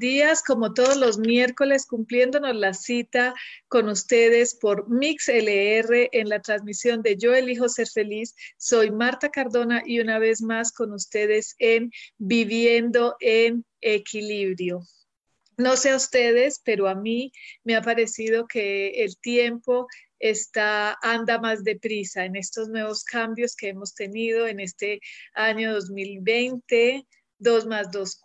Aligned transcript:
Días, 0.00 0.42
como 0.42 0.74
todos 0.74 0.96
los 0.96 1.18
miércoles, 1.18 1.86
cumpliéndonos 1.86 2.56
la 2.56 2.74
cita 2.74 3.34
con 3.68 3.88
ustedes 3.88 4.56
por 4.56 4.90
MixLR 4.90 6.08
en 6.10 6.28
la 6.28 6.42
transmisión 6.42 7.02
de 7.02 7.16
Yo 7.16 7.34
elijo 7.34 7.68
ser 7.68 7.86
feliz. 7.86 8.34
Soy 8.56 8.90
Marta 8.90 9.30
Cardona 9.30 9.84
y 9.86 10.00
una 10.00 10.18
vez 10.18 10.42
más 10.42 10.72
con 10.72 10.92
ustedes 10.92 11.54
en 11.60 11.92
Viviendo 12.18 13.14
en 13.20 13.64
Equilibrio. 13.80 14.80
No 15.56 15.76
sé 15.76 15.90
a 15.90 15.96
ustedes, 15.96 16.60
pero 16.64 16.88
a 16.88 16.94
mí 16.94 17.32
me 17.62 17.76
ha 17.76 17.82
parecido 17.82 18.48
que 18.48 19.04
el 19.04 19.16
tiempo 19.18 19.86
está, 20.18 20.98
anda 21.02 21.38
más 21.38 21.62
deprisa 21.64 22.24
en 22.24 22.36
estos 22.36 22.68
nuevos 22.68 23.04
cambios 23.04 23.54
que 23.54 23.68
hemos 23.68 23.94
tenido 23.94 24.46
en 24.46 24.60
este 24.60 25.00
año 25.34 25.72
2020 25.74 27.06
2 27.40 27.66
más 27.66 27.90
2, 27.90 28.20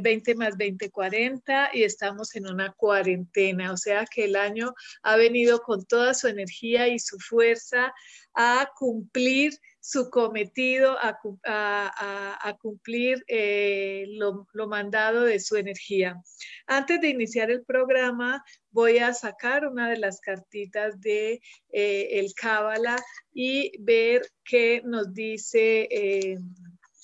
20 0.00 0.30
eh, 0.30 0.34
más 0.34 0.56
20, 0.56 0.90
40 0.90 1.70
y 1.72 1.82
estamos 1.82 2.34
en 2.36 2.46
una 2.46 2.72
cuarentena. 2.72 3.72
O 3.72 3.76
sea 3.76 4.04
que 4.06 4.24
el 4.24 4.36
año 4.36 4.74
ha 5.02 5.16
venido 5.16 5.60
con 5.60 5.84
toda 5.84 6.14
su 6.14 6.28
energía 6.28 6.88
y 6.88 6.98
su 6.98 7.18
fuerza 7.18 7.92
a 8.34 8.70
cumplir 8.78 9.52
su 9.80 10.10
cometido, 10.10 10.96
a, 11.00 11.16
cumplir 12.60 13.24
eh, 13.28 14.04
lo, 14.08 14.46
mandado 14.66 15.22
de 15.22 15.38
su 15.38 15.54
energía. 15.56 16.20
Antes 16.66 17.00
de 17.00 17.08
iniciar 17.08 17.52
el 17.52 17.64
programa, 17.64 18.44
voy 18.70 18.98
a 18.98 19.14
sacar 19.14 19.66
una 19.66 19.88
de 19.88 19.98
las 19.98 20.20
cartitas 20.20 21.00
de 21.00 21.40
eh, 21.72 22.08
el 22.18 22.34
Cábala 22.34 22.96
y 23.32 23.72
ver 23.78 24.22
qué 24.44 24.82
nos 24.84 25.14
dice 25.14 25.88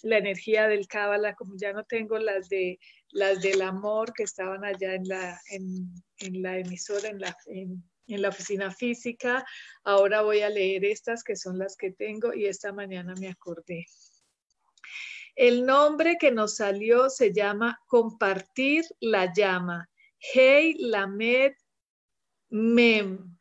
la 0.02 0.18
energía 0.18 0.68
del 0.68 0.86
Cábala, 0.86 1.34
como 1.34 1.54
ya 1.56 1.72
no 1.72 1.84
tengo 1.84 2.18
las 2.18 2.48
de 2.48 2.78
las 3.10 3.40
del 3.42 3.62
amor 3.62 4.12
que 4.14 4.22
estaban 4.22 4.64
allá 4.64 4.94
en 4.94 5.06
la, 5.06 5.40
en, 5.50 6.42
la 6.42 6.58
emisora, 6.58 7.08
en 7.08 7.20
la, 7.20 7.36
en, 7.46 7.82
la 8.06 8.28
oficina 8.28 8.70
física, 8.70 9.44
ahora 9.84 10.22
voy 10.22 10.40
a 10.40 10.50
leer 10.50 10.84
estas 10.84 11.22
que 11.22 11.36
son 11.36 11.58
las 11.58 11.76
que 11.76 11.92
tengo 11.92 12.34
y 12.34 12.46
esta 12.46 12.72
mañana 12.72 13.14
me 13.18 13.28
acordé. 13.28 13.86
El 15.34 15.64
nombre 15.64 16.16
que 16.18 16.30
nos 16.30 16.56
salió 16.56 17.08
se 17.08 17.32
llama 17.32 17.80
Compartir 17.86 18.84
la 19.00 19.32
llama. 19.32 19.88
Hey 20.18 20.74
Lamed 20.78 21.52
Mem. 22.50 23.38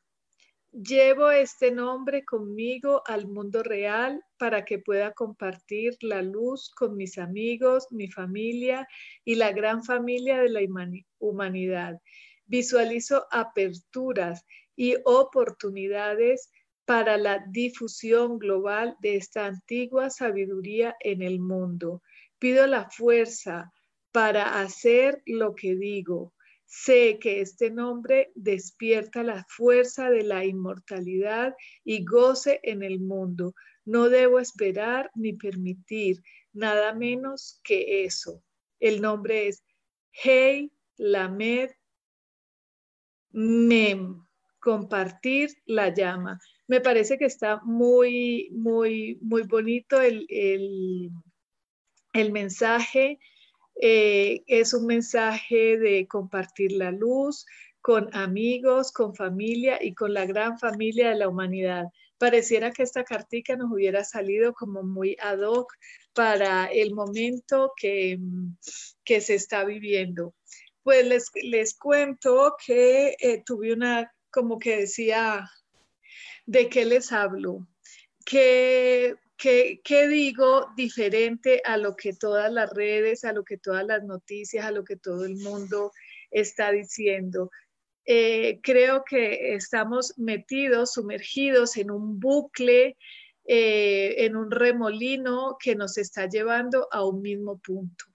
Llevo 0.73 1.31
este 1.31 1.69
nombre 1.69 2.23
conmigo 2.23 3.03
al 3.05 3.27
mundo 3.27 3.61
real 3.61 4.23
para 4.37 4.63
que 4.63 4.79
pueda 4.79 5.11
compartir 5.11 5.97
la 5.99 6.21
luz 6.21 6.69
con 6.69 6.95
mis 6.95 7.17
amigos, 7.17 7.87
mi 7.91 8.07
familia 8.07 8.87
y 9.25 9.35
la 9.35 9.51
gran 9.51 9.83
familia 9.83 10.39
de 10.39 10.47
la 10.47 10.61
humanidad. 11.19 11.99
Visualizo 12.45 13.27
aperturas 13.31 14.45
y 14.77 14.95
oportunidades 15.03 16.49
para 16.85 17.17
la 17.17 17.43
difusión 17.49 18.39
global 18.39 18.95
de 19.01 19.17
esta 19.17 19.47
antigua 19.47 20.09
sabiduría 20.09 20.95
en 21.01 21.21
el 21.21 21.41
mundo. 21.41 22.01
Pido 22.39 22.65
la 22.65 22.89
fuerza 22.89 23.73
para 24.13 24.61
hacer 24.61 25.21
lo 25.25 25.53
que 25.53 25.75
digo 25.75 26.33
Sé 26.73 27.19
que 27.19 27.41
este 27.41 27.69
nombre 27.69 28.31
despierta 28.33 29.23
la 29.23 29.45
fuerza 29.49 30.09
de 30.09 30.23
la 30.23 30.45
inmortalidad 30.45 31.53
y 31.83 32.05
goce 32.05 32.61
en 32.63 32.81
el 32.81 33.01
mundo. 33.01 33.53
No 33.83 34.07
debo 34.07 34.39
esperar 34.39 35.11
ni 35.13 35.33
permitir 35.33 36.23
nada 36.53 36.93
menos 36.93 37.59
que 37.65 38.05
eso. 38.05 38.41
El 38.79 39.01
nombre 39.01 39.49
es 39.49 39.65
Hey 40.13 40.71
Lamed 40.95 41.71
Mem, 43.31 44.25
compartir 44.61 45.49
la 45.65 45.93
llama. 45.93 46.39
Me 46.67 46.79
parece 46.79 47.17
que 47.17 47.25
está 47.25 47.59
muy, 47.65 48.47
muy, 48.53 49.19
muy 49.21 49.43
bonito 49.43 49.99
el, 49.99 50.25
el 52.13 52.31
mensaje 52.31 53.19
eh, 53.81 54.43
es 54.45 54.75
un 54.75 54.85
mensaje 54.85 55.77
de 55.79 56.07
compartir 56.07 56.71
la 56.73 56.91
luz 56.91 57.47
con 57.81 58.15
amigos, 58.15 58.91
con 58.91 59.15
familia 59.15 59.79
y 59.81 59.95
con 59.95 60.13
la 60.13 60.27
gran 60.27 60.59
familia 60.59 61.09
de 61.09 61.15
la 61.15 61.27
humanidad. 61.27 61.85
Pareciera 62.19 62.71
que 62.71 62.83
esta 62.83 63.03
cartica 63.03 63.55
nos 63.55 63.71
hubiera 63.71 64.03
salido 64.03 64.53
como 64.53 64.83
muy 64.83 65.17
ad 65.19 65.39
hoc 65.39 65.73
para 66.13 66.65
el 66.65 66.93
momento 66.93 67.73
que, 67.75 68.19
que 69.03 69.19
se 69.19 69.33
está 69.33 69.65
viviendo. 69.65 70.35
Pues 70.83 71.07
les, 71.07 71.31
les 71.41 71.75
cuento 71.75 72.55
que 72.63 73.15
eh, 73.19 73.41
tuve 73.43 73.73
una, 73.73 74.13
como 74.29 74.59
que 74.59 74.77
decía, 74.77 75.49
¿de 76.45 76.69
qué 76.69 76.85
les 76.85 77.11
hablo? 77.11 77.67
Que 78.23 79.15
¿Qué, 79.41 80.07
digo 80.07 80.67
diferente 80.75 81.63
a 81.65 81.75
lo 81.77 81.95
que 81.95 82.13
todas 82.13 82.53
las 82.53 82.71
redes, 82.71 83.23
a 83.23 83.33
lo 83.33 83.43
que 83.43 83.57
todas 83.57 83.83
las 83.83 84.03
noticias, 84.03 84.63
a 84.63 84.71
lo 84.71 84.83
que 84.83 84.97
todo 84.97 85.25
el 85.25 85.37
mundo 85.37 85.91
está 86.29 86.71
diciendo? 86.71 87.49
Eh, 88.05 88.59
creo 88.61 89.03
que 89.03 89.55
estamos 89.55 90.13
metidos, 90.17 90.93
sumergidos 90.93 91.75
en 91.77 91.89
un 91.89 92.19
bucle, 92.19 92.97
eh, 93.45 94.25
en 94.25 94.35
un 94.35 94.51
remolino 94.51 95.57
que 95.59 95.75
nos 95.75 95.97
está 95.97 96.29
llevando 96.29 96.87
a 96.91 97.03
un 97.03 97.23
mismo 97.23 97.57
punto. 97.57 98.05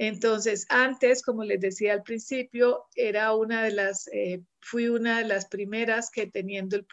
Entonces, 0.00 0.64
antes, 0.68 1.22
como 1.22 1.42
les 1.42 1.60
decía 1.60 1.92
al 1.92 2.04
principio, 2.04 2.86
era 2.94 3.34
una 3.34 3.64
de 3.64 3.72
las, 3.72 4.08
eh, 4.12 4.40
fui 4.60 4.88
una 4.88 5.18
de 5.18 5.24
las 5.24 5.46
primeras 5.46 6.08
que 6.12 6.28
teniendo 6.28 6.76
el, 6.76 6.86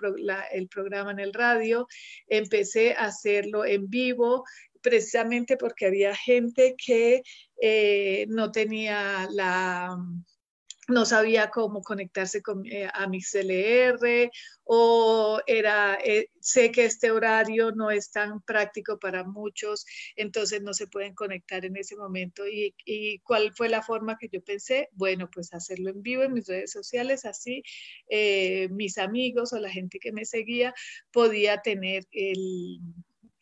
programa 0.68 1.12
en 1.12 1.20
el 1.20 1.32
radio, 1.32 1.88
empecé 2.28 2.94
a 2.94 3.06
hacerlo 3.06 3.64
en 3.64 3.88
vivo, 3.92 4.44
precisamente 4.82 5.56
porque 5.56 5.86
había 5.86 6.16
gente 6.16 6.76
que 6.84 7.22
eh, 7.62 8.26
no 8.30 8.52
tenía 8.52 9.28
la 9.32 9.96
no 10.88 11.06
sabía 11.06 11.50
cómo 11.50 11.82
conectarse 11.82 12.42
con, 12.42 12.66
eh, 12.66 12.88
a 12.94 13.08
mi 13.08 13.22
CLR 13.22 14.30
o 14.64 15.40
era, 15.48 15.98
eh, 16.04 16.30
sé 16.40 16.72
que 16.72 16.86
este 16.86 17.12
horario 17.12 17.72
no 17.72 17.92
es 17.92 18.12
tan 18.12 18.42
práctico 18.42 19.00
para 19.00 19.24
muchos, 19.24 19.86
entonces 20.16 20.62
no 20.62 20.74
se 20.74 20.88
pueden 20.88 21.14
conectar 21.16 21.66
en 21.66 21.78
ese 21.78 21.96
momento. 21.96 22.44
¿Y, 22.48 22.74
cuál 23.24 23.54
fue 23.56 23.70
la 23.70 23.82
forma 23.82 24.18
que 24.18 24.30
yo 24.32 24.44
pensé? 24.44 24.90
Bueno, 24.94 25.30
pues 25.32 25.54
hacerlo 25.54 25.90
en 25.90 26.02
vivo 26.02 26.24
en 26.24 26.34
mis 26.34 26.48
redes 26.48 26.72
sociales, 26.72 27.26
así 27.26 27.64
eh, 28.10 28.68
mis 28.70 28.98
amigos 28.98 29.54
o 29.54 29.60
la 29.60 29.70
gente 29.70 30.00
que 30.00 30.12
me 30.12 30.26
seguía 30.26 30.74
podía 31.12 31.62
tener 31.62 32.06
el, 32.12 32.80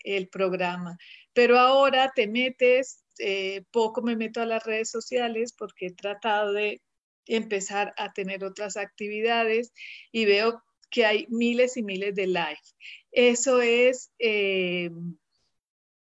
el 0.03 0.29
programa. 0.29 0.97
Pero 1.33 1.57
ahora 1.59 2.11
te 2.15 2.27
metes, 2.27 3.03
poco 3.71 4.01
me 4.01 4.15
meto 4.15 4.41
a 4.41 4.45
las 4.45 4.63
redes 4.65 4.89
sociales 4.89 5.53
porque 5.57 5.87
he 5.87 5.93
tratado 5.93 6.53
de 6.53 6.81
empezar 7.25 7.93
a 7.97 8.13
tener 8.13 8.43
otras 8.43 8.77
actividades 8.77 9.73
y 10.11 10.25
veo 10.25 10.63
que 10.89 11.05
hay 11.05 11.25
miles 11.29 11.77
y 11.77 11.83
miles 11.83 12.13
de 12.15 12.27
live. 12.27 12.59
Eso 13.11 13.61
es, 13.61 14.11
eh, 14.19 14.89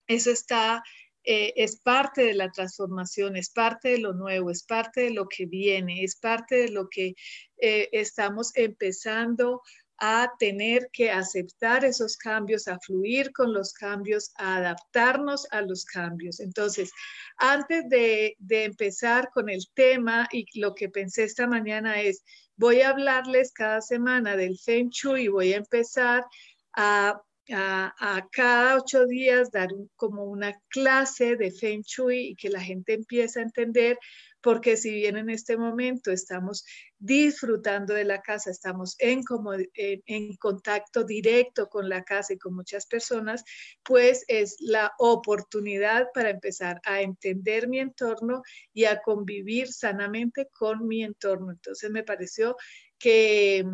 eso 0.06 0.30
está 0.30 0.82
eh, 1.30 1.52
es 1.56 1.78
parte 1.80 2.22
de 2.22 2.32
la 2.32 2.50
transformación, 2.50 3.36
es 3.36 3.50
parte 3.50 3.90
de 3.90 3.98
lo 3.98 4.14
nuevo, 4.14 4.50
es 4.50 4.62
parte 4.62 5.02
de 5.02 5.10
lo 5.10 5.28
que 5.28 5.44
viene, 5.44 6.02
es 6.02 6.16
parte 6.16 6.56
de 6.56 6.68
lo 6.70 6.88
que 6.88 7.16
eh, 7.58 7.90
estamos 7.92 8.50
empezando 8.56 9.60
a 9.98 10.30
tener 10.38 10.88
que 10.92 11.10
aceptar 11.10 11.84
esos 11.84 12.16
cambios, 12.16 12.68
a 12.68 12.78
fluir 12.78 13.32
con 13.32 13.52
los 13.52 13.72
cambios, 13.72 14.32
a 14.36 14.56
adaptarnos 14.56 15.46
a 15.50 15.62
los 15.62 15.84
cambios. 15.84 16.40
Entonces, 16.40 16.90
antes 17.36 17.88
de, 17.88 18.36
empezar 18.48 19.30
con 19.30 19.48
el 19.48 19.64
tema 19.74 20.28
y 20.32 20.46
lo 20.60 20.74
que 20.74 20.88
pensé 20.88 21.24
esta 21.24 21.46
mañana 21.46 22.00
es, 22.00 22.22
voy 22.56 22.80
a 22.80 22.90
hablarles 22.90 23.52
cada 23.52 23.80
semana 23.80 24.36
del 24.36 24.58
Feng 24.58 24.90
Shui 24.90 25.24
y 25.24 25.28
voy 25.28 25.52
a 25.52 25.58
empezar 25.58 26.24
a 26.74 27.20
a, 27.50 28.28
cada 28.32 28.76
ocho 28.76 29.06
días 29.06 29.50
dar 29.50 29.68
como 29.96 30.24
una 30.24 30.52
clase 30.68 31.36
de 31.36 31.50
Feng 31.50 31.82
Shui 31.82 32.30
y 32.30 32.36
que 32.36 32.50
la 32.50 32.60
gente 32.60 32.94
empiece 32.94 33.40
a 33.40 33.44
entender 33.44 33.98
porque 34.40 34.76
si 34.76 34.92
bien 34.92 35.16
en 35.16 35.30
este 35.30 35.56
momento 35.56 36.12
estamos 36.12 36.64
disfrutando 36.98 37.94
de 37.94 38.04
la 38.04 38.20
casa, 38.20 38.50
estamos 38.50 38.94
en, 38.98 39.22
como, 39.24 39.52
en, 39.54 40.36
contacto 40.36 41.04
directo 41.04 41.68
con 41.68 41.88
la 41.88 42.04
casa 42.04 42.34
y 42.34 42.38
con 42.38 42.54
muchas 42.54 42.86
personas, 42.86 43.44
pues 43.82 44.24
es 44.28 44.56
la 44.60 44.92
oportunidad 44.98 46.08
para 46.14 46.30
empezar 46.30 46.80
a 46.84 47.02
entender 47.02 47.68
mi 47.68 47.80
entorno 47.80 48.42
y 48.72 48.84
a 48.84 49.00
convivir 49.00 49.72
sanamente 49.72 50.48
con 50.52 50.86
mi 50.86 51.02
entorno. 51.02 51.50
Entonces 51.50 51.90
me 51.90 52.04
pareció 52.04 52.56
que, 52.98 53.64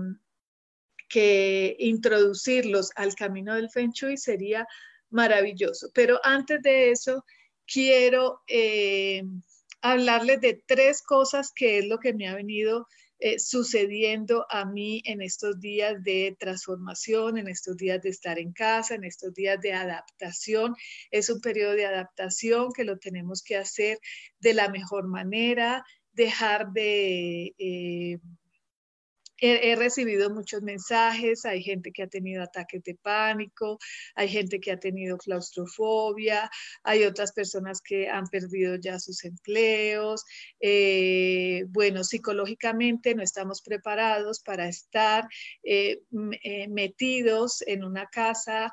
que 1.08 1.76
introducirlos 1.78 2.90
al 2.96 3.14
camino 3.14 3.54
del 3.54 3.70
Feng 3.70 3.92
sería 4.16 4.66
maravilloso. 5.10 5.90
Pero 5.94 6.18
antes 6.22 6.62
de 6.62 6.90
eso, 6.90 7.24
quiero... 7.66 8.40
Eh, 8.46 9.22
hablarles 9.84 10.40
de 10.40 10.62
tres 10.66 11.02
cosas 11.02 11.52
que 11.54 11.78
es 11.78 11.86
lo 11.86 11.98
que 11.98 12.14
me 12.14 12.26
ha 12.26 12.34
venido 12.34 12.88
eh, 13.18 13.38
sucediendo 13.38 14.46
a 14.48 14.64
mí 14.64 15.02
en 15.04 15.20
estos 15.20 15.60
días 15.60 16.02
de 16.02 16.34
transformación, 16.40 17.36
en 17.36 17.48
estos 17.48 17.76
días 17.76 18.00
de 18.00 18.08
estar 18.08 18.38
en 18.38 18.52
casa, 18.52 18.94
en 18.94 19.04
estos 19.04 19.34
días 19.34 19.60
de 19.60 19.74
adaptación. 19.74 20.74
Es 21.10 21.28
un 21.28 21.42
periodo 21.42 21.72
de 21.72 21.84
adaptación 21.84 22.72
que 22.72 22.84
lo 22.84 22.98
tenemos 22.98 23.42
que 23.42 23.56
hacer 23.56 23.98
de 24.40 24.54
la 24.54 24.70
mejor 24.70 25.06
manera, 25.06 25.84
dejar 26.12 26.72
de... 26.72 27.54
Eh, 27.58 28.18
He, 29.38 29.74
recibido 29.74 30.30
muchos 30.30 30.62
mensajes, 30.62 31.44
hay 31.44 31.62
gente 31.62 31.90
que 31.90 32.04
ha 32.04 32.06
tenido 32.06 32.42
ataques 32.42 32.82
de 32.84 32.94
pánico, 32.94 33.78
hay 34.14 34.28
gente 34.28 34.60
que 34.60 34.70
ha 34.70 34.78
tenido 34.78 35.18
claustrofobia, 35.18 36.48
hay 36.84 37.04
otras 37.04 37.32
personas 37.32 37.80
que 37.80 38.08
han 38.08 38.26
perdido 38.28 38.76
ya 38.76 38.98
sus 39.00 39.24
empleos. 39.24 40.24
Eh, 40.60 41.64
bueno, 41.68 42.04
psicológicamente 42.04 43.14
no 43.14 43.22
estamos 43.22 43.60
preparados 43.60 44.40
para 44.40 44.68
estar 44.68 45.26
eh, 45.64 46.00
eh, 46.42 46.68
metidos 46.68 47.62
en 47.66 47.84
una 47.84 48.06
casa 48.06 48.72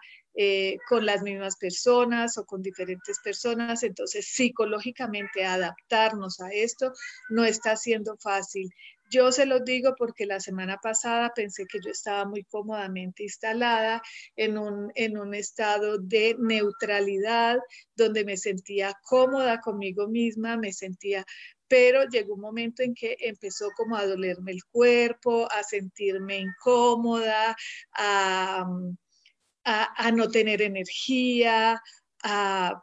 con 0.88 1.06
las 1.06 1.24
mismas 1.24 1.58
personas 1.58 2.38
o 2.38 2.46
con 2.46 2.62
diferentes 2.62 3.20
personas. 3.22 3.84
Entonces, 3.84 4.28
psicológicamente 4.28 5.44
adaptarnos 5.44 6.40
a 6.40 6.50
esto 6.54 6.94
no 7.30 7.44
está 7.44 7.76
siendo 7.76 8.16
fácil. 8.16 8.70
Yo 9.12 9.34
se 9.34 9.46
los 9.46 9.66
digo 9.66 9.94
porque 9.98 10.26
la 10.26 10.40
semana 10.40 10.78
pasada 10.78 11.34
pensé 11.36 11.66
que 11.68 11.80
yo 11.84 11.92
estaba 11.92 12.24
muy 12.26 12.46
cómodamente 12.46 13.24
instalada 13.24 14.02
en 14.38 14.58
un, 14.58 14.90
en 14.96 15.18
un 15.18 15.34
estado 15.34 15.98
de 15.98 16.38
neutralidad, 16.40 17.60
donde 17.94 18.24
me 18.24 18.38
sentía 18.38 18.98
cómoda 19.04 19.60
conmigo 19.60 20.08
misma, 20.08 20.56
me 20.56 20.72
sentía 20.72 21.26
pero 21.68 22.04
llegó 22.04 22.34
un 22.34 22.42
momento 22.42 22.84
en 22.84 22.94
que 22.94 23.16
empezó 23.20 23.70
como 23.78 23.96
a 23.96 24.06
dolerme 24.06 24.52
el 24.52 24.64
cuerpo, 24.66 25.48
a 25.50 25.64
sentirme 25.64 26.38
incómoda, 26.38 27.56
a, 27.94 28.66
a, 29.64 30.08
a 30.08 30.12
no 30.12 30.30
tener 30.30 30.62
energía, 30.62 31.82
a, 32.24 32.82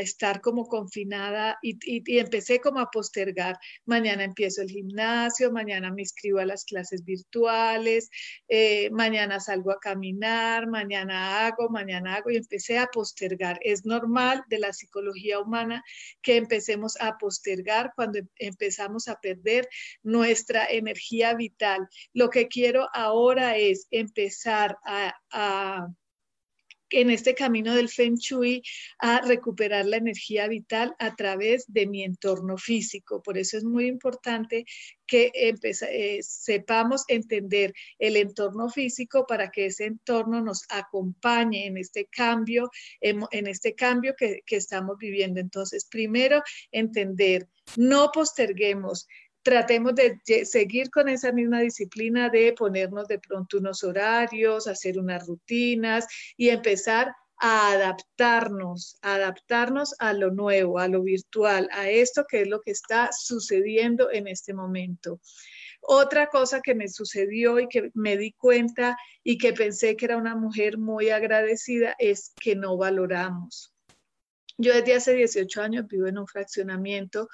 estar 0.00 0.40
como 0.40 0.68
confinada 0.68 1.58
y, 1.60 1.76
empecé 2.20 2.60
como 2.60 2.78
a 2.78 2.88
postergar. 2.88 3.58
Mañana 3.84 4.22
empiezo 4.22 4.62
el 4.62 4.70
gimnasio, 4.70 5.50
mañana 5.50 5.90
me 5.90 6.02
inscribo 6.02 6.38
a 6.38 6.44
las 6.46 6.64
clases 6.64 7.04
virtuales, 7.04 8.08
eh, 8.46 8.90
mañana 8.92 9.40
salgo 9.40 9.72
a 9.72 9.80
caminar, 9.80 10.68
mañana 10.68 11.46
hago, 11.46 11.68
mañana 11.68 12.14
hago 12.14 12.30
y 12.30 12.36
empecé 12.36 12.78
a 12.78 12.86
postergar. 12.86 13.58
Es 13.60 13.84
normal 13.84 14.44
de 14.48 14.60
la 14.60 14.72
psicología 14.72 15.40
humana 15.40 15.82
que 16.22 16.36
empecemos 16.36 16.96
a 17.00 17.18
postergar 17.18 17.92
cuando 17.96 18.20
empezamos 18.36 19.08
a 19.08 19.18
perder 19.20 19.68
nuestra 20.04 20.66
energía 20.66 21.34
vital. 21.34 21.88
Lo 22.12 22.30
que 22.30 22.46
quiero 22.46 22.88
ahora 22.94 23.56
es 23.56 23.88
empezar 23.90 24.78
a 24.84 25.88
en 26.90 27.10
este 27.10 27.34
camino 27.34 27.74
del 27.74 27.88
Feng 27.88 28.16
Shui 28.16 28.62
a 28.98 29.20
recuperar 29.20 29.86
la 29.86 29.96
energía 29.96 30.48
vital 30.48 30.94
a 30.98 31.14
través 31.14 31.64
de 31.68 31.86
mi 31.86 32.04
entorno 32.04 32.56
físico. 32.56 33.22
Por 33.22 33.38
eso 33.38 33.56
es 33.56 33.64
muy 33.64 33.86
importante 33.86 34.64
que 35.06 35.30
eh, 35.34 36.18
sepamos 36.22 37.04
entender 37.08 37.72
el 37.98 38.16
entorno 38.16 38.68
físico 38.68 39.26
para 39.26 39.50
que 39.50 39.66
ese 39.66 39.84
entorno 39.84 40.40
nos 40.42 40.64
acompañe 40.68 41.66
en 41.66 41.76
este 41.76 42.06
cambio, 42.06 42.70
en, 43.00 43.46
este 43.46 43.74
cambio 43.74 44.14
que, 44.16 44.40
que 44.44 44.56
estamos 44.56 44.96
viviendo. 44.98 45.40
Entonces, 45.40 45.86
primero, 45.86 46.42
entender, 46.72 47.48
no 47.76 48.10
posterguemos 48.12 49.06
tratemos 49.46 49.94
de 49.94 50.18
seguir 50.44 50.90
con 50.90 51.08
esa 51.08 51.30
misma 51.30 51.60
disciplina 51.60 52.28
de 52.30 52.52
ponernos 52.52 53.06
de 53.06 53.20
pronto 53.20 53.58
unos 53.58 53.84
horarios, 53.84 54.66
hacer 54.66 54.98
unas 54.98 55.24
rutinas 55.24 56.04
y 56.36 56.48
empezar 56.48 57.14
a 57.38 57.70
adaptarnos, 57.70 58.98
adaptarnos 59.02 59.94
a 60.00 60.14
lo 60.14 60.32
nuevo, 60.32 60.80
a 60.80 60.88
lo 60.88 61.00
virtual, 61.00 61.68
a 61.70 61.88
esto 61.88 62.24
que 62.28 62.40
es 62.40 62.48
lo 62.48 62.60
que 62.60 62.72
está 62.72 63.10
sucediendo 63.12 64.10
en 64.10 64.26
este 64.26 64.52
momento. 64.52 65.20
Otra 65.80 66.26
cosa 66.26 66.60
que 66.60 66.74
me 66.74 66.88
sucedió 66.88 67.60
y 67.60 67.68
que 67.68 67.92
me 67.94 68.16
di 68.16 68.32
cuenta 68.32 68.96
y 69.22 69.38
que 69.38 69.52
pensé 69.52 69.94
que 69.94 70.06
era 70.06 70.16
una 70.16 70.34
mujer 70.34 70.76
muy 70.76 71.10
agradecida 71.10 71.94
es 72.00 72.32
que 72.40 72.56
no 72.56 72.76
valoramos. 72.76 73.72
Yo 74.58 74.74
desde 74.74 74.96
hace 74.96 75.14
18 75.14 75.62
años 75.62 75.86
vivo 75.86 76.08
en 76.08 76.18
un 76.18 76.26
fraccionamiento 76.26 77.28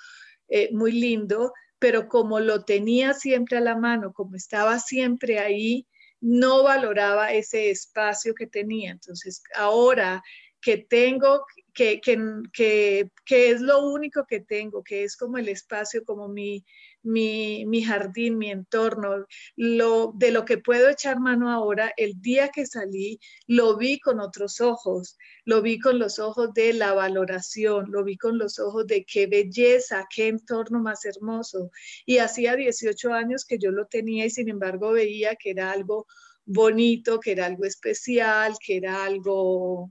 eh, 0.48 0.68
muy 0.74 0.92
lindo 0.92 1.54
pero 1.82 2.06
como 2.06 2.38
lo 2.38 2.64
tenía 2.64 3.12
siempre 3.12 3.56
a 3.56 3.60
la 3.60 3.76
mano, 3.76 4.12
como 4.12 4.36
estaba 4.36 4.78
siempre 4.78 5.40
ahí, 5.40 5.88
no 6.20 6.62
valoraba 6.62 7.32
ese 7.32 7.70
espacio 7.70 8.36
que 8.36 8.46
tenía. 8.46 8.92
Entonces, 8.92 9.42
ahora 9.56 10.22
que 10.62 10.78
tengo, 10.78 11.44
que, 11.74 12.00
que, 12.00 13.10
que, 13.26 13.50
es 13.50 13.60
lo 13.60 13.84
único 13.86 14.24
que 14.26 14.40
tengo, 14.40 14.82
que 14.84 15.02
es 15.02 15.16
como 15.16 15.38
el 15.38 15.48
espacio, 15.48 16.04
como 16.04 16.28
mi, 16.28 16.64
mi, 17.02 17.66
mi, 17.66 17.82
jardín, 17.82 18.38
mi 18.38 18.50
entorno, 18.50 19.26
lo, 19.56 20.12
de 20.14 20.30
lo 20.30 20.44
que 20.44 20.58
puedo 20.58 20.88
echar 20.88 21.18
mano 21.18 21.50
ahora, 21.50 21.92
el 21.96 22.20
día 22.20 22.48
que 22.50 22.64
salí, 22.66 23.18
lo 23.46 23.76
vi 23.76 23.98
con 23.98 24.20
otros 24.20 24.60
ojos, 24.60 25.18
lo 25.44 25.62
vi 25.62 25.80
con 25.80 25.98
los 25.98 26.20
ojos 26.20 26.54
de 26.54 26.72
la 26.74 26.92
valoración, 26.92 27.90
lo 27.90 28.04
vi 28.04 28.16
con 28.16 28.38
los 28.38 28.60
ojos 28.60 28.86
de 28.86 29.04
qué 29.04 29.26
belleza, 29.26 30.06
qué 30.14 30.28
entorno 30.28 30.80
más 30.80 31.04
hermoso. 31.04 31.70
Y 32.06 32.18
hacía 32.18 32.54
18 32.54 33.12
años 33.12 33.44
que 33.44 33.58
yo 33.58 33.72
lo 33.72 33.86
tenía 33.86 34.26
y 34.26 34.30
sin 34.30 34.48
embargo 34.48 34.92
veía 34.92 35.34
que 35.34 35.50
era 35.50 35.72
algo 35.72 36.06
bonito, 36.44 37.18
que 37.20 37.32
era 37.32 37.46
algo 37.46 37.64
especial, 37.64 38.54
que 38.64 38.76
era 38.76 39.04
algo 39.04 39.90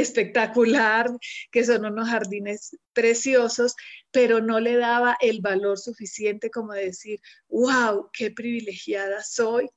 espectacular, 0.00 1.10
que 1.50 1.64
son 1.64 1.84
unos 1.84 2.08
jardines 2.08 2.76
preciosos, 2.92 3.74
pero 4.10 4.40
no 4.40 4.60
le 4.60 4.76
daba 4.76 5.16
el 5.20 5.40
valor 5.40 5.78
suficiente 5.78 6.50
como 6.50 6.72
decir, 6.72 7.20
wow, 7.48 8.08
qué 8.12 8.30
privilegiada 8.30 9.22
soy 9.22 9.68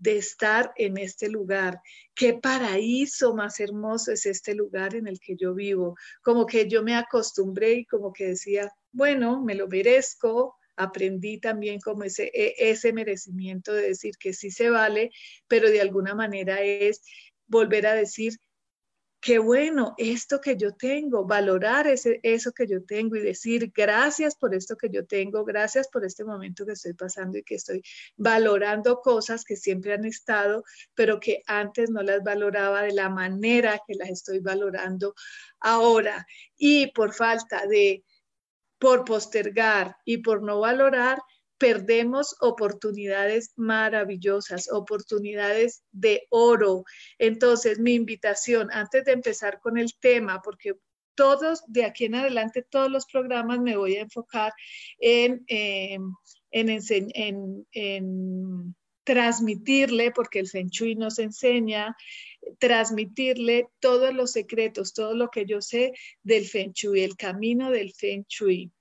de 0.00 0.16
estar 0.16 0.72
en 0.76 0.96
este 0.96 1.28
lugar. 1.28 1.78
Qué 2.14 2.34
paraíso 2.34 3.34
más 3.34 3.60
hermoso 3.60 4.12
es 4.12 4.26
este 4.26 4.54
lugar 4.54 4.94
en 4.94 5.06
el 5.06 5.20
que 5.20 5.36
yo 5.36 5.54
vivo. 5.54 5.94
Como 6.22 6.46
que 6.46 6.68
yo 6.68 6.82
me 6.82 6.96
acostumbré 6.96 7.72
y 7.72 7.86
como 7.86 8.12
que 8.12 8.28
decía, 8.28 8.72
bueno, 8.92 9.42
me 9.44 9.54
lo 9.54 9.68
merezco. 9.68 10.56
Aprendí 10.76 11.38
también 11.38 11.80
como 11.80 12.04
ese, 12.04 12.30
e, 12.32 12.54
ese 12.70 12.94
merecimiento 12.94 13.74
de 13.74 13.88
decir 13.88 14.14
que 14.18 14.32
sí 14.32 14.50
se 14.50 14.70
vale, 14.70 15.10
pero 15.46 15.68
de 15.70 15.82
alguna 15.82 16.14
manera 16.14 16.62
es 16.62 17.02
volver 17.46 17.86
a 17.86 17.94
decir, 17.94 18.32
qué 19.20 19.38
bueno 19.38 19.94
esto 19.98 20.40
que 20.40 20.56
yo 20.56 20.74
tengo, 20.74 21.26
valorar 21.26 21.86
ese, 21.86 22.20
eso 22.22 22.52
que 22.52 22.66
yo 22.66 22.84
tengo 22.84 23.16
y 23.16 23.20
decir 23.20 23.70
gracias 23.74 24.34
por 24.34 24.54
esto 24.54 24.76
que 24.76 24.88
yo 24.88 25.06
tengo, 25.06 25.44
gracias 25.44 25.88
por 25.88 26.04
este 26.04 26.24
momento 26.24 26.64
que 26.64 26.72
estoy 26.72 26.94
pasando 26.94 27.36
y 27.36 27.42
que 27.42 27.56
estoy 27.56 27.82
valorando 28.16 29.00
cosas 29.00 29.44
que 29.44 29.56
siempre 29.56 29.92
han 29.92 30.06
estado, 30.06 30.64
pero 30.94 31.20
que 31.20 31.42
antes 31.46 31.90
no 31.90 32.02
las 32.02 32.22
valoraba 32.22 32.82
de 32.82 32.92
la 32.92 33.10
manera 33.10 33.80
que 33.86 33.94
las 33.94 34.08
estoy 34.08 34.40
valorando 34.40 35.14
ahora. 35.60 36.26
Y 36.56 36.90
por 36.92 37.12
falta 37.12 37.66
de, 37.66 38.04
por 38.78 39.04
postergar 39.04 39.96
y 40.06 40.18
por 40.18 40.42
no 40.42 40.60
valorar, 40.60 41.18
perdemos 41.60 42.34
oportunidades 42.40 43.52
maravillosas, 43.54 44.72
oportunidades 44.72 45.82
de 45.92 46.26
oro. 46.30 46.84
Entonces, 47.18 47.78
mi 47.78 47.92
invitación, 47.94 48.70
antes 48.72 49.04
de 49.04 49.12
empezar 49.12 49.60
con 49.60 49.76
el 49.76 49.92
tema, 50.00 50.40
porque 50.42 50.72
todos, 51.14 51.62
de 51.66 51.84
aquí 51.84 52.06
en 52.06 52.14
adelante, 52.14 52.64
todos 52.68 52.90
los 52.90 53.04
programas 53.04 53.60
me 53.60 53.76
voy 53.76 53.96
a 53.96 54.00
enfocar 54.00 54.54
en, 55.00 55.44
em, 55.48 56.14
en, 56.50 57.64
en, 57.72 58.74
transmitirle, 59.04 60.12
porque 60.12 60.38
el 60.38 60.48
Feng 60.48 60.70
Shui 60.70 60.94
nos 60.94 61.18
enseña, 61.18 61.94
transmitirle 62.58 63.68
todos 63.80 64.14
los 64.14 64.32
secretos, 64.32 64.94
todo 64.94 65.14
lo 65.14 65.28
que 65.28 65.44
yo 65.44 65.60
sé 65.60 65.92
del 66.22 66.46
Feng 66.46 66.72
Shui, 66.72 67.02
el 67.02 67.16
camino 67.16 67.70
del 67.70 67.92
Feng 67.92 68.24
Shui 68.26 68.72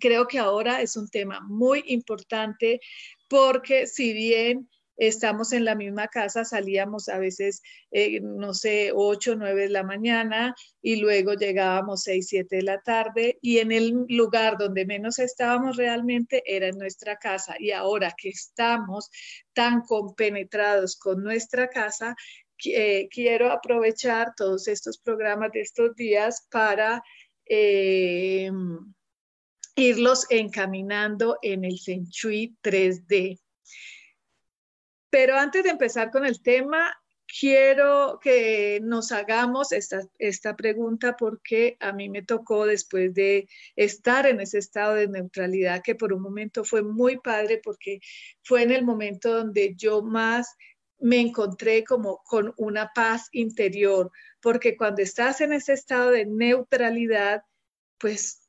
creo 0.00 0.26
que 0.26 0.38
ahora 0.38 0.82
es 0.82 0.96
un 0.96 1.08
tema 1.08 1.40
muy 1.40 1.84
importante 1.86 2.80
porque 3.28 3.86
si 3.86 4.12
bien 4.12 4.68
estamos 5.00 5.52
en 5.52 5.64
la 5.64 5.74
misma 5.74 6.08
casa, 6.08 6.44
salíamos 6.44 7.08
a 7.08 7.18
veces, 7.18 7.62
eh, 7.90 8.20
no 8.20 8.52
sé, 8.52 8.92
8, 8.94 9.34
9 9.36 9.62
de 9.62 9.68
la 9.70 9.82
mañana 9.82 10.54
y 10.82 10.96
luego 10.96 11.32
llegábamos 11.32 12.02
6, 12.02 12.26
7 12.28 12.56
de 12.56 12.62
la 12.62 12.80
tarde 12.82 13.38
y 13.40 13.58
en 13.58 13.72
el 13.72 14.04
lugar 14.08 14.58
donde 14.58 14.84
menos 14.84 15.18
estábamos 15.18 15.78
realmente 15.78 16.42
era 16.44 16.68
en 16.68 16.76
nuestra 16.76 17.16
casa. 17.16 17.56
Y 17.58 17.70
ahora 17.70 18.14
que 18.16 18.28
estamos 18.28 19.10
tan 19.54 19.80
compenetrados 19.82 20.96
con 20.96 21.22
nuestra 21.22 21.68
casa, 21.68 22.14
eh, 22.66 23.08
quiero 23.10 23.50
aprovechar 23.50 24.34
todos 24.36 24.68
estos 24.68 24.98
programas 24.98 25.50
de 25.52 25.62
estos 25.62 25.96
días 25.96 26.46
para... 26.50 27.02
Eh, 27.46 28.50
irlos 29.80 30.26
encaminando 30.30 31.38
en 31.42 31.64
el 31.64 31.78
Feng 31.78 32.06
Shui 32.08 32.56
3D. 32.62 33.40
Pero 35.10 35.36
antes 35.36 35.64
de 35.64 35.70
empezar 35.70 36.10
con 36.10 36.24
el 36.24 36.42
tema, 36.42 36.94
quiero 37.38 38.18
que 38.22 38.80
nos 38.82 39.12
hagamos 39.12 39.72
esta, 39.72 40.02
esta, 40.18 40.56
pregunta 40.56 41.16
porque 41.16 41.76
a 41.80 41.92
mí 41.92 42.08
me 42.08 42.22
tocó 42.22 42.66
después 42.66 43.14
de 43.14 43.48
estar 43.76 44.26
en 44.26 44.40
ese 44.40 44.58
estado 44.58 44.94
de 44.94 45.08
neutralidad 45.08 45.82
que 45.82 45.94
por 45.94 46.12
un 46.12 46.22
momento 46.22 46.64
fue 46.64 46.82
muy 46.82 47.18
padre 47.18 47.60
porque 47.62 48.00
fue 48.42 48.62
en 48.62 48.72
el 48.72 48.84
momento 48.84 49.32
donde 49.32 49.74
yo 49.76 50.02
más 50.02 50.54
me 50.98 51.20
encontré 51.20 51.82
como 51.84 52.20
con 52.24 52.52
una 52.58 52.90
paz 52.94 53.28
interior, 53.32 54.10
porque 54.40 54.76
cuando 54.76 55.00
estás 55.02 55.40
en 55.40 55.54
ese 55.54 55.72
estado 55.72 56.10
de 56.10 56.26
neutralidad, 56.26 57.42
pues 57.98 58.39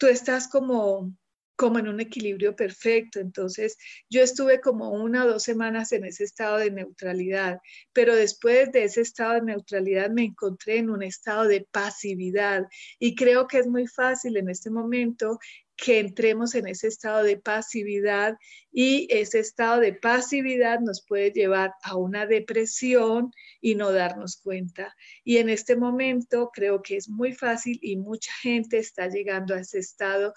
tú 0.00 0.06
estás 0.06 0.48
como, 0.48 1.14
como 1.56 1.78
en 1.78 1.86
un 1.86 2.00
equilibrio 2.00 2.56
perfecto. 2.56 3.20
Entonces, 3.20 3.76
yo 4.08 4.22
estuve 4.22 4.60
como 4.60 4.90
una 4.90 5.26
o 5.26 5.28
dos 5.28 5.42
semanas 5.42 5.92
en 5.92 6.06
ese 6.06 6.24
estado 6.24 6.56
de 6.56 6.70
neutralidad, 6.70 7.60
pero 7.92 8.16
después 8.16 8.72
de 8.72 8.84
ese 8.84 9.02
estado 9.02 9.34
de 9.34 9.42
neutralidad 9.42 10.10
me 10.10 10.24
encontré 10.24 10.78
en 10.78 10.88
un 10.88 11.02
estado 11.02 11.46
de 11.46 11.68
pasividad 11.70 12.66
y 12.98 13.14
creo 13.14 13.46
que 13.46 13.58
es 13.58 13.66
muy 13.66 13.86
fácil 13.86 14.38
en 14.38 14.48
este 14.48 14.70
momento 14.70 15.38
que 15.82 15.98
entremos 15.98 16.54
en 16.54 16.68
ese 16.68 16.88
estado 16.88 17.22
de 17.22 17.38
pasividad 17.38 18.36
y 18.70 19.08
ese 19.10 19.38
estado 19.38 19.80
de 19.80 19.94
pasividad 19.94 20.80
nos 20.80 21.04
puede 21.06 21.30
llevar 21.30 21.72
a 21.82 21.96
una 21.96 22.26
depresión 22.26 23.32
y 23.60 23.74
no 23.74 23.90
darnos 23.90 24.36
cuenta. 24.36 24.94
Y 25.24 25.38
en 25.38 25.48
este 25.48 25.76
momento 25.76 26.50
creo 26.52 26.82
que 26.82 26.96
es 26.96 27.08
muy 27.08 27.32
fácil 27.32 27.78
y 27.82 27.96
mucha 27.96 28.32
gente 28.42 28.78
está 28.78 29.08
llegando 29.08 29.54
a 29.54 29.60
ese 29.60 29.78
estado 29.78 30.34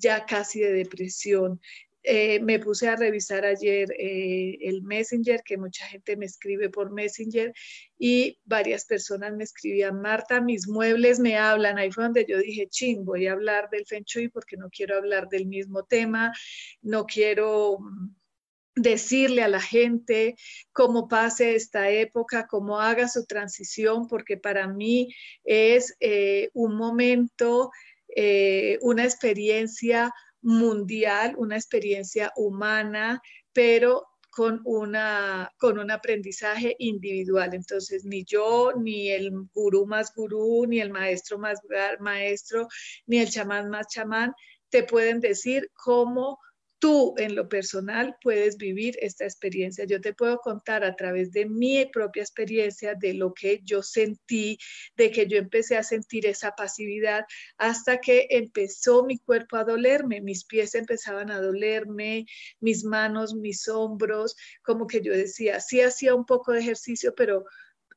ya 0.00 0.24
casi 0.24 0.60
de 0.60 0.72
depresión. 0.72 1.60
Eh, 2.04 2.40
me 2.40 2.58
puse 2.60 2.88
a 2.88 2.96
revisar 2.96 3.44
ayer 3.44 3.90
eh, 3.98 4.56
el 4.62 4.82
Messenger, 4.82 5.42
que 5.42 5.58
mucha 5.58 5.86
gente 5.86 6.16
me 6.16 6.26
escribe 6.26 6.70
por 6.70 6.92
Messenger, 6.92 7.52
y 7.98 8.38
varias 8.44 8.84
personas 8.84 9.34
me 9.34 9.44
escribían, 9.44 10.00
Marta, 10.00 10.40
mis 10.40 10.68
muebles 10.68 11.18
me 11.18 11.36
hablan. 11.36 11.78
Ahí 11.78 11.90
fue 11.90 12.04
donde 12.04 12.24
yo 12.28 12.38
dije, 12.38 12.68
ching, 12.68 13.04
voy 13.04 13.26
a 13.26 13.32
hablar 13.32 13.68
del 13.70 13.84
Feng 13.86 14.04
Shui 14.04 14.28
porque 14.28 14.56
no 14.56 14.70
quiero 14.70 14.96
hablar 14.96 15.28
del 15.28 15.46
mismo 15.46 15.84
tema, 15.84 16.32
no 16.82 17.04
quiero 17.04 17.78
mm, 17.80 18.14
decirle 18.76 19.42
a 19.42 19.48
la 19.48 19.60
gente 19.60 20.36
cómo 20.72 21.08
pase 21.08 21.56
esta 21.56 21.90
época, 21.90 22.46
cómo 22.46 22.80
haga 22.80 23.08
su 23.08 23.24
transición, 23.26 24.06
porque 24.06 24.36
para 24.36 24.68
mí 24.68 25.12
es 25.42 25.96
eh, 26.00 26.50
un 26.54 26.76
momento, 26.76 27.70
una 28.80 29.04
experiencia 29.04 30.12
mundial, 30.42 31.34
una 31.36 31.56
experiencia 31.56 32.32
humana, 32.36 33.20
pero 33.52 34.06
con, 34.30 34.60
una, 34.64 35.50
con 35.58 35.78
un 35.78 35.90
aprendizaje 35.90 36.76
individual. 36.78 37.54
Entonces, 37.54 38.04
ni 38.04 38.24
yo, 38.24 38.72
ni 38.76 39.10
el 39.10 39.32
gurú 39.52 39.86
más 39.86 40.14
gurú, 40.14 40.64
ni 40.66 40.80
el 40.80 40.90
maestro 40.90 41.38
más 41.38 41.60
maestro, 42.00 42.68
ni 43.06 43.18
el 43.18 43.30
chamán 43.30 43.68
más 43.68 43.88
chamán, 43.88 44.32
te 44.68 44.84
pueden 44.84 45.20
decir 45.20 45.70
cómo 45.74 46.38
tú 46.78 47.14
en 47.18 47.34
lo 47.34 47.48
personal 47.48 48.16
puedes 48.22 48.56
vivir 48.56 48.96
esta 49.00 49.24
experiencia. 49.24 49.84
Yo 49.84 50.00
te 50.00 50.14
puedo 50.14 50.38
contar 50.38 50.84
a 50.84 50.94
través 50.96 51.32
de 51.32 51.46
mi 51.46 51.86
propia 51.86 52.22
experiencia 52.22 52.94
de 52.94 53.14
lo 53.14 53.34
que 53.34 53.60
yo 53.64 53.82
sentí, 53.82 54.58
de 54.96 55.10
que 55.10 55.26
yo 55.26 55.38
empecé 55.38 55.76
a 55.76 55.82
sentir 55.82 56.26
esa 56.26 56.52
pasividad 56.52 57.24
hasta 57.56 57.98
que 57.98 58.26
empezó 58.30 59.04
mi 59.04 59.18
cuerpo 59.18 59.56
a 59.56 59.64
dolerme, 59.64 60.20
mis 60.20 60.44
pies 60.44 60.74
empezaban 60.74 61.30
a 61.30 61.40
dolerme, 61.40 62.26
mis 62.60 62.84
manos, 62.84 63.34
mis 63.34 63.68
hombros, 63.68 64.36
como 64.62 64.86
que 64.86 65.00
yo 65.00 65.12
decía, 65.12 65.60
sí 65.60 65.80
hacía 65.80 66.14
un 66.14 66.26
poco 66.26 66.52
de 66.52 66.60
ejercicio, 66.60 67.14
pero... 67.16 67.44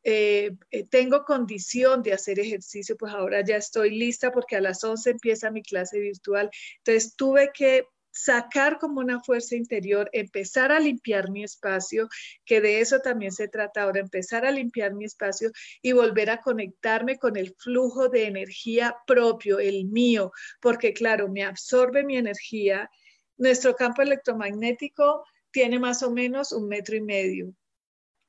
Eh, 0.04 0.56
eh, 0.72 0.88
tengo 0.90 1.26
condición 1.26 2.02
de 2.02 2.14
hacer 2.14 2.40
ejercicio, 2.40 2.98
pues 2.98 3.14
ahora 3.14 3.46
ya 3.46 3.58
estoy 3.58 3.92
lista 3.92 4.32
porque 4.32 4.56
a 4.56 4.62
las 4.62 4.84
11 4.84 5.12
empieza 5.12 5.52
mi 5.52 5.62
clase 5.62 6.00
virtual. 6.00 6.50
Entonces 6.80 7.16
tuve 7.16 7.52
que 7.54 7.86
sacar 8.12 8.77
como 8.77 9.00
una 9.00 9.22
fuerza 9.22 9.56
interior, 9.56 10.10
empezar 10.13 10.72
a 10.72 10.80
limpiar 10.80 11.32
mi 11.32 11.44
espacio, 11.44 12.10
que 12.46 12.62
de 12.62 12.82
eso 12.82 13.00
también 13.00 13.32
se 13.32 13.48
trata 13.48 13.84
ahora, 13.84 14.00
empezar 14.00 14.46
a 14.46 14.51
limpiar 14.51 14.94
mi 14.94 15.06
espacio 15.06 15.51
y 15.82 15.94
volver 15.94 16.30
a 16.30 16.41
conectarme 16.41 17.18
con 17.18 17.38
el 17.38 17.56
flujo 17.58 18.10
de 18.10 18.25
energía 18.25 18.96
propio, 19.08 19.60
el 19.60 19.86
mío, 19.86 20.32
porque 20.62 20.94
claro, 20.94 21.30
me 21.30 21.44
absorbe 21.44 22.03
mi 22.03 22.18
energía. 22.18 22.89
Nuestro 23.38 23.75
campo 23.75 24.01
electromagnético 24.01 25.25
tiene 25.51 25.80
más 25.80 26.03
o 26.03 26.12
menos 26.12 26.51
un 26.51 26.68
metro 26.68 26.96
y 26.96 27.01
medio 27.01 27.56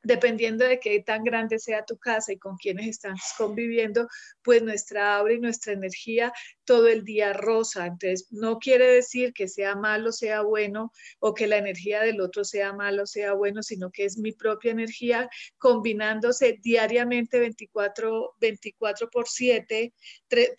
dependiendo 0.02 0.64
de 0.64 0.80
qué 0.80 1.00
tan 1.00 1.24
grande 1.24 1.58
sea 1.58 1.84
tu 1.84 1.96
casa 1.96 2.32
y 2.32 2.38
con 2.38 2.56
quienes 2.56 2.86
estás 2.88 3.34
conviviendo, 3.38 4.08
pues 4.42 4.62
nuestra 4.62 5.16
aura 5.16 5.34
y 5.34 5.40
nuestra 5.40 5.72
energía 5.72 6.32
todo 6.64 6.88
el 6.88 7.04
día 7.04 7.32
rosa. 7.32 7.86
Entonces, 7.86 8.28
no 8.30 8.58
quiere 8.58 8.86
decir 8.86 9.32
que 9.32 9.48
sea 9.48 9.74
malo, 9.76 10.12
sea 10.12 10.42
bueno, 10.42 10.92
o 11.20 11.34
que 11.34 11.46
la 11.46 11.58
energía 11.58 12.02
del 12.02 12.20
otro 12.20 12.44
sea 12.44 12.72
malo, 12.72 13.06
sea 13.06 13.34
bueno, 13.34 13.62
sino 13.62 13.90
que 13.90 14.04
es 14.04 14.18
mi 14.18 14.32
propia 14.32 14.72
energía 14.72 15.28
combinándose 15.58 16.58
diariamente 16.62 17.38
24, 17.38 18.34
24 18.40 19.10
por 19.10 19.28
7, 19.28 19.92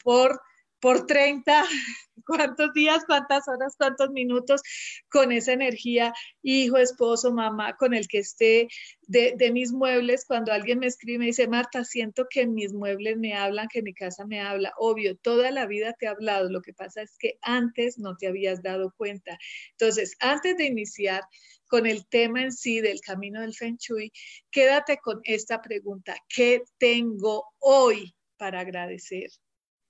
por 0.04 0.40
por 0.84 1.06
30, 1.06 1.64
cuántos 2.28 2.74
días, 2.74 3.06
cuántas 3.08 3.48
horas, 3.48 3.74
cuántos 3.78 4.10
minutos 4.10 4.62
con 5.10 5.32
esa 5.32 5.54
energía, 5.54 6.14
hijo, 6.42 6.76
esposo, 6.76 7.32
mamá, 7.32 7.78
con 7.78 7.94
el 7.94 8.06
que 8.10 8.20
esté 8.20 8.68
de, 9.04 9.34
de, 9.38 9.54
mis 9.54 9.72
muebles. 9.72 10.26
Cuando 10.26 10.52
alguien 10.52 10.80
me 10.80 10.88
escribe, 10.88 11.20
me 11.20 11.26
dice, 11.28 11.48
Marta, 11.48 11.86
siento 11.86 12.28
que 12.30 12.48
mis 12.48 12.74
muebles 12.74 13.18
me 13.18 13.34
hablan, 13.34 13.70
que 13.72 13.82
mi 13.82 13.94
casa 13.94 14.26
me 14.26 14.42
habla. 14.42 14.74
Obvio, 14.78 15.16
toda 15.16 15.52
la 15.52 15.68
vida 15.68 15.96
te 15.98 16.08
ha 16.08 16.12
hablado. 16.12 16.50
Lo 16.50 16.62
que 16.62 16.74
pasa 16.74 17.02
es 17.02 17.16
que 17.18 17.38
antes 17.42 17.98
no 17.98 18.18
te 18.18 18.28
habías 18.28 18.62
dado 18.62 18.94
cuenta. 18.98 19.38
Entonces, 19.72 20.18
antes 20.20 20.58
de 20.58 20.66
iniciar 20.66 21.24
con 21.70 21.88
el 21.88 22.06
tema 22.10 22.42
en 22.42 22.52
sí 22.52 22.82
del 22.82 23.00
camino 23.00 23.40
del 23.40 23.54
Feng 23.54 23.78
Shui, 23.78 24.12
quédate 24.52 24.98
con 24.98 25.22
esta 25.24 25.62
pregunta. 25.62 26.18
¿Qué 26.28 26.62
tengo 26.78 27.46
hoy 27.60 28.14
para 28.36 28.60
agradecer? 28.60 29.30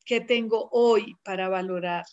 ¿Qué 0.05 0.19
tengo 0.19 0.69
hoy 0.71 1.15
para 1.23 1.47
valorar? 1.47 2.05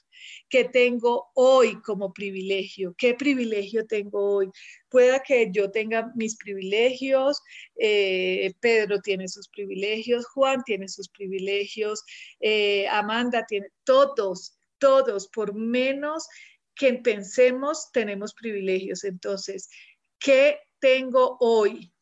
¿Qué 0.49 0.65
tengo 0.65 1.31
hoy 1.35 1.81
como 1.83 2.13
privilegio? 2.13 2.95
¿Qué 2.97 3.15
privilegio 3.15 3.87
tengo 3.87 4.37
hoy? 4.37 4.51
Pueda 4.89 5.21
que 5.21 5.51
yo 5.53 5.71
tenga 5.71 6.13
mis 6.15 6.37
privilegios, 6.37 7.41
eh, 7.77 8.53
Pedro 8.61 9.01
tiene 9.01 9.27
sus 9.29 9.49
privilegios, 9.49 10.27
Juan 10.27 10.63
tiene 10.65 10.89
sus 10.89 11.09
privilegios, 11.09 12.05
eh, 12.39 12.87
Amanda 12.89 13.45
tiene, 13.47 13.69
todos, 13.85 14.57
todos, 14.79 15.29
por 15.29 15.55
menos 15.55 16.29
que 16.75 16.95
pensemos, 16.95 17.91
tenemos 17.93 18.35
privilegios. 18.35 19.05
Entonces, 19.05 19.69
¿qué 20.19 20.61
tengo 20.79 21.37
hoy? 21.41 21.93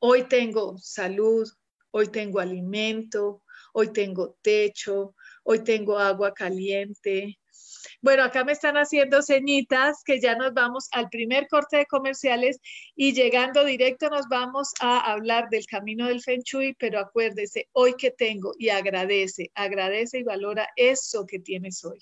Hoy 0.00 0.28
tengo 0.28 0.76
salud, 0.78 1.48
hoy 1.90 2.08
tengo 2.08 2.40
alimento, 2.40 3.42
hoy 3.72 3.92
tengo 3.92 4.36
techo, 4.42 5.14
hoy 5.44 5.64
tengo 5.64 5.98
agua 5.98 6.32
caliente. 6.34 7.38
Bueno, 8.00 8.22
acá 8.22 8.44
me 8.44 8.52
están 8.52 8.76
haciendo 8.76 9.22
ceñitas 9.22 10.02
que 10.04 10.20
ya 10.20 10.36
nos 10.36 10.54
vamos 10.54 10.88
al 10.92 11.08
primer 11.08 11.48
corte 11.48 11.78
de 11.78 11.86
comerciales 11.86 12.60
y 12.94 13.12
llegando 13.12 13.64
directo 13.64 14.08
nos 14.10 14.28
vamos 14.28 14.72
a 14.80 15.12
hablar 15.12 15.48
del 15.50 15.66
camino 15.66 16.06
del 16.06 16.22
Feng 16.22 16.42
Shui, 16.44 16.74
pero 16.78 17.00
acuérdese, 17.00 17.68
hoy 17.72 17.94
que 17.98 18.10
tengo 18.10 18.52
y 18.58 18.68
agradece, 18.68 19.50
agradece 19.54 20.18
y 20.18 20.22
valora 20.22 20.68
eso 20.76 21.26
que 21.26 21.40
tienes 21.40 21.84
hoy. 21.84 21.98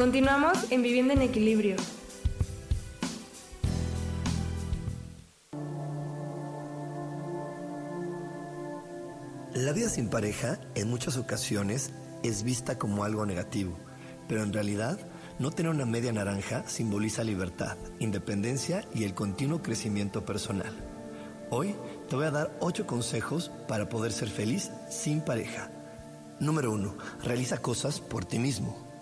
Continuamos 0.00 0.72
en 0.72 0.80
Vivienda 0.80 1.12
en 1.12 1.20
Equilibrio. 1.20 1.76
La 9.52 9.72
vida 9.74 9.90
sin 9.90 10.08
pareja 10.08 10.58
en 10.74 10.88
muchas 10.88 11.18
ocasiones 11.18 11.90
es 12.22 12.44
vista 12.44 12.78
como 12.78 13.04
algo 13.04 13.26
negativo, 13.26 13.76
pero 14.26 14.42
en 14.42 14.54
realidad 14.54 14.98
no 15.38 15.50
tener 15.50 15.70
una 15.70 15.84
media 15.84 16.14
naranja 16.14 16.66
simboliza 16.66 17.22
libertad, 17.22 17.76
independencia 17.98 18.86
y 18.94 19.04
el 19.04 19.12
continuo 19.12 19.60
crecimiento 19.60 20.24
personal. 20.24 20.74
Hoy 21.50 21.74
te 22.08 22.16
voy 22.16 22.24
a 22.24 22.30
dar 22.30 22.56
8 22.60 22.86
consejos 22.86 23.50
para 23.68 23.90
poder 23.90 24.12
ser 24.12 24.30
feliz 24.30 24.70
sin 24.88 25.20
pareja. 25.20 25.70
Número 26.38 26.72
1. 26.72 26.96
Realiza 27.22 27.58
cosas 27.58 28.00
por 28.00 28.24
ti 28.24 28.38
mismo. 28.38 28.89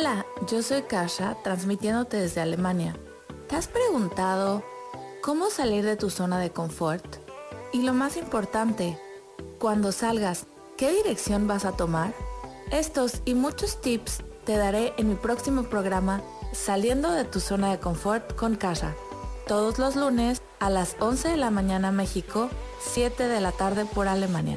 Hola, 0.00 0.24
yo 0.48 0.62
soy 0.62 0.80
Kasha, 0.84 1.36
transmitiéndote 1.44 2.16
desde 2.16 2.40
Alemania. 2.40 2.96
¿Te 3.50 3.56
has 3.56 3.68
preguntado 3.68 4.64
cómo 5.20 5.50
salir 5.50 5.84
de 5.84 5.96
tu 5.96 6.08
zona 6.08 6.38
de 6.38 6.48
confort? 6.48 7.04
Y 7.70 7.82
lo 7.82 7.92
más 7.92 8.16
importante, 8.16 8.98
cuando 9.58 9.92
salgas, 9.92 10.46
¿qué 10.78 10.90
dirección 10.90 11.46
vas 11.46 11.66
a 11.66 11.72
tomar? 11.72 12.14
Estos 12.72 13.20
y 13.26 13.34
muchos 13.34 13.82
tips 13.82 14.22
te 14.46 14.56
daré 14.56 14.94
en 14.96 15.10
mi 15.10 15.16
próximo 15.16 15.64
programa 15.64 16.22
Saliendo 16.52 17.12
de 17.12 17.24
tu 17.24 17.38
zona 17.38 17.70
de 17.70 17.78
confort 17.78 18.34
con 18.36 18.56
Kasha, 18.56 18.94
todos 19.46 19.78
los 19.78 19.96
lunes 19.96 20.40
a 20.60 20.70
las 20.70 20.96
11 20.98 21.28
de 21.28 21.36
la 21.36 21.50
mañana 21.50 21.92
México, 21.92 22.48
7 22.80 23.28
de 23.28 23.40
la 23.42 23.52
tarde 23.52 23.84
por 23.84 24.08
Alemania. 24.08 24.56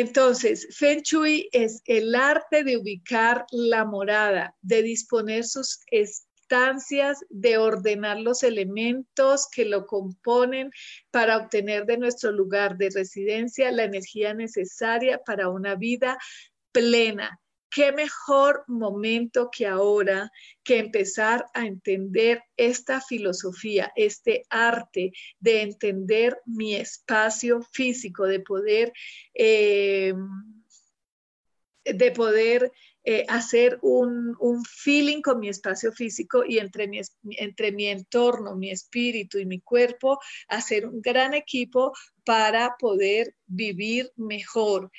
Entonces, 0.00 0.68
Feng 0.70 1.02
Shui 1.02 1.48
es 1.50 1.82
el 1.84 2.14
arte 2.14 2.62
de 2.62 2.76
ubicar 2.76 3.46
la 3.50 3.84
morada, 3.84 4.54
de 4.62 4.82
disponer 4.82 5.44
sus 5.44 5.80
estancias, 5.90 7.24
de 7.30 7.58
ordenar 7.58 8.20
los 8.20 8.44
elementos 8.44 9.48
que 9.50 9.64
lo 9.64 9.86
componen 9.86 10.70
para 11.10 11.38
obtener 11.38 11.84
de 11.84 11.98
nuestro 11.98 12.30
lugar 12.30 12.76
de 12.76 12.90
residencia 12.90 13.72
la 13.72 13.82
energía 13.82 14.34
necesaria 14.34 15.18
para 15.26 15.48
una 15.48 15.74
vida 15.74 16.16
plena, 16.70 17.40
qué 17.70 17.92
mejor 17.92 18.64
momento 18.66 19.50
que 19.50 19.66
ahora 19.66 20.30
que 20.64 20.78
empezar 20.78 21.46
a 21.54 21.66
entender 21.66 22.42
esta 22.56 23.00
filosofía, 23.00 23.92
este 23.96 24.44
arte 24.50 25.12
de 25.38 25.62
entender 25.62 26.38
mi 26.46 26.74
espacio 26.74 27.62
físico, 27.72 28.26
de 28.26 28.40
poder, 28.40 28.92
eh, 29.34 30.14
de 31.84 32.10
poder 32.12 32.72
eh, 33.04 33.24
hacer 33.28 33.78
un, 33.82 34.36
feeling 34.64 35.22
con 35.22 35.40
mi 35.40 35.48
espacio 35.48 35.92
físico 35.92 36.44
y 36.44 36.58
entre 36.58 36.88
mi, 36.88 37.00
entre 37.38 37.72
mi 37.72 37.86
entorno, 37.86 38.56
mi 38.56 38.70
espíritu 38.70 39.38
y 39.38 39.46
mi 39.46 39.60
cuerpo, 39.60 40.18
hacer 40.48 40.86
un 40.86 41.00
gran 41.00 41.34
equipo 41.34 41.92
para 42.24 42.76
poder 42.78 43.34
vivir 43.46 44.12
mejor. 44.16 44.90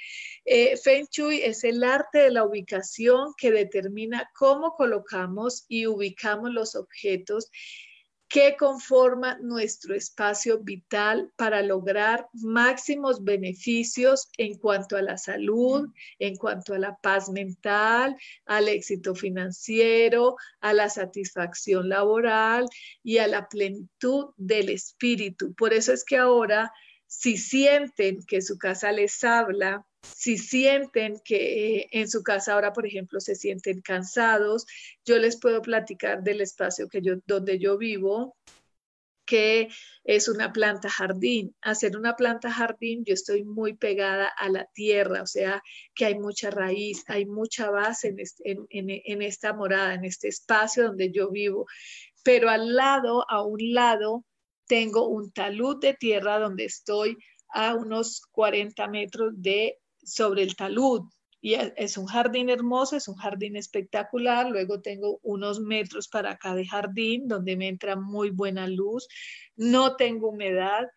Eh, 0.45 0.77
Feng 0.77 1.07
Shui 1.11 1.41
es 1.41 1.63
el 1.63 1.83
arte 1.83 2.19
de 2.19 2.31
la 2.31 2.43
ubicación 2.43 3.33
que 3.37 3.51
determina 3.51 4.29
cómo 4.33 4.73
colocamos 4.75 5.65
y 5.67 5.85
ubicamos 5.85 6.51
los 6.51 6.75
objetos 6.75 7.51
que 8.29 8.55
conforma 8.55 9.39
nuestro 9.41 9.95
espacio 9.95 10.59
vital 10.59 11.33
para 11.35 11.63
lograr 11.63 12.27
máximos 12.33 13.23
beneficios 13.23 14.29
en 14.37 14.59
cuanto 14.59 14.95
a 14.95 15.01
la 15.01 15.17
salud, 15.17 15.89
en 16.19 16.35
cuanto 16.35 16.75
a 16.75 16.79
la 16.79 16.95
paz 16.97 17.29
mental, 17.29 18.15
al 18.45 18.69
éxito 18.69 19.15
financiero, 19.15 20.35
a 20.61 20.73
la 20.73 20.89
satisfacción 20.89 21.89
laboral 21.89 22.67
y 23.01 23.17
a 23.17 23.27
la 23.27 23.49
plenitud 23.49 24.27
del 24.37 24.69
espíritu. 24.69 25.55
Por 25.55 25.73
eso 25.73 25.91
es 25.91 26.05
que 26.05 26.17
ahora, 26.17 26.71
si 27.07 27.35
sienten 27.35 28.23
que 28.27 28.43
su 28.43 28.59
casa 28.59 28.91
les 28.91 29.23
habla, 29.23 29.87
si 30.01 30.37
sienten 30.37 31.19
que 31.23 31.87
en 31.91 32.09
su 32.09 32.23
casa 32.23 32.53
ahora, 32.53 32.73
por 32.73 32.85
ejemplo, 32.85 33.19
se 33.19 33.35
sienten 33.35 33.81
cansados, 33.81 34.65
yo 35.05 35.17
les 35.17 35.39
puedo 35.39 35.61
platicar 35.61 36.23
del 36.23 36.41
espacio 36.41 36.87
que 36.89 37.01
yo, 37.01 37.15
donde 37.25 37.59
yo 37.59 37.77
vivo, 37.77 38.35
que 39.25 39.69
es 40.03 40.27
una 40.27 40.51
planta 40.51 40.89
jardín. 40.89 41.55
Hacer 41.61 41.95
una 41.95 42.15
planta 42.15 42.51
jardín, 42.51 43.03
yo 43.05 43.13
estoy 43.13 43.43
muy 43.43 43.75
pegada 43.77 44.27
a 44.27 44.49
la 44.49 44.65
tierra, 44.73 45.21
o 45.21 45.27
sea, 45.27 45.61
que 45.93 46.05
hay 46.05 46.17
mucha 46.17 46.49
raíz, 46.49 47.03
hay 47.07 47.25
mucha 47.25 47.69
base 47.69 48.15
en, 48.43 48.65
en 48.69 49.21
esta 49.21 49.53
morada, 49.53 49.93
en 49.93 50.03
este 50.05 50.29
espacio 50.29 50.85
donde 50.85 51.11
yo 51.11 51.29
vivo. 51.29 51.67
Pero 52.23 52.49
al 52.49 52.75
lado, 52.75 53.23
a 53.29 53.43
un 53.43 53.73
lado, 53.73 54.25
tengo 54.67 55.07
un 55.07 55.31
talud 55.31 55.79
de 55.79 55.93
tierra 55.93 56.39
donde 56.39 56.65
estoy 56.65 57.15
a 57.49 57.75
unos 57.75 58.21
40 58.31 58.87
metros 58.87 59.33
de 59.35 59.77
sobre 60.03 60.43
el 60.43 60.55
talud. 60.55 61.03
Y 61.41 61.53
es 61.53 61.97
un 61.97 62.05
jardín 62.05 62.49
hermoso, 62.49 62.97
es 62.97 63.07
un 63.07 63.15
jardín 63.15 63.55
espectacular. 63.55 64.49
Luego 64.49 64.81
tengo 64.81 65.19
unos 65.23 65.61
metros 65.61 66.09
para 66.09 66.31
acá 66.31 66.53
de 66.53 66.67
jardín 66.67 67.27
donde 67.29 67.55
me 67.55 67.69
entra 67.69 67.95
muy 67.95 68.29
buena 68.29 68.67
luz. 68.67 69.07
No 69.55 69.95
tengo 69.95 70.29
humedad. 70.29 70.87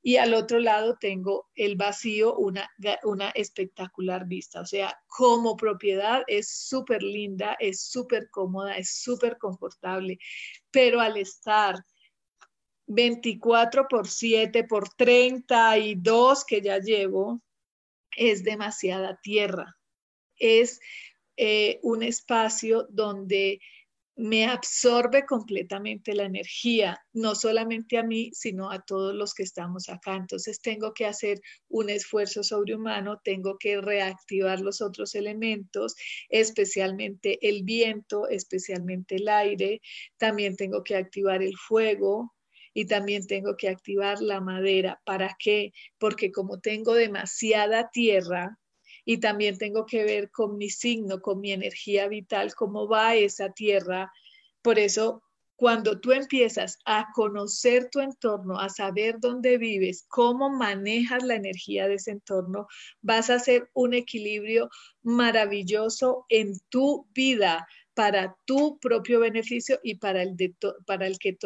Y 0.00 0.16
al 0.16 0.34
otro 0.34 0.60
lado 0.60 0.96
tengo 1.00 1.48
el 1.56 1.76
vacío, 1.76 2.36
una, 2.36 2.70
una 3.02 3.30
espectacular 3.30 4.26
vista. 4.28 4.60
O 4.60 4.66
sea, 4.66 4.96
como 5.08 5.56
propiedad 5.56 6.22
es 6.28 6.48
súper 6.48 7.02
linda, 7.02 7.56
es 7.58 7.82
súper 7.82 8.30
cómoda, 8.30 8.76
es 8.76 9.02
súper 9.02 9.36
confortable. 9.36 10.18
Pero 10.70 11.00
al 11.00 11.16
estar 11.16 11.74
24 12.86 13.86
por 13.88 14.08
7 14.08 14.64
por 14.64 14.88
32 14.90 16.44
que 16.44 16.62
ya 16.62 16.78
llevo, 16.78 17.42
es 18.18 18.44
demasiada 18.44 19.18
tierra. 19.22 19.76
Es 20.36 20.80
eh, 21.36 21.78
un 21.82 22.02
espacio 22.02 22.86
donde 22.90 23.60
me 24.16 24.46
absorbe 24.46 25.24
completamente 25.24 26.12
la 26.12 26.24
energía, 26.24 27.00
no 27.12 27.36
solamente 27.36 27.98
a 27.98 28.02
mí, 28.02 28.32
sino 28.34 28.68
a 28.72 28.80
todos 28.80 29.14
los 29.14 29.32
que 29.32 29.44
estamos 29.44 29.88
acá. 29.88 30.16
Entonces 30.16 30.60
tengo 30.60 30.92
que 30.92 31.06
hacer 31.06 31.40
un 31.68 31.88
esfuerzo 31.88 32.42
sobrehumano, 32.42 33.20
tengo 33.22 33.56
que 33.58 33.80
reactivar 33.80 34.60
los 34.60 34.80
otros 34.80 35.14
elementos, 35.14 35.94
especialmente 36.28 37.38
el 37.48 37.62
viento, 37.62 38.28
especialmente 38.28 39.14
el 39.16 39.28
aire, 39.28 39.80
también 40.16 40.56
tengo 40.56 40.82
que 40.82 40.96
activar 40.96 41.40
el 41.40 41.56
fuego, 41.56 42.34
y 42.78 42.86
también 42.86 43.26
tengo 43.26 43.56
que 43.56 43.68
activar 43.68 44.22
la 44.22 44.40
madera. 44.40 45.00
¿Para 45.04 45.34
qué? 45.36 45.72
Porque 45.98 46.30
como 46.30 46.60
tengo 46.60 46.94
demasiada 46.94 47.90
tierra 47.90 48.56
y 49.04 49.18
también 49.18 49.58
tengo 49.58 49.84
que 49.84 50.04
ver 50.04 50.30
con 50.30 50.56
mi 50.56 50.70
signo, 50.70 51.20
con 51.20 51.40
mi 51.40 51.50
energía 51.50 52.06
vital, 52.06 52.54
cómo 52.54 52.86
va 52.86 53.16
esa 53.16 53.50
tierra. 53.50 54.12
Por 54.62 54.78
eso 54.78 55.24
cuando 55.56 55.98
tú 55.98 56.12
empiezas 56.12 56.78
a 56.84 57.08
conocer 57.16 57.90
tu 57.90 57.98
entorno, 57.98 58.60
a 58.60 58.68
saber 58.68 59.16
dónde 59.18 59.58
vives, 59.58 60.04
cómo 60.06 60.48
manejas 60.48 61.24
la 61.24 61.34
energía 61.34 61.88
de 61.88 61.94
ese 61.94 62.12
entorno, 62.12 62.68
vas 63.02 63.28
a 63.28 63.34
hacer 63.34 63.68
un 63.74 63.92
equilibrio 63.92 64.70
maravilloso 65.02 66.26
en 66.28 66.52
tu 66.68 67.08
vida 67.12 67.66
para 67.98 68.36
tu 68.44 68.78
propio 68.78 69.18
beneficio 69.18 69.80
y 69.82 69.96
para 69.96 70.22
el, 70.22 70.36
de 70.36 70.54
para 70.86 71.08
el, 71.08 71.18
que, 71.18 71.36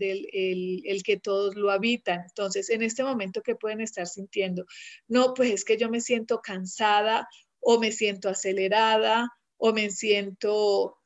el, 0.00 1.02
que 1.04 1.16
todos 1.20 1.54
lo 1.54 1.70
habitan. 1.70 2.22
Entonces, 2.22 2.68
en 2.68 2.82
este 2.82 3.04
momento, 3.04 3.42
¿qué 3.44 3.54
pueden 3.54 3.80
estar 3.80 4.08
sintiendo? 4.08 4.66
No, 5.06 5.34
pues 5.34 5.52
es 5.52 5.64
que 5.64 5.76
yo 5.76 5.88
me 5.88 6.00
siento 6.00 6.40
cansada 6.40 7.28
o 7.60 7.78
me 7.78 7.92
siento 7.92 8.28
acelerada 8.28 9.30
o 9.56 9.72
me 9.72 9.90
siento 9.90 10.98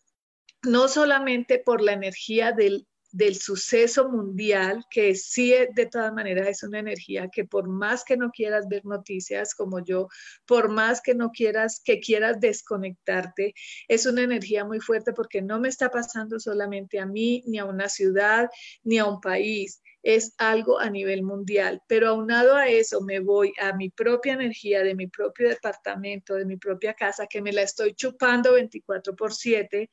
no 0.62 0.88
solamente 0.88 1.58
por 1.58 1.82
la 1.82 1.92
energía 1.92 2.52
del 2.52 2.86
del 3.14 3.36
suceso 3.36 4.08
mundial, 4.08 4.84
que 4.90 5.14
sí 5.14 5.54
de 5.74 5.86
todas 5.86 6.12
maneras 6.12 6.48
es 6.48 6.64
una 6.64 6.80
energía 6.80 7.28
que 7.32 7.44
por 7.44 7.68
más 7.68 8.02
que 8.02 8.16
no 8.16 8.30
quieras 8.32 8.66
ver 8.68 8.84
noticias 8.84 9.54
como 9.54 9.84
yo, 9.84 10.08
por 10.46 10.68
más 10.68 11.00
que 11.00 11.14
no 11.14 11.30
quieras, 11.30 11.80
que 11.84 12.00
quieras 12.00 12.40
desconectarte, 12.40 13.54
es 13.86 14.06
una 14.06 14.22
energía 14.22 14.64
muy 14.64 14.80
fuerte 14.80 15.12
porque 15.12 15.42
no 15.42 15.60
me 15.60 15.68
está 15.68 15.92
pasando 15.92 16.40
solamente 16.40 16.98
a 16.98 17.06
mí, 17.06 17.44
ni 17.46 17.58
a 17.58 17.66
una 17.66 17.88
ciudad, 17.88 18.50
ni 18.82 18.98
a 18.98 19.04
un 19.04 19.20
país, 19.20 19.80
es 20.02 20.34
algo 20.38 20.80
a 20.80 20.90
nivel 20.90 21.22
mundial. 21.22 21.82
Pero 21.86 22.08
aunado 22.08 22.56
a 22.56 22.66
eso, 22.66 23.00
me 23.00 23.20
voy 23.20 23.52
a 23.60 23.76
mi 23.76 23.90
propia 23.90 24.32
energía 24.32 24.82
de 24.82 24.96
mi 24.96 25.06
propio 25.06 25.48
departamento, 25.48 26.34
de 26.34 26.46
mi 26.46 26.56
propia 26.56 26.94
casa, 26.94 27.28
que 27.28 27.40
me 27.40 27.52
la 27.52 27.62
estoy 27.62 27.94
chupando 27.94 28.54
24 28.54 29.14
por 29.14 29.32
7 29.32 29.88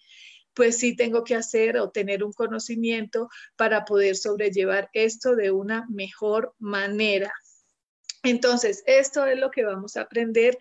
pues 0.53 0.77
sí 0.77 0.95
tengo 0.95 1.23
que 1.23 1.35
hacer 1.35 1.77
o 1.77 1.89
tener 1.89 2.23
un 2.23 2.33
conocimiento 2.33 3.29
para 3.55 3.85
poder 3.85 4.15
sobrellevar 4.15 4.89
esto 4.93 5.35
de 5.35 5.51
una 5.51 5.85
mejor 5.89 6.53
manera. 6.59 7.31
Entonces, 8.23 8.83
esto 8.85 9.25
es 9.25 9.39
lo 9.39 9.49
que 9.49 9.63
vamos 9.63 9.97
a 9.97 10.01
aprender 10.01 10.57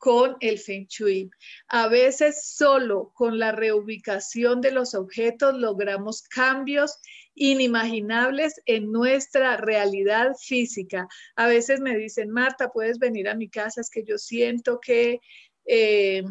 con 0.00 0.36
el 0.40 0.58
Feng 0.58 0.86
Shui. 0.86 1.30
A 1.68 1.88
veces 1.88 2.48
solo 2.56 3.12
con 3.14 3.38
la 3.38 3.52
reubicación 3.52 4.62
de 4.62 4.70
los 4.70 4.94
objetos 4.94 5.54
logramos 5.58 6.22
cambios 6.22 6.96
inimaginables 7.34 8.54
en 8.64 8.90
nuestra 8.90 9.58
realidad 9.58 10.32
física. 10.40 11.06
A 11.36 11.48
veces 11.48 11.80
me 11.80 11.98
dicen, 11.98 12.30
Marta, 12.30 12.70
puedes 12.70 12.98
venir 12.98 13.28
a 13.28 13.34
mi 13.34 13.50
casa, 13.50 13.82
es 13.82 13.90
que 13.90 14.02
yo 14.04 14.16
siento 14.18 14.80
que... 14.80 15.20
Eh, 15.66 16.22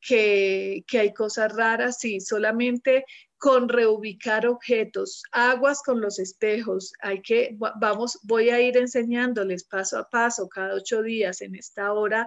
que, 0.00 0.84
hay 0.92 1.12
cosas 1.12 1.54
raras, 1.54 2.04
y 2.04 2.20
solamente 2.20 3.04
con 3.36 3.68
reubicar 3.68 4.46
objetos, 4.46 5.22
aguas 5.32 5.82
con 5.82 6.00
los 6.00 6.18
espejos, 6.18 6.92
hay 7.00 7.22
que, 7.22 7.56
vamos, 7.80 8.18
voy 8.22 8.50
a 8.50 8.60
ir 8.60 8.76
enseñándoles 8.76 9.64
paso 9.64 9.98
a 9.98 10.08
paso, 10.10 10.48
cada 10.48 10.74
ocho 10.74 11.02
días 11.02 11.40
en 11.40 11.54
esta 11.54 11.92
hora, 11.92 12.26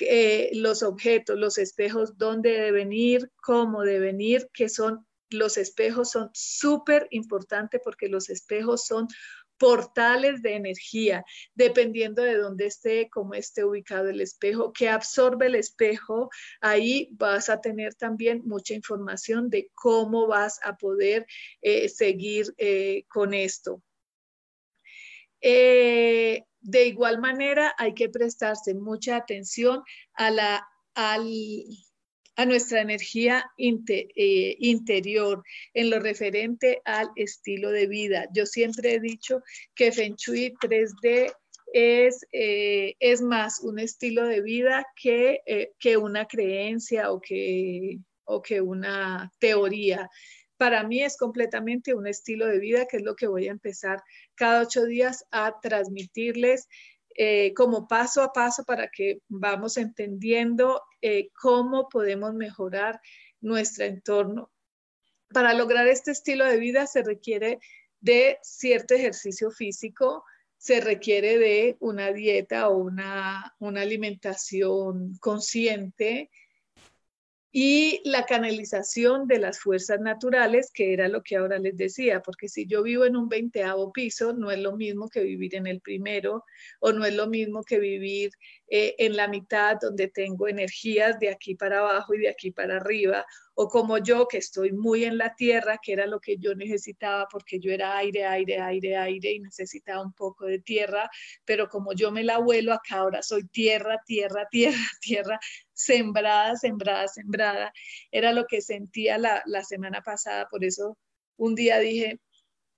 eh, 0.00 0.50
los 0.54 0.82
objetos, 0.82 1.38
los 1.38 1.58
espejos, 1.58 2.16
dónde 2.16 2.50
deben 2.52 2.92
ir, 2.92 3.30
cómo 3.42 3.82
deben 3.82 4.20
ir, 4.20 4.48
que 4.54 4.68
son, 4.68 5.06
los 5.30 5.58
espejos 5.58 6.10
son 6.10 6.30
súper 6.32 7.08
importantes 7.10 7.80
porque 7.84 8.08
los 8.08 8.30
espejos 8.30 8.86
son 8.86 9.06
portales 9.62 10.42
de 10.42 10.56
energía, 10.56 11.24
dependiendo 11.54 12.20
de 12.20 12.36
dónde 12.36 12.66
esté, 12.66 13.08
cómo 13.08 13.34
esté 13.34 13.64
ubicado 13.64 14.08
el 14.08 14.20
espejo, 14.20 14.72
que 14.72 14.88
absorbe 14.88 15.46
el 15.46 15.54
espejo, 15.54 16.30
ahí 16.60 17.10
vas 17.12 17.48
a 17.48 17.60
tener 17.60 17.94
también 17.94 18.42
mucha 18.44 18.74
información 18.74 19.50
de 19.50 19.70
cómo 19.72 20.26
vas 20.26 20.58
a 20.64 20.76
poder 20.76 21.26
eh, 21.60 21.88
seguir 21.88 22.52
eh, 22.58 23.04
con 23.06 23.34
esto. 23.34 23.80
Eh, 25.40 26.42
de 26.60 26.86
igual 26.86 27.20
manera, 27.20 27.72
hay 27.78 27.94
que 27.94 28.08
prestarse 28.08 28.74
mucha 28.74 29.14
atención 29.14 29.84
a 30.14 30.32
la, 30.32 30.68
al, 30.96 31.24
a 32.36 32.46
nuestra 32.46 32.80
energía 32.80 33.44
eh, 33.58 34.56
interior 34.58 35.42
en 35.74 35.90
lo 35.90 36.00
referente 36.00 36.80
al 36.84 37.10
estilo 37.16 37.70
de 37.70 37.86
vida. 37.86 38.28
Yo 38.34 38.46
siempre 38.46 38.94
he 38.94 39.00
dicho 39.00 39.42
que 39.74 39.92
Feng 39.92 40.16
Shui 40.16 40.54
3D 40.54 41.32
es, 41.72 42.26
eh, 42.32 42.94
es 43.00 43.22
más 43.22 43.60
un 43.60 43.78
estilo 43.78 44.26
de 44.26 44.40
vida 44.40 44.86
que, 45.00 45.40
eh, 45.46 45.72
que 45.78 45.96
una 45.96 46.26
creencia 46.26 47.10
o 47.12 47.20
que, 47.20 47.98
o 48.24 48.42
que 48.42 48.60
una 48.60 49.30
teoría. 49.38 50.08
Para 50.56 50.84
mí 50.84 51.02
es 51.02 51.16
completamente 51.16 51.94
un 51.94 52.06
estilo 52.06 52.46
de 52.46 52.60
vida, 52.60 52.86
que 52.86 52.98
es 52.98 53.02
lo 53.02 53.16
que 53.16 53.26
voy 53.26 53.48
a 53.48 53.52
empezar 53.52 54.02
cada 54.34 54.62
ocho 54.62 54.84
días 54.84 55.24
a 55.30 55.60
transmitirles 55.60 56.68
eh, 57.16 57.52
como 57.54 57.86
paso 57.86 58.22
a 58.22 58.32
paso 58.32 58.64
para 58.64 58.88
que 58.88 59.20
vamos 59.28 59.76
entendiendo 59.76 60.82
cómo 61.34 61.88
podemos 61.88 62.32
mejorar 62.34 63.00
nuestro 63.40 63.84
entorno. 63.84 64.50
Para 65.32 65.54
lograr 65.54 65.86
este 65.88 66.12
estilo 66.12 66.44
de 66.44 66.58
vida 66.58 66.86
se 66.86 67.02
requiere 67.02 67.58
de 68.00 68.38
cierto 68.42 68.94
ejercicio 68.94 69.50
físico, 69.50 70.24
se 70.58 70.80
requiere 70.80 71.38
de 71.38 71.76
una 71.80 72.12
dieta 72.12 72.68
o 72.68 72.76
una, 72.76 73.54
una 73.58 73.80
alimentación 73.80 75.16
consciente, 75.18 76.30
y 77.52 78.00
la 78.04 78.24
canalización 78.24 79.28
de 79.28 79.38
las 79.38 79.60
fuerzas 79.60 80.00
naturales, 80.00 80.70
que 80.72 80.94
era 80.94 81.08
lo 81.08 81.22
que 81.22 81.36
ahora 81.36 81.58
les 81.58 81.76
decía, 81.76 82.22
porque 82.22 82.48
si 82.48 82.66
yo 82.66 82.82
vivo 82.82 83.04
en 83.04 83.14
un 83.14 83.28
veinteavo 83.28 83.92
piso, 83.92 84.32
no 84.32 84.50
es 84.50 84.58
lo 84.58 84.74
mismo 84.74 85.08
que 85.08 85.22
vivir 85.22 85.54
en 85.54 85.66
el 85.66 85.82
primero, 85.82 86.44
o 86.80 86.92
no 86.92 87.04
es 87.04 87.14
lo 87.14 87.26
mismo 87.26 87.62
que 87.62 87.78
vivir 87.78 88.30
eh, 88.74 88.94
en 88.96 89.16
la 89.18 89.28
mitad 89.28 89.76
donde 89.78 90.08
tengo 90.08 90.48
energías 90.48 91.18
de 91.18 91.28
aquí 91.28 91.54
para 91.54 91.80
abajo 91.80 92.14
y 92.14 92.20
de 92.20 92.30
aquí 92.30 92.52
para 92.52 92.76
arriba, 92.76 93.26
o 93.52 93.68
como 93.68 93.98
yo 93.98 94.26
que 94.26 94.38
estoy 94.38 94.72
muy 94.72 95.04
en 95.04 95.18
la 95.18 95.34
tierra, 95.34 95.76
que 95.76 95.92
era 95.92 96.06
lo 96.06 96.20
que 96.20 96.38
yo 96.38 96.54
necesitaba 96.54 97.28
porque 97.30 97.60
yo 97.60 97.70
era 97.70 97.98
aire, 97.98 98.24
aire, 98.24 98.60
aire, 98.60 98.96
aire 98.96 99.32
y 99.32 99.40
necesitaba 99.40 100.00
un 100.02 100.14
poco 100.14 100.46
de 100.46 100.58
tierra, 100.58 101.10
pero 101.44 101.68
como 101.68 101.92
yo 101.92 102.10
me 102.12 102.24
la 102.24 102.38
vuelo 102.38 102.72
acá 102.72 103.00
ahora 103.00 103.22
soy 103.22 103.46
tierra, 103.46 104.00
tierra, 104.06 104.48
tierra, 104.50 104.88
tierra, 105.02 105.38
sembrada, 105.74 106.56
sembrada, 106.56 107.08
sembrada. 107.08 107.72
Era 108.10 108.32
lo 108.32 108.46
que 108.46 108.62
sentía 108.62 109.18
la, 109.18 109.42
semana 109.64 110.00
pasada, 110.00 110.48
por 110.48 110.64
eso 110.64 110.96
un 111.36 111.54
día 111.54 111.78
dije, 111.78 112.20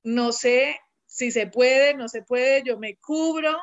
no 0.03 0.33
sé 0.33 0.77
si 1.07 1.31
se 1.31 1.47
puede, 1.47 1.95
no 1.95 2.09
se 2.09 2.23
puede, 2.23 2.65
yo 2.65 2.81
me 2.81 2.97
cubro, 2.97 3.57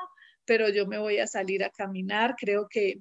pero 0.52 0.68
yo 0.68 0.86
me 0.86 0.98
voy 0.98 1.18
a 1.18 1.28
salir 1.28 1.64
a 1.64 1.70
caminar. 1.70 2.36
Creo 2.38 2.68
que 2.68 3.00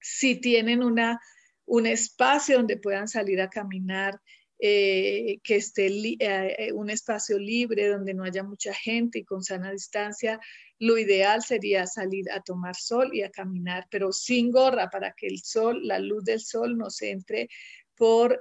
si 0.00 0.40
tienen 0.40 0.82
una, 0.82 1.20
un 1.66 1.86
espacio 1.86 2.56
donde 2.56 2.78
puedan 2.78 3.06
salir 3.06 3.42
a 3.42 3.50
caminar, 3.50 4.18
eh, 4.58 5.40
que 5.42 5.56
esté 5.56 5.88
eh, 5.88 6.16
eh, 6.20 6.72
un 6.72 6.88
espacio 6.88 7.38
libre 7.38 7.88
donde 7.88 8.14
no 8.14 8.24
haya 8.24 8.42
mucha 8.42 8.72
gente 8.72 9.18
y 9.18 9.24
con 9.24 9.42
sana 9.44 9.72
distancia, 9.72 10.40
lo 10.78 10.96
ideal 10.96 11.42
sería 11.42 11.86
salir 11.86 12.30
a 12.30 12.40
tomar 12.40 12.76
sol 12.76 13.10
y 13.12 13.20
a 13.24 13.30
caminar, 13.30 13.86
pero 13.90 14.10
sin 14.10 14.50
gorra 14.50 14.88
para 14.88 15.12
que 15.12 15.26
el 15.26 15.42
sol, 15.42 15.86
la 15.86 15.98
luz 15.98 16.24
del 16.24 16.40
sol 16.40 16.78
nos 16.78 17.02
entre 17.02 17.50
por 17.94 18.40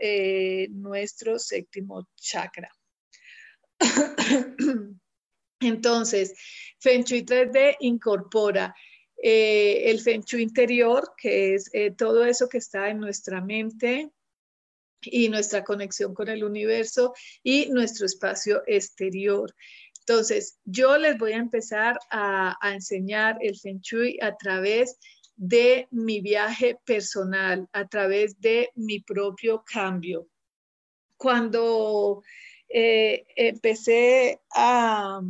nuestro 0.70 1.40
séptimo 1.40 2.08
chakra. 2.16 2.70
Entonces, 5.64 6.34
Feng 6.80 7.04
Shui 7.04 7.24
3D 7.24 7.78
incorpora 7.82 8.76
el 9.16 10.02
Feng 10.02 10.24
interior, 10.34 11.14
que 11.18 11.56
es 11.56 11.72
todo 11.98 12.26
eso 12.26 12.50
que 12.50 12.58
está 12.58 12.90
en 12.90 13.00
nuestra 13.00 13.40
mente, 13.40 14.12
y 15.06 15.30
nuestra 15.30 15.64
conexión 15.64 16.14
con 16.14 16.30
el 16.30 16.44
universo 16.44 17.14
y 17.44 17.70
nuestro 17.70 18.06
espacio 18.06 18.64
exterior. 18.68 19.54
Entonces, 20.00 20.60
yo 20.66 20.98
les 20.98 21.18
voy 21.18 21.34
a 21.34 21.38
empezar 21.38 21.98
a, 22.12 22.58
enseñar 22.64 23.38
el 23.42 23.58
Feng 23.58 23.82
a 24.22 24.36
través 24.36 24.98
de 25.36 25.88
mi 25.92 26.22
viaje 26.22 26.78
personal, 26.86 27.68
a 27.72 27.88
través 27.88 28.40
de 28.40 28.70
mi 28.76 29.00
propio 29.00 29.64
cambio. 29.66 30.28
Cuando 31.16 32.22
eh, 32.68 33.26
empecé 33.36 34.42
a, 34.54 35.22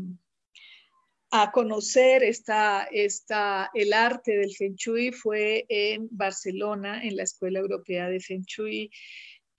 a 1.35 1.51
conocer 1.51 2.21
el 2.23 3.93
arte 3.93 4.37
del 4.37 4.55
Feng 4.55 4.77
fue 5.11 5.65
en 5.67 6.07
Barcelona, 6.11 7.03
en 7.03 7.15
la 7.15 7.23
Escuela 7.23 7.57
Europea 7.57 8.07
de 8.07 8.19
Feng. 8.19 8.45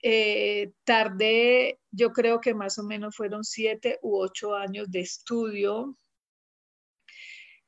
Eh, 0.01 0.71
tardé, 0.85 1.79
yo 1.91 2.13
creo 2.13 2.39
que 2.39 2.53
más 2.53 2.79
o 2.79 2.83
menos 2.83 3.17
fueron 3.17 3.43
siete 3.43 3.99
u 4.03 4.17
ocho 4.17 4.55
años 4.55 4.89
de 4.89 5.01
estudio. 5.01 5.97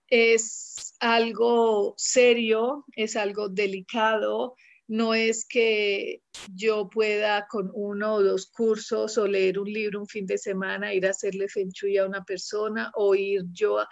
Es 0.07 0.95
algo 1.01 1.93
serio, 1.97 2.85
es 2.95 3.17
algo 3.17 3.49
delicado. 3.49 4.55
No 4.87 5.13
es 5.13 5.45
que 5.45 6.21
yo 6.53 6.89
pueda 6.89 7.45
con 7.47 7.69
uno 7.73 8.15
o 8.15 8.23
dos 8.23 8.47
cursos 8.47 9.17
o 9.17 9.27
leer 9.27 9.59
un 9.59 9.71
libro 9.71 9.99
un 9.99 10.07
fin 10.07 10.25
de 10.25 10.37
semana, 10.37 10.93
ir 10.93 11.05
a 11.05 11.09
hacerle 11.11 11.49
feng 11.49 11.71
a 11.99 12.05
una 12.05 12.23
persona 12.23 12.91
o 12.95 13.13
ir 13.13 13.43
yo 13.51 13.85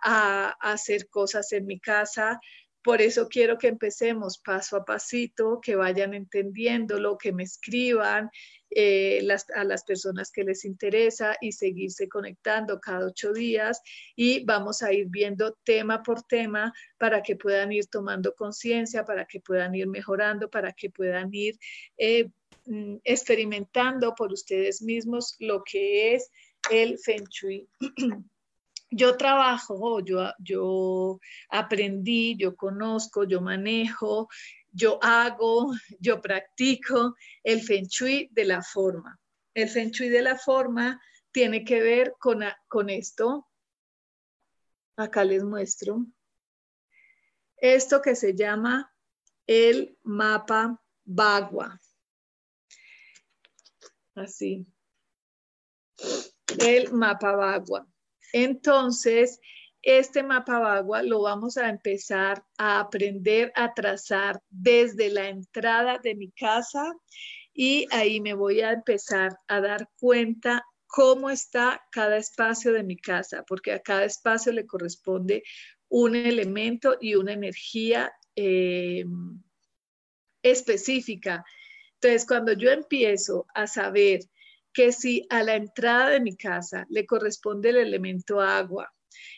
a 0.00 0.56
hacer 0.60 1.08
cosas 1.08 1.52
en 1.52 1.66
mi 1.66 1.78
casa. 1.78 2.40
Por 2.82 3.02
eso 3.02 3.28
quiero 3.28 3.58
que 3.58 3.68
empecemos 3.68 4.38
paso 4.38 4.76
a 4.76 4.84
pasito, 4.84 5.60
que 5.60 5.76
vayan 5.76 6.14
entendiendo 6.14 6.98
lo 6.98 7.18
que 7.18 7.32
me 7.32 7.42
escriban 7.42 8.30
eh, 8.70 9.26
a 9.54 9.64
las 9.64 9.84
personas 9.84 10.30
que 10.30 10.44
les 10.44 10.64
interesa 10.64 11.36
y 11.40 11.52
seguirse 11.52 12.08
conectando 12.08 12.80
cada 12.80 13.06
ocho 13.06 13.32
días 13.32 13.80
y 14.14 14.44
vamos 14.44 14.82
a 14.82 14.92
ir 14.92 15.06
viendo 15.08 15.56
tema 15.64 16.02
por 16.02 16.22
tema 16.22 16.72
para 16.98 17.22
que 17.22 17.36
puedan 17.36 17.72
ir 17.72 17.86
tomando 17.86 18.34
conciencia, 18.34 19.04
para 19.04 19.24
que 19.24 19.40
puedan 19.40 19.74
ir 19.74 19.86
mejorando, 19.86 20.50
para 20.50 20.72
que 20.72 20.90
puedan 20.90 21.30
ir 21.32 21.58
eh, 21.96 22.28
mm, 22.66 22.96
experimentando 23.04 24.14
por 24.14 24.32
ustedes 24.32 24.82
mismos 24.82 25.36
lo 25.38 25.62
que 25.64 26.14
es 26.14 26.30
el 26.70 26.98
Feng 26.98 27.24
Shui. 27.30 27.68
yo 28.90 29.16
trabajo, 29.16 30.00
yo, 30.00 30.32
yo 30.38 31.20
aprendí, 31.50 32.36
yo 32.36 32.56
conozco, 32.56 33.24
yo 33.24 33.40
manejo, 33.40 34.28
yo 34.70 34.98
hago, 35.02 35.72
yo 35.98 36.20
practico 36.20 37.14
el 37.42 37.60
feng 37.62 37.86
shui 37.86 38.28
de 38.32 38.44
la 38.44 38.62
forma. 38.62 39.18
El 39.54 39.68
feng 39.68 39.90
shui 39.90 40.08
de 40.08 40.22
la 40.22 40.36
forma 40.36 41.00
tiene 41.32 41.64
que 41.64 41.80
ver 41.80 42.14
con, 42.18 42.42
con 42.68 42.90
esto. 42.90 43.48
Acá 44.96 45.24
les 45.24 45.44
muestro. 45.44 46.06
Esto 47.56 48.00
que 48.00 48.14
se 48.14 48.34
llama 48.34 48.92
el 49.46 49.96
mapa 50.02 50.80
Bagua. 51.04 51.80
Así. 54.14 54.66
El 56.60 56.92
mapa 56.92 57.32
Bagua. 57.32 57.86
Entonces, 58.32 59.40
este 59.82 60.22
mapa 60.22 60.58
bagua 60.58 61.02
lo 61.02 61.22
vamos 61.22 61.56
a 61.56 61.68
empezar 61.68 62.44
a 62.58 62.80
aprender 62.80 63.52
a 63.54 63.74
trazar 63.74 64.40
desde 64.50 65.10
la 65.10 65.28
entrada 65.28 65.98
de 65.98 66.14
mi 66.14 66.30
casa 66.32 66.94
y 67.54 67.86
ahí 67.90 68.20
me 68.20 68.34
voy 68.34 68.60
a 68.60 68.72
empezar 68.72 69.38
a 69.48 69.60
dar 69.60 69.88
cuenta 69.98 70.64
cómo 70.86 71.30
está 71.30 71.82
cada 71.90 72.16
espacio 72.16 72.72
de 72.72 72.82
mi 72.82 72.96
casa, 72.96 73.44
porque 73.46 73.72
a 73.72 73.80
cada 73.80 74.04
espacio 74.04 74.52
le 74.52 74.66
corresponde 74.66 75.42
un 75.88 76.14
elemento 76.14 76.96
y 77.00 77.14
una 77.14 77.32
energía 77.32 78.12
eh, 78.36 79.04
específica. 80.42 81.44
Entonces, 81.94 82.26
cuando 82.26 82.52
yo 82.52 82.70
empiezo 82.70 83.46
a 83.54 83.66
saber 83.66 84.20
que 84.72 84.92
si 84.92 85.26
a 85.30 85.42
la 85.42 85.56
entrada 85.56 86.10
de 86.10 86.20
mi 86.20 86.36
casa 86.36 86.86
le 86.88 87.06
corresponde 87.06 87.70
el 87.70 87.78
elemento 87.78 88.40
agua 88.40 88.92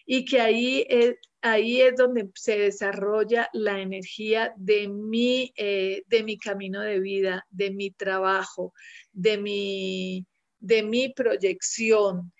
y 0.07 0.25
que 0.25 0.41
ahí 0.41 0.87
es, 0.89 1.15
ahí 1.43 1.81
es 1.81 1.97
donde 1.97 2.31
se 2.35 2.59
desarrolla 2.59 3.49
la 3.53 3.81
energía 3.81 4.53
de 4.57 4.89
mi, 4.89 5.53
eh, 5.57 6.03
de 6.07 6.23
mi 6.23 6.39
camino 6.39 6.81
de 6.81 7.01
vida, 7.01 7.47
de 7.51 7.71
mi 7.71 7.91
trabajo, 7.91 8.73
de 9.13 9.39
mi, 9.39 10.27
de 10.59 10.83
mi 10.83 11.09
proyección, 11.11 12.33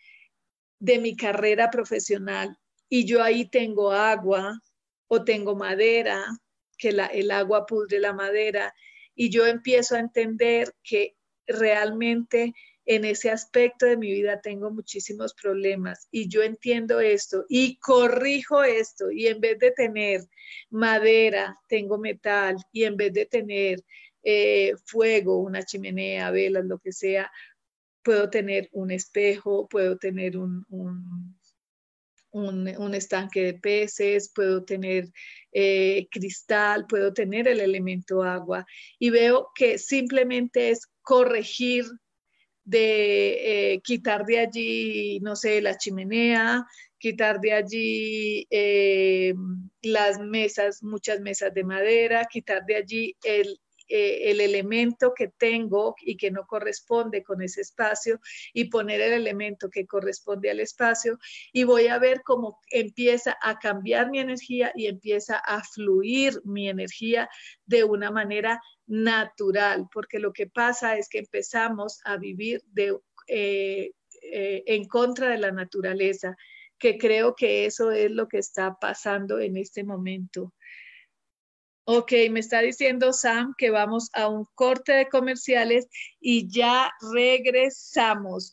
de 0.79 0.99
mi 0.99 1.17
carrera 1.17 1.71
profesional. 1.71 2.57
Y 2.89 3.05
yo 3.05 3.23
ahí 3.23 3.49
tengo 3.49 3.93
agua 3.93 4.61
o 5.09 5.25
tengo 5.25 5.55
madera, 5.55 6.25
que 6.77 6.89
el 6.89 7.31
agua 7.31 7.67
pudre 7.67 7.99
la 7.99 8.13
madera, 8.13 8.73
y 9.15 9.29
yo 9.29 9.47
empiezo 9.47 9.97
a 9.97 10.01
entender 10.01 10.73
que 10.83 11.15
realmente 11.47 12.55
en 12.87 13.05
ese 13.05 13.31
aspecto 13.31 13.87
de 13.87 13.97
mi 13.97 14.11
vida 14.11 14.41
tengo 14.41 14.71
muchísimos 14.71 15.35
problemas 15.35 16.09
y 16.11 16.29
yo 16.29 16.43
entiendo 16.43 17.01
esto 17.01 17.45
y 17.49 17.77
corrijo 17.77 18.63
esto 18.63 19.11
y 19.11 19.27
en 19.27 19.41
vez 19.41 19.59
de 19.59 19.71
tener 19.71 20.23
madera, 20.71 21.59
tengo 21.69 21.99
metal 21.99 22.57
y 22.73 22.85
en 22.85 22.97
vez 22.97 23.13
de 23.13 23.27
tener 23.27 23.81
eh, 24.23 24.75
fuego, 24.85 25.39
una 25.39 25.63
chimenea, 25.63 26.31
velas, 26.31 26.65
lo 26.65 26.79
que 26.79 26.93
sea, 26.93 27.31
puedo 28.03 28.31
tener 28.31 28.69
un 28.73 28.91
espejo, 28.91 29.69
puedo 29.69 29.97
tener 29.99 30.37
un, 30.37 30.65
un, 32.33 32.95
estanque 32.95 33.43
de 33.45 33.55
peces, 33.55 34.31
puedo 34.35 34.65
tener 34.65 35.09
eh, 35.53 36.09
cristal, 36.11 36.87
puedo 36.87 37.13
tener 37.13 37.49
el 37.49 37.61
elemento 37.61 38.23
agua 38.23 38.67
y 38.99 39.11
veo 39.11 39.49
que 39.55 39.79
simplemente 39.79 40.71
es 40.71 40.89
corregir 41.03 41.85
de 42.65 43.73
eh, 43.75 43.81
quitar 43.81 44.25
de 44.25 44.39
allí, 44.41 45.21
no 45.21 45.37
sé, 45.37 45.61
la 45.61 45.77
chimenea, 45.77 46.67
quitar 46.99 47.41
de 47.41 47.53
allí 47.53 48.47
eh, 48.51 49.35
las 49.83 50.19
mesas, 50.21 50.83
muchas 50.83 51.21
mesas 51.21 51.53
de 51.55 51.65
madera, 51.65 52.27
quitar 52.31 52.65
de 52.67 52.77
allí 52.77 53.17
el, 53.25 53.59
eh, 53.93 54.31
el 54.31 54.41
elemento 54.41 55.15
que 55.15 55.27
tengo 55.27 55.97
y 56.01 56.17
que 56.17 56.31
no 56.31 56.47
corresponde 56.47 57.25
con 57.25 57.43
ese 57.43 57.63
espacio 57.63 58.21
y 58.53 58.67
poner 58.67 59.01
el 59.01 59.15
elemento 59.15 59.69
que 59.69 59.85
corresponde 59.85 60.49
al 60.49 60.61
espacio 60.61 61.19
y 61.53 61.65
voy 61.65 61.89
a 61.89 61.99
ver 61.99 62.23
cómo 62.23 62.61
empieza 62.71 63.37
a 63.43 63.59
cambiar 63.59 64.09
mi 64.09 64.21
energía 64.21 64.71
y 64.77 64.87
empieza 64.87 65.39
a 65.39 65.65
fluir 65.65 66.41
mi 66.45 66.69
energía 66.69 67.29
de 67.67 67.83
una 67.83 68.13
manera 68.13 68.61
natural, 68.91 69.89
porque 69.93 70.19
lo 70.19 70.33
que 70.33 70.49
pasa 70.49 70.99
es 70.99 71.09
que 71.09 71.21
empezamos 71.21 72.01
a 72.05 72.17
vivir 72.17 72.61
de, 72.67 72.99
eh, 73.29 73.93
eh, 74.23 74.63
en 74.67 74.85
contra 74.87 75.29
de 75.29 75.39
la 75.39 75.53
naturaleza, 75.53 76.37
que 76.79 76.99
creo 76.99 77.37
que 77.37 77.67
eso 77.67 77.93
es 77.93 78.11
lo 78.11 78.27
que 78.27 78.39
está 78.39 78.75
pasando 78.81 79.39
en 79.39 79.57
este 79.57 79.85
momento. 79.85 80.53
Ok, 81.85 82.13
me 82.31 82.41
está 82.41 82.61
diciendo 82.61 83.13
Sam 83.13 83.55
que 83.57 83.71
vamos 83.71 84.11
a 84.13 84.29
un 84.29 84.45
corte 84.55 84.93
de 84.93 85.09
comerciales 85.09 85.89
y 86.21 86.49
ya 86.49 86.91
regresamos. 87.13 88.53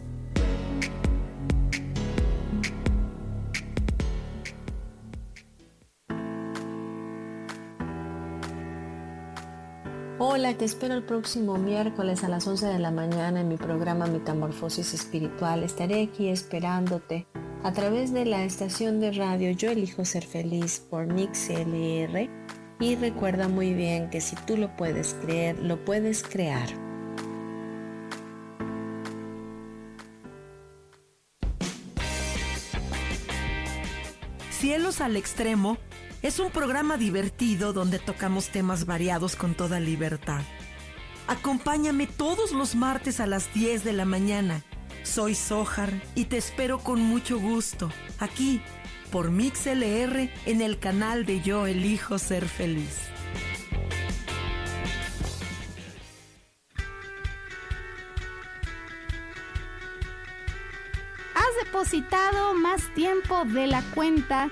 Hola, 10.41 10.57
te 10.57 10.65
espero 10.65 10.95
el 10.95 11.03
próximo 11.03 11.59
miércoles 11.59 12.23
a 12.23 12.27
las 12.27 12.47
11 12.47 12.65
de 12.65 12.79
la 12.79 12.89
mañana 12.89 13.41
en 13.41 13.47
mi 13.47 13.57
programa 13.57 14.07
Metamorfosis 14.07 14.95
Espiritual. 14.95 15.63
Estaré 15.63 16.01
aquí 16.01 16.29
esperándote 16.29 17.27
a 17.61 17.71
través 17.73 18.11
de 18.11 18.25
la 18.25 18.43
estación 18.43 18.99
de 18.99 19.11
radio 19.11 19.51
Yo 19.51 19.69
Elijo 19.69 20.03
Ser 20.03 20.25
Feliz 20.25 20.79
por 20.89 21.05
Mix 21.05 21.51
LR. 21.51 22.27
Y 22.79 22.95
recuerda 22.95 23.49
muy 23.49 23.75
bien 23.75 24.09
que 24.09 24.19
si 24.19 24.35
tú 24.35 24.57
lo 24.57 24.75
puedes 24.75 25.13
creer, 25.13 25.59
lo 25.59 25.85
puedes 25.85 26.23
crear. 26.23 26.67
Cielos 34.49 35.01
al 35.01 35.17
extremo 35.17 35.77
es 36.21 36.39
un 36.39 36.51
programa 36.51 36.97
divertido 36.97 37.73
donde 37.73 37.97
tocamos 37.97 38.49
temas 38.49 38.85
variados 38.85 39.35
con 39.35 39.55
toda 39.55 39.79
libertad. 39.79 40.41
Acompáñame 41.27 42.07
todos 42.07 42.51
los 42.51 42.75
martes 42.75 43.19
a 43.19 43.27
las 43.27 43.53
10 43.53 43.83
de 43.83 43.93
la 43.93 44.05
mañana. 44.05 44.63
Soy 45.03 45.33
Sojar 45.33 45.91
y 46.13 46.25
te 46.25 46.37
espero 46.37 46.79
con 46.79 47.01
mucho 47.01 47.39
gusto 47.39 47.91
aquí 48.19 48.61
por 49.11 49.31
MixLR 49.31 50.29
en 50.45 50.61
el 50.61 50.77
canal 50.79 51.25
de 51.25 51.41
Yo 51.41 51.65
Elijo 51.65 52.19
Ser 52.19 52.47
Feliz. 52.47 52.99
Has 61.33 61.65
depositado 61.65 62.53
más 62.53 62.93
tiempo 62.93 63.43
de 63.45 63.67
la 63.67 63.81
cuenta 63.95 64.51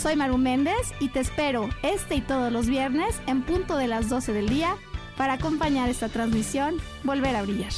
Soy 0.00 0.14
Maru 0.14 0.38
Méndez 0.38 0.92
y 1.00 1.08
te 1.08 1.18
espero 1.18 1.68
este 1.82 2.14
y 2.14 2.20
todos 2.20 2.52
los 2.52 2.68
viernes 2.68 3.20
en 3.26 3.42
punto 3.42 3.76
de 3.76 3.88
las 3.88 4.08
12 4.08 4.32
del 4.32 4.48
día 4.48 4.76
para 5.16 5.32
acompañar 5.32 5.88
esta 5.88 6.08
transmisión 6.08 6.76
Volver 7.02 7.34
a 7.34 7.42
Brillar. 7.42 7.72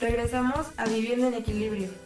Regresamos 0.00 0.68
a 0.78 0.86
Viviendo 0.86 1.28
en 1.28 1.34
Equilibrio. 1.34 2.03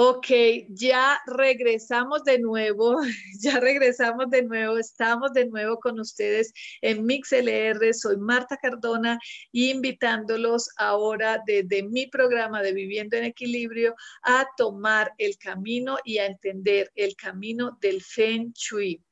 Ok, 0.00 0.28
ya 0.68 1.20
regresamos 1.26 2.22
de 2.22 2.38
nuevo, 2.38 3.00
ya 3.40 3.58
regresamos 3.58 4.30
de 4.30 4.44
nuevo, 4.44 4.78
estamos 4.78 5.32
de 5.32 5.46
nuevo 5.46 5.80
con 5.80 5.98
ustedes 5.98 6.52
en 6.82 7.04
MixLR. 7.04 7.92
Soy 7.92 8.16
Marta 8.16 8.56
Cardona, 8.58 9.18
invitándolos 9.50 10.70
ahora 10.76 11.42
desde 11.44 11.82
mi 11.82 12.06
programa 12.06 12.62
de 12.62 12.74
Viviendo 12.74 13.16
en 13.16 13.24
Equilibrio 13.24 13.96
a 14.22 14.46
tomar 14.56 15.14
el 15.18 15.36
camino 15.36 15.98
y 16.04 16.18
a 16.18 16.26
entender 16.26 16.92
el 16.94 17.16
camino 17.16 17.76
del 17.80 18.00
Feng 18.00 18.52
Shui. 18.54 19.02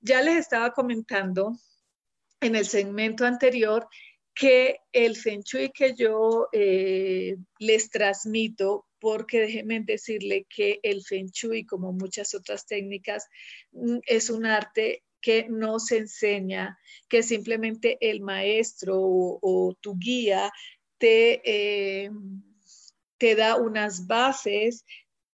Ya 0.00 0.22
les 0.22 0.38
estaba 0.38 0.72
comentando 0.72 1.52
en 2.40 2.56
el 2.56 2.66
segmento 2.66 3.24
anterior 3.24 3.86
que 4.34 4.80
el 4.90 5.14
Feng 5.14 5.42
Shui 5.42 5.70
que 5.70 5.94
yo 5.94 6.48
eh, 6.50 7.36
les 7.60 7.90
transmito 7.90 8.85
porque 9.00 9.40
déjeme 9.40 9.80
decirle 9.80 10.46
que 10.48 10.80
el 10.82 11.02
Feng 11.04 11.30
Shui, 11.32 11.64
como 11.64 11.92
muchas 11.92 12.34
otras 12.34 12.66
técnicas, 12.66 13.26
mm, 13.72 13.98
es 14.06 14.30
un 14.30 14.46
arte 14.46 15.02
que 15.20 15.46
no 15.48 15.80
se 15.80 15.98
enseña, 15.98 16.78
que 17.08 17.22
simplemente 17.22 17.98
el 18.00 18.20
maestro 18.20 18.96
o, 18.98 19.74
tu 19.80 19.96
guía 19.98 20.52
te, 20.98 21.42
eh, 21.44 22.10
te 23.18 23.34
da 23.34 23.56
unas 23.56 24.06
bases, 24.06 24.84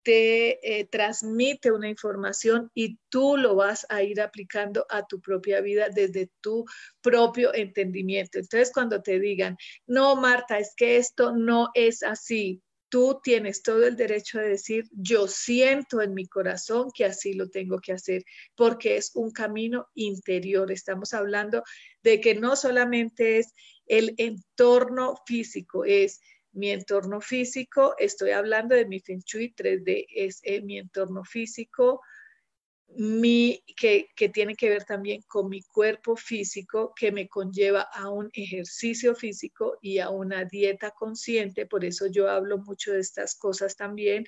te 0.03 0.81
eh, 0.81 0.87
transmite 0.87 1.71
una 1.71 1.89
información 1.89 2.71
y 2.75 2.99
tú 3.09 3.37
lo 3.37 3.55
vas 3.55 3.87
a 3.89 4.03
ir 4.03 4.21
aplicando 4.21 4.85
a 4.89 5.07
tu 5.07 5.21
propia 5.21 5.61
vida 5.61 5.89
desde 5.89 6.31
tu 6.41 6.65
propio 7.01 7.55
entendimiento. 7.55 8.39
Entonces, 8.39 8.73
cuando 8.73 9.03
te 9.03 9.21
digan, 9.21 9.57
no, 9.87 10.17
Marta, 10.17 10.59
es 10.59 10.75
que 10.77 10.97
esto 10.97 11.33
no 11.37 11.69
es 11.75 12.03
así, 12.03 12.63
tú 12.93 13.23
tienes 13.25 13.63
todo 13.63 13.87
el 13.87 13.97
derecho 13.97 14.39
de 14.39 14.51
decir, 14.51 14.85
yo 14.93 15.27
siento 15.27 16.03
en 16.03 16.13
mi 16.13 16.27
corazón 16.27 16.91
que 16.95 17.07
así 17.07 17.33
lo 17.33 17.49
tengo 17.49 17.79
que 17.81 17.95
hacer, 17.95 18.23
porque 18.55 18.99
es 18.99 19.13
un 19.15 19.31
camino 19.31 19.89
interior. 19.95 20.71
Estamos 20.71 21.15
hablando 21.15 21.63
de 22.03 22.21
que 22.21 22.35
no 22.35 22.55
solamente 22.55 23.39
es 23.39 23.55
el 23.87 24.15
entorno 24.19 25.15
físico, 25.27 25.87
es 25.87 26.21
mi 26.53 26.69
entorno 26.69 27.23
físico, 27.23 27.95
estoy 27.97 28.33
hablando 28.33 28.75
de 28.75 28.85
mi 28.85 29.01
Feng 29.01 29.23
Shui 29.25 29.55
3D, 29.57 30.05
es 30.15 30.41
eh, 30.43 30.61
mi 30.61 30.77
entorno 30.77 31.25
físico, 31.25 32.03
mi, 32.97 33.63
que, 33.77 34.09
tiene 34.33 34.55
que 34.55 34.69
ver 34.69 34.85
también 34.85 35.23
con 35.29 35.49
mi 35.49 35.63
cuerpo 35.63 36.17
físico, 36.17 36.93
que 36.95 37.13
me 37.13 37.29
conlleva 37.29 37.83
a 37.83 38.11
un 38.11 38.31
ejercicio 38.33 39.15
físico 39.15 39.79
y 39.81 39.99
a 39.99 40.11
una 40.11 40.45
dieta 40.45 40.91
consciente, 40.91 41.67
por 41.67 41.85
eso 41.85 42.07
yo 42.07 42.29
hablo 42.29 42.59
mucho 42.59 42.93
de 42.93 43.01
estas 43.01 43.35
cosas 43.35 43.77
también, 43.77 44.25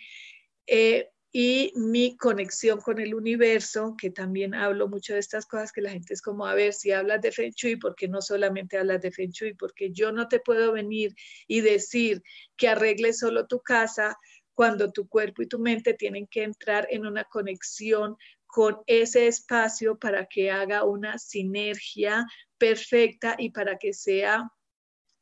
eh, 0.66 1.08
y 1.36 1.72
mi 1.74 2.16
conexión 2.16 2.80
con 2.80 3.00
el 3.00 3.12
universo, 3.12 3.96
que 4.00 4.10
también 4.10 4.54
hablo 4.54 4.88
mucho 4.88 5.14
de 5.14 5.18
estas 5.18 5.46
cosas, 5.46 5.72
que 5.72 5.82
la 5.82 5.90
gente 5.90 6.14
es 6.14 6.22
como, 6.22 6.46
a 6.46 6.54
ver, 6.54 6.72
si 6.72 6.92
hablas 6.92 7.22
de 7.22 7.32
Feng 7.32 7.50
Shui, 7.50 7.74
¿por 7.74 7.96
qué 7.96 8.06
no 8.06 8.22
solamente 8.22 8.78
hablas 8.78 9.02
de 9.02 9.10
Feng 9.10 9.32
Shui? 9.32 9.54
Porque 9.54 9.90
yo 9.90 10.12
no 10.12 10.28
te 10.28 10.38
puedo 10.38 10.70
venir 10.70 11.12
y 11.48 11.60
decir 11.60 12.22
que 12.56 12.68
arregles 12.68 13.18
solo 13.18 13.48
tu 13.48 13.58
casa 13.58 14.16
cuando 14.54 14.92
tu 14.92 15.08
cuerpo 15.08 15.42
y 15.42 15.48
tu 15.48 15.58
mente 15.58 15.94
tienen 15.94 16.28
que 16.28 16.44
entrar 16.44 16.86
en 16.90 17.04
una 17.04 17.24
conexión 17.24 18.16
con 18.54 18.80
ese 18.86 19.26
espacio 19.26 19.98
para 19.98 20.26
que 20.26 20.48
haga 20.48 20.84
una 20.84 21.18
sinergia 21.18 22.24
perfecta 22.56 23.34
y 23.36 23.50
para 23.50 23.78
que 23.78 23.92
sea 23.92 24.48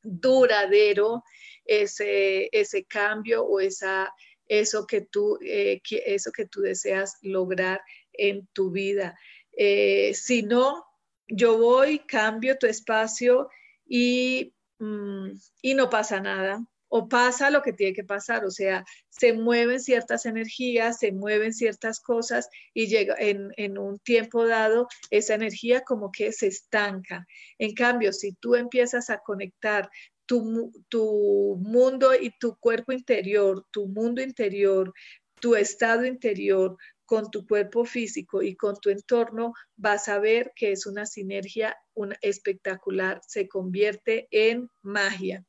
duradero 0.02 1.24
ese, 1.64 2.50
ese 2.52 2.84
cambio 2.84 3.42
o 3.44 3.58
esa, 3.58 4.12
eso, 4.46 4.86
que 4.86 5.00
tú, 5.00 5.38
eh, 5.40 5.80
eso 6.04 6.30
que 6.30 6.44
tú 6.44 6.60
deseas 6.60 7.16
lograr 7.22 7.80
en 8.12 8.46
tu 8.48 8.70
vida. 8.70 9.18
Eh, 9.56 10.12
si 10.12 10.42
no, 10.42 10.84
yo 11.26 11.56
voy, 11.56 12.00
cambio 12.00 12.58
tu 12.58 12.66
espacio 12.66 13.48
y, 13.86 14.54
mm, 14.78 15.30
y 15.62 15.72
no 15.72 15.88
pasa 15.88 16.20
nada 16.20 16.62
o 16.94 17.08
pasa 17.08 17.48
lo 17.48 17.62
que 17.62 17.72
tiene 17.72 17.94
que 17.94 18.04
pasar, 18.04 18.44
o 18.44 18.50
sea, 18.50 18.84
se 19.08 19.32
mueven 19.32 19.80
ciertas 19.80 20.26
energías, 20.26 20.98
se 20.98 21.10
mueven 21.10 21.54
ciertas 21.54 22.00
cosas 22.00 22.50
y 22.74 22.86
llega 22.86 23.16
en, 23.18 23.78
un 23.78 23.98
tiempo 24.00 24.46
dado 24.46 24.88
esa 25.08 25.34
energía 25.34 25.80
como 25.84 26.12
que 26.12 26.32
se 26.32 26.48
estanca. 26.48 27.26
En 27.58 27.72
cambio, 27.72 28.12
si 28.12 28.34
tú 28.34 28.56
empiezas 28.56 29.08
a 29.08 29.20
conectar 29.20 29.88
tu, 30.26 30.70
tu 30.90 31.56
mundo 31.62 32.10
y 32.14 32.30
tu 32.38 32.56
cuerpo 32.56 32.92
interior, 32.92 33.64
tu 33.70 33.86
mundo 33.86 34.20
interior, 34.20 34.92
tu 35.40 35.56
estado 35.56 36.04
interior 36.04 36.76
con 37.06 37.30
tu 37.30 37.46
cuerpo 37.46 37.86
físico 37.86 38.42
y 38.42 38.54
con 38.54 38.76
tu 38.76 38.90
entorno, 38.90 39.54
vas 39.76 40.10
a 40.10 40.18
ver 40.18 40.52
que 40.54 40.72
es 40.72 40.84
una 40.84 41.06
sinergia 41.06 41.74
una, 41.94 42.18
espectacular, 42.20 43.22
se 43.26 43.48
convierte 43.48 44.28
en 44.30 44.68
magia. 44.82 45.42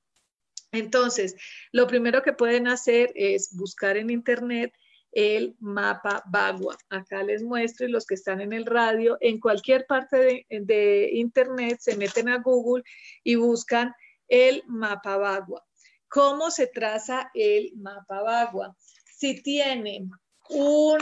Entonces, 0.74 1.36
lo 1.72 1.88
primero 1.88 2.22
que 2.24 2.34
pueden 2.34 2.68
hacer 2.68 3.12
es 3.16 3.56
buscar 3.56 3.96
en 3.96 4.10
internet 4.10 4.74
el 5.12 5.56
mapa 5.60 6.24
Bagua. 6.26 6.76
Acá 6.90 7.24
les 7.24 7.44
muestro 7.44 7.88
y 7.88 7.92
los 7.92 8.06
que 8.06 8.16
están 8.16 8.42
en 8.42 8.52
el 8.52 8.66
radio, 8.66 9.18
en 9.22 9.40
cualquier 9.40 9.86
parte 9.86 10.46
de, 10.50 11.10
internet 11.14 11.78
se 11.80 11.96
meten 11.96 12.28
a 12.30 12.40
Google 12.40 12.84
y 13.24 13.36
buscan 13.36 13.94
el 14.28 14.64
mapa 14.68 15.18
Bagua. 15.18 15.64
¿Cómo 16.10 16.50
se 16.50 16.68
traza 16.68 17.30
el 17.36 17.74
mapa 17.76 18.24
Bagua? 18.24 18.76
Si 19.16 19.42
tienen 19.44 20.10
un, 20.50 20.98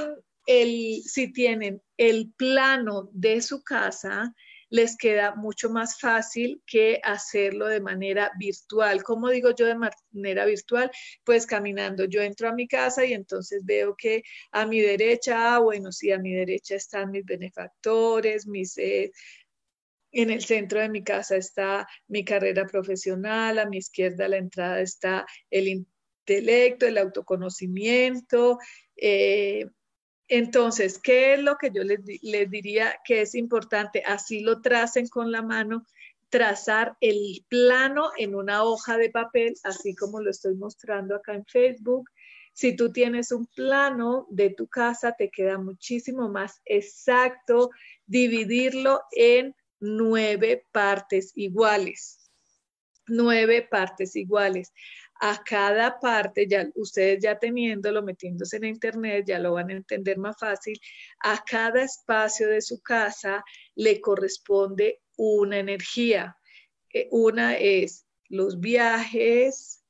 el, 0.46 1.02
si 1.06 1.32
tienen 1.32 1.82
el 1.96 2.34
plano 2.36 3.10
de 3.14 3.42
su 3.42 3.64
casa, 3.64 4.36
les 4.72 4.98
queda 4.98 5.36
mucho 5.36 5.70
más 5.70 6.00
fácil 6.00 6.64
que 6.66 7.00
hacerlo 7.04 7.68
de 7.68 7.82
manera 7.82 8.32
virtual. 8.40 9.04
¿Cómo 9.04 9.30
digo 9.30 9.52
yo 9.54 9.68
de 9.68 9.76
manera 9.76 10.46
virtual? 10.46 10.90
Pues 11.26 11.46
caminando. 11.46 12.06
Yo 12.06 12.22
entro 12.22 12.48
a 12.48 12.54
mi 12.54 12.68
casa 12.68 13.06
y 13.06 13.14
entonces 13.14 13.64
veo 13.66 13.96
que 13.96 14.24
a 14.52 14.66
mi 14.66 14.80
derecha, 14.80 15.56
ah, 15.56 15.60
bueno, 15.60 15.92
sí, 15.92 16.12
a 16.12 16.20
mi 16.20 16.34
derecha 16.34 16.76
están 16.76 17.12
mis 17.12 17.26
benefactores, 17.26 18.48
mis... 18.48 18.78
Eh, 18.78 19.12
en 20.14 20.30
el 20.30 20.44
centro 20.44 20.82
de 20.82 20.90
mi 20.90 21.04
casa 21.04 21.38
está 21.38 21.88
mi 22.08 22.26
carrera 22.26 22.66
profesional, 22.66 23.60
a 23.60 23.66
mi 23.66 23.78
izquierda 23.78 24.28
la 24.28 24.38
entrada 24.38 24.82
está 24.82 25.26
el 25.50 25.68
intelecto, 25.70 26.86
el 26.86 26.98
autoconocimiento, 26.98 28.58
eh, 28.98 29.68
entonces, 30.32 30.98
¿qué 30.98 31.34
es 31.34 31.42
lo 31.42 31.58
que 31.58 31.72
yo 31.72 31.84
les, 31.84 32.00
diría 32.50 32.96
que 33.04 33.20
es 33.20 33.36
importante? 33.36 34.02
Así 34.06 34.40
lo 34.40 34.62
tracen 34.62 35.10
con 35.10 35.30
la 35.30 35.42
mano, 35.42 35.86
trazar 36.30 36.96
el 37.02 37.46
plano 37.50 38.12
en 38.16 38.34
una 38.36 38.64
hoja 38.64 38.98
de 38.98 39.10
papel, 39.10 39.56
así 39.66 39.94
como 39.94 40.22
lo 40.22 40.32
estoy 40.32 40.56
mostrando 40.56 41.18
acá 41.18 41.34
en 41.34 41.46
Facebook. 41.46 42.10
Si 42.54 42.78
tú 42.78 42.94
tienes 42.94 43.34
un 43.34 43.46
plano 43.46 44.26
de 44.30 44.52
tu 44.52 44.70
casa, 44.70 45.18
te 45.18 45.30
queda 45.30 45.58
muchísimo 45.58 46.30
más 46.30 46.62
exacto 46.64 47.70
dividirlo 48.06 49.02
en 49.12 49.54
nueve 49.82 50.66
partes 50.72 51.34
iguales. 51.36 52.32
Nueve 53.06 53.68
partes 53.70 54.16
iguales 54.16 54.72
a 55.24 55.44
cada 55.44 56.00
parte, 56.00 56.48
ya 56.48 56.68
ustedes 56.74 57.20
ya 57.22 57.38
teniéndolo, 57.38 58.02
metiéndose 58.02 58.58
en 58.58 58.66
internet, 58.66 59.26
ya 59.28 59.38
lo 59.38 59.54
van 59.54 59.70
a 59.70 59.74
entender 59.74 60.18
más 60.18 60.36
fácil, 60.40 60.80
a 61.20 61.44
cada 61.46 61.84
espacio 61.84 62.48
de 62.48 62.60
su 62.60 62.82
casa 62.82 63.44
le 63.76 64.02
corresponde 64.02 65.00
una 65.18 65.60
energía. 65.60 66.36
Eh, 66.92 67.08
una 67.12 67.56
es 67.56 68.08
los 68.30 68.60
viajes, 68.60 69.81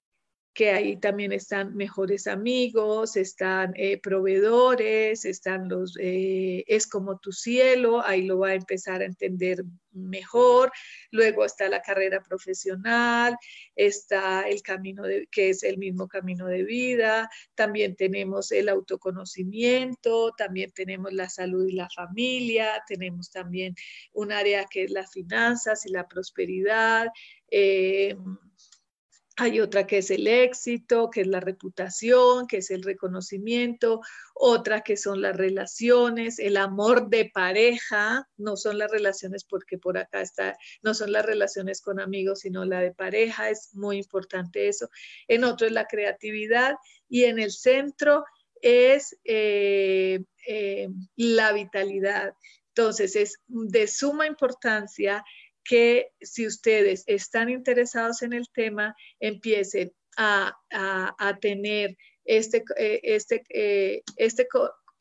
que 0.53 0.71
ahí 0.71 0.97
también 0.97 1.31
están 1.31 1.75
mejores 1.75 2.27
amigos, 2.27 3.15
están 3.15 3.73
eh, 3.75 3.97
proveedores, 3.99 5.23
están 5.23 5.69
los, 5.69 5.97
eh, 5.99 6.65
es 6.67 6.87
como 6.87 7.19
tu 7.19 7.31
cielo, 7.31 8.05
ahí 8.05 8.23
lo 8.23 8.39
va 8.39 8.49
a 8.49 8.55
empezar 8.55 9.01
a 9.01 9.05
entender 9.05 9.63
mejor. 9.93 10.71
Luego 11.09 11.45
está 11.45 11.69
la 11.69 11.81
carrera 11.81 12.21
profesional, 12.21 13.37
está 13.75 14.41
el 14.41 14.61
camino 14.61 15.03
de, 15.03 15.27
que 15.31 15.51
es 15.51 15.63
el 15.63 15.77
mismo 15.77 16.09
camino 16.09 16.47
de 16.47 16.63
vida, 16.63 17.29
también 17.55 17.95
tenemos 17.95 18.51
el 18.51 18.67
autoconocimiento, 18.67 20.33
también 20.37 20.71
tenemos 20.71 21.13
la 21.13 21.29
salud 21.29 21.65
y 21.65 21.73
la 21.73 21.89
familia, 21.89 22.83
tenemos 22.87 23.31
también 23.31 23.73
un 24.11 24.33
área 24.33 24.65
que 24.65 24.83
es 24.83 24.91
las 24.91 25.11
finanzas 25.11 25.85
y 25.85 25.91
la 25.91 26.07
prosperidad. 26.09 27.07
Eh, 27.49 28.15
hay 29.41 29.59
otra 29.59 29.87
que 29.87 29.97
es 29.97 30.11
el 30.11 30.27
éxito, 30.27 31.09
que 31.09 31.21
es 31.21 31.27
la 31.27 31.39
reputación, 31.39 32.45
que 32.45 32.57
es 32.57 32.69
el 32.69 32.83
reconocimiento, 32.83 34.01
otra 34.35 34.81
que 34.81 34.97
son 34.97 35.19
las 35.19 35.35
relaciones, 35.35 36.37
el 36.37 36.57
amor 36.57 37.09
de 37.09 37.31
pareja, 37.33 38.29
no 38.37 38.55
son 38.55 38.77
las 38.77 38.91
relaciones 38.91 39.43
porque 39.43 39.79
por 39.79 39.97
acá 39.97 40.21
está, 40.21 40.57
no 40.83 40.93
son 40.93 41.11
las 41.11 41.25
relaciones 41.25 41.81
con 41.81 41.99
amigos, 41.99 42.41
sino 42.41 42.65
la 42.65 42.81
de 42.81 42.93
pareja, 42.93 43.49
es 43.49 43.73
muy 43.73 43.97
importante 43.97 44.67
eso. 44.67 44.91
En 45.27 45.43
otro 45.43 45.65
es 45.65 45.73
la 45.73 45.87
creatividad 45.87 46.75
y 47.09 47.23
en 47.23 47.39
el 47.39 47.49
centro 47.49 48.23
es 48.61 49.17
eh, 49.23 50.23
eh, 50.47 50.87
la 51.15 51.51
vitalidad. 51.51 52.35
Entonces 52.75 53.15
es 53.15 53.39
de 53.47 53.87
suma 53.87 54.27
importancia 54.27 55.25
que 55.64 56.09
si 56.22 56.47
ustedes 56.47 57.03
están 57.07 57.49
interesados 57.49 58.22
en 58.22 58.34
el 58.34 58.47
tema, 58.53 58.95
empiecen 59.20 59.91
a, 60.18 60.57
tener 61.41 61.97
este, 62.26 62.64
eh, 62.78 62.99
este, 63.03 63.43
eh, 63.49 64.03
este 64.18 64.47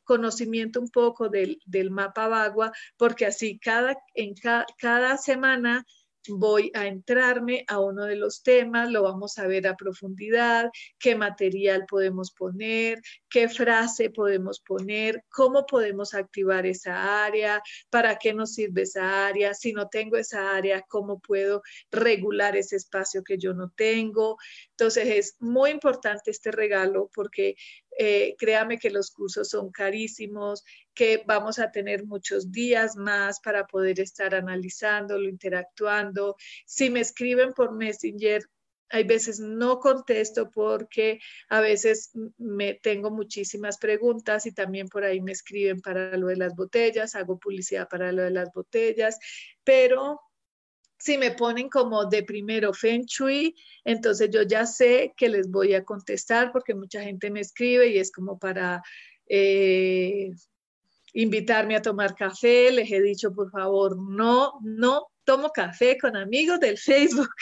conocimiento 0.03 0.79
un 0.79 0.89
poco 0.89 1.29
del, 1.29 1.59
mapa 1.91 2.27
Bagua, 2.27 2.71
porque 2.97 3.25
así 3.25 3.59
cada, 3.59 3.97
en 4.13 4.33
cada 4.77 5.17
semana 5.17 5.85
voy 6.29 6.71
a 6.73 6.87
entrarme 6.87 7.65
a 7.67 7.79
uno 7.79 8.05
de 8.05 8.15
los 8.15 8.43
temas, 8.43 8.91
lo 8.91 9.03
vamos 9.03 9.37
a 9.37 9.47
ver 9.47 9.67
a 9.67 9.75
profundidad, 9.75 10.69
qué 10.99 11.15
material 11.15 11.85
podemos 11.87 12.31
poner, 12.31 12.99
qué 13.29 13.49
frase 13.49 14.09
podemos 14.09 14.59
poner, 14.59 15.23
cómo 15.29 15.65
podemos 15.65 16.13
activar 16.13 16.65
esa 16.65 17.25
área, 17.25 17.61
para 17.89 18.17
qué 18.17 18.33
nos 18.33 18.53
sirve 18.53 18.83
esa 18.83 19.27
área, 19.27 19.53
si 19.53 19.73
no 19.73 19.87
tengo 19.87 20.17
esa 20.17 20.55
área, 20.55 20.83
cómo 20.87 21.19
puedo 21.19 21.61
regular 21.91 22.55
ese 22.55 22.75
espacio 22.75 23.23
que 23.23 23.37
yo 23.37 23.53
no 23.53 23.71
tengo. 23.75 24.37
Entonces 24.71 25.07
es 25.07 25.35
muy 25.39 25.71
importante 25.71 26.31
este 26.31 26.51
regalo 26.51 27.09
porque 27.13 27.55
eh, 27.97 28.35
créame 28.37 28.77
que 28.77 28.89
los 28.89 29.11
cursos 29.11 29.49
son 29.49 29.71
carísimos, 29.71 30.63
que 30.93 31.23
vamos 31.25 31.59
a 31.59 31.71
tener 31.71 32.05
muchos 32.05 32.51
días 32.51 32.95
más 32.95 33.39
para 33.39 33.67
poder 33.67 33.99
estar 33.99 34.33
analizándolo, 34.35 35.27
interactuando. 35.27 36.35
Si 36.65 36.89
me 36.89 37.01
escriben 37.01 37.53
por 37.53 37.73
Messenger, 37.73 38.43
hay 38.91 39.03
veces 39.05 39.39
no 39.39 39.79
contesto 39.79 40.49
porque 40.51 41.19
a 41.49 41.61
veces 41.61 42.11
me 42.37 42.73
tengo 42.75 43.09
muchísimas 43.09 43.77
preguntas 43.77 44.45
y 44.45 44.51
también 44.51 44.87
por 44.89 45.03
ahí 45.03 45.21
me 45.21 45.31
escriben 45.31 45.81
para 45.81 46.17
lo 46.17 46.27
de 46.27 46.35
las 46.35 46.55
botellas, 46.55 47.15
hago 47.15 47.39
publicidad 47.39 47.87
para 47.89 48.11
lo 48.11 48.23
de 48.23 48.31
las 48.31 48.51
botellas, 48.53 49.17
pero 49.63 50.19
si 51.01 51.17
me 51.17 51.31
ponen 51.31 51.67
como 51.67 52.05
de 52.05 52.21
primero 52.21 52.73
Feng 52.73 53.05
Shui, 53.05 53.55
entonces 53.83 54.29
yo 54.31 54.43
ya 54.43 54.67
sé 54.67 55.13
que 55.17 55.29
les 55.29 55.49
voy 55.49 55.73
a 55.73 55.83
contestar 55.83 56.51
porque 56.51 56.75
mucha 56.75 57.01
gente 57.01 57.31
me 57.31 57.39
escribe 57.39 57.87
y 57.87 57.97
es 57.97 58.11
como 58.11 58.37
para 58.37 58.83
eh, 59.27 60.29
invitarme 61.13 61.75
a 61.75 61.81
tomar 61.81 62.15
café. 62.15 62.71
Les 62.71 62.91
he 62.91 63.01
dicho, 63.01 63.33
por 63.33 63.49
favor, 63.49 63.97
no, 63.97 64.59
no 64.61 65.07
tomo 65.23 65.49
café 65.49 65.97
con 65.97 66.15
amigos 66.15 66.59
del 66.59 66.77
Facebook. 66.77 67.29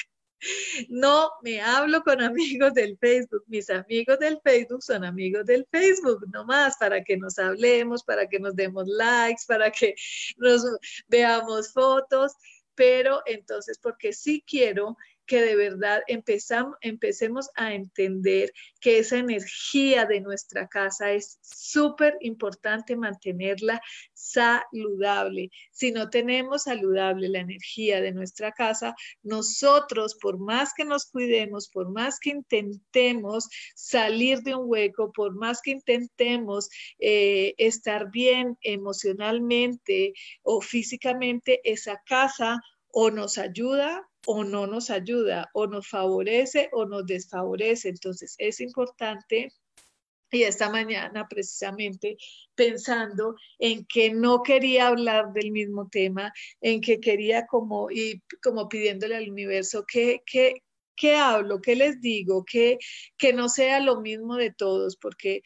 No 0.87 1.31
me 1.41 1.59
hablo 1.59 2.01
con 2.01 2.21
amigos 2.21 2.73
del 2.73 2.97
Facebook. 2.97 3.43
Mis 3.47 3.69
amigos 3.69 4.19
del 4.19 4.39
Facebook 4.41 4.81
son 4.81 5.03
amigos 5.03 5.45
del 5.45 5.67
Facebook, 5.69 6.25
no 6.31 6.45
más 6.45 6.77
para 6.77 7.03
que 7.03 7.17
nos 7.17 7.37
hablemos, 7.37 8.05
para 8.05 8.25
que 8.25 8.39
nos 8.39 8.55
demos 8.55 8.87
likes, 8.87 9.41
para 9.45 9.69
que 9.69 9.95
nos 10.37 10.63
veamos 11.09 11.73
fotos 11.73 12.31
pero 12.79 13.21
entonces 13.25 13.77
porque 13.77 14.13
sí 14.13 14.41
quiero 14.47 14.95
que 15.29 15.43
de 15.43 15.55
verdad 15.55 16.01
empezamos, 16.07 16.75
empecemos 16.81 17.49
a 17.55 17.75
entender 17.75 18.51
que 18.81 18.97
esa 18.97 19.17
energía 19.17 20.05
de 20.05 20.21
nuestra 20.21 20.67
casa 20.67 21.11
es 21.11 21.37
súper 21.41 22.17
importante 22.21 22.95
mantenerla 22.95 23.79
saludable. 24.13 25.51
Si 25.71 25.91
no 25.91 26.09
tenemos 26.09 26.63
saludable 26.63 27.29
la 27.29 27.41
energía 27.41 28.01
de 28.01 28.11
nuestra 28.11 28.51
casa, 28.53 28.95
nosotros, 29.21 30.17
por 30.19 30.39
más 30.39 30.73
que 30.75 30.83
nos 30.83 31.05
cuidemos, 31.05 31.69
por 31.69 31.91
más 31.91 32.19
que 32.19 32.31
intentemos 32.31 33.47
salir 33.75 34.39
de 34.39 34.55
un 34.55 34.63
hueco, 34.67 35.11
por 35.11 35.35
más 35.35 35.61
que 35.61 35.71
intentemos 35.71 36.69
eh, 36.97 37.53
estar 37.59 38.09
bien 38.09 38.57
emocionalmente 38.61 40.13
o 40.41 40.59
físicamente, 40.59 41.61
esa 41.63 42.01
casa 42.03 42.59
o 42.91 43.11
nos 43.11 43.37
ayuda 43.37 44.09
o 44.25 44.43
no 44.43 44.67
nos 44.67 44.89
ayuda, 44.89 45.49
o 45.53 45.67
nos 45.67 45.87
favorece 45.87 46.69
o 46.73 46.85
nos 46.85 47.05
desfavorece. 47.05 47.89
Entonces 47.89 48.35
es 48.37 48.59
importante 48.59 49.51
y 50.31 50.43
esta 50.43 50.69
mañana 50.69 51.27
precisamente 51.27 52.17
pensando 52.53 53.35
en 53.57 53.85
que 53.85 54.13
no 54.13 54.43
quería 54.43 54.87
hablar 54.87 55.33
del 55.33 55.51
mismo 55.51 55.89
tema, 55.89 56.31
en 56.61 56.81
que 56.81 56.99
quería 56.99 57.47
como 57.47 57.89
y 57.89 58.21
como 58.43 58.69
pidiéndole 58.69 59.15
al 59.15 59.29
universo 59.29 59.85
que, 59.87 60.21
que 60.25 60.61
¿Qué 60.99 61.15
hablo? 61.15 61.61
¿Qué 61.61 61.77
les 61.77 62.01
digo? 62.01 62.43
Que, 62.43 62.77
que 63.17 63.31
no 63.31 63.47
sea 63.47 63.79
lo 63.79 64.01
mismo 64.01 64.35
de 64.35 64.51
todos, 64.51 64.97
porque 64.97 65.43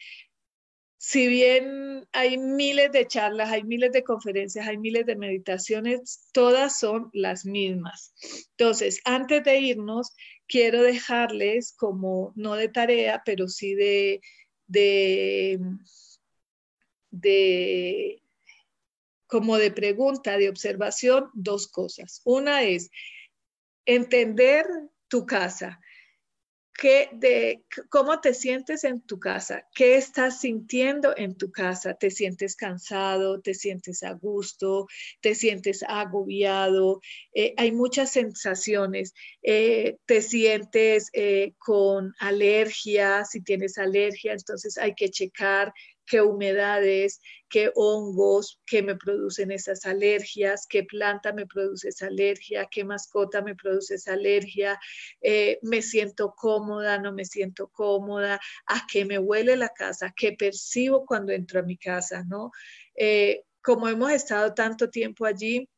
si 1.06 1.26
bien 1.26 2.08
hay 2.12 2.38
miles 2.38 2.90
de 2.90 3.06
charlas, 3.06 3.50
hay 3.50 3.62
miles 3.62 3.92
de 3.92 4.02
conferencias, 4.02 4.66
hay 4.66 4.78
miles 4.78 5.04
de 5.04 5.16
meditaciones, 5.16 6.30
todas 6.32 6.78
son 6.78 7.10
las 7.12 7.44
mismas. 7.44 8.14
Entonces, 8.56 9.02
antes 9.04 9.44
de 9.44 9.60
irnos, 9.60 10.14
quiero 10.48 10.82
dejarles 10.82 11.74
como, 11.76 12.32
no 12.36 12.54
de 12.54 12.68
tarea, 12.68 13.20
pero 13.22 13.48
sí 13.48 13.74
de, 13.74 14.22
de, 14.66 15.60
de 17.10 18.22
como 19.26 19.58
de 19.58 19.72
pregunta, 19.72 20.38
de 20.38 20.48
observación, 20.48 21.28
dos 21.34 21.68
cosas. 21.68 22.22
Una 22.24 22.62
es 22.62 22.90
entender 23.84 24.66
tu 25.08 25.26
casa 25.26 25.82
de 26.82 27.64
cómo 27.88 28.20
te 28.20 28.34
sientes 28.34 28.84
en 28.84 29.00
tu 29.00 29.18
casa, 29.18 29.66
qué 29.74 29.96
estás 29.96 30.40
sintiendo 30.40 31.14
en 31.16 31.36
tu 31.36 31.50
casa, 31.50 31.94
te 31.94 32.10
sientes 32.10 32.56
cansado, 32.56 33.40
te 33.40 33.54
sientes 33.54 34.02
a 34.02 34.12
gusto, 34.12 34.86
te 35.20 35.34
sientes 35.34 35.82
agobiado, 35.86 37.00
eh, 37.32 37.54
hay 37.56 37.72
muchas 37.72 38.10
sensaciones, 38.12 39.14
eh, 39.42 39.96
te 40.04 40.20
sientes 40.20 41.08
eh, 41.14 41.54
con 41.58 42.12
alergia, 42.18 43.24
si 43.24 43.40
tienes 43.40 43.78
alergia, 43.78 44.32
entonces 44.32 44.76
hay 44.76 44.94
que 44.94 45.08
checar 45.08 45.72
qué 46.06 46.20
humedades, 46.20 47.20
qué 47.48 47.70
hongos, 47.74 48.60
qué 48.66 48.82
me 48.82 48.96
producen 48.96 49.50
esas 49.50 49.86
alergias, 49.86 50.66
qué 50.68 50.84
planta 50.84 51.32
me 51.32 51.46
produce 51.46 51.88
esa 51.88 52.06
alergia, 52.06 52.68
qué 52.70 52.84
mascota 52.84 53.42
me 53.42 53.54
produce 53.54 53.94
esa 53.94 54.14
alergia, 54.14 54.78
eh, 55.20 55.58
me 55.62 55.82
siento 55.82 56.34
cómoda, 56.36 56.98
no 56.98 57.12
me 57.12 57.24
siento 57.24 57.68
cómoda, 57.68 58.40
a 58.66 58.86
qué 58.90 59.04
me 59.04 59.18
huele 59.18 59.56
la 59.56 59.70
casa, 59.70 60.12
qué 60.16 60.32
percibo 60.32 61.06
cuando 61.06 61.32
entro 61.32 61.60
a 61.60 61.64
mi 61.64 61.76
casa, 61.76 62.24
¿no? 62.24 62.50
Eh, 62.96 63.42
como 63.62 63.88
hemos 63.88 64.12
estado 64.12 64.52
tanto 64.52 64.90
tiempo 64.90 65.24
allí, 65.24 65.68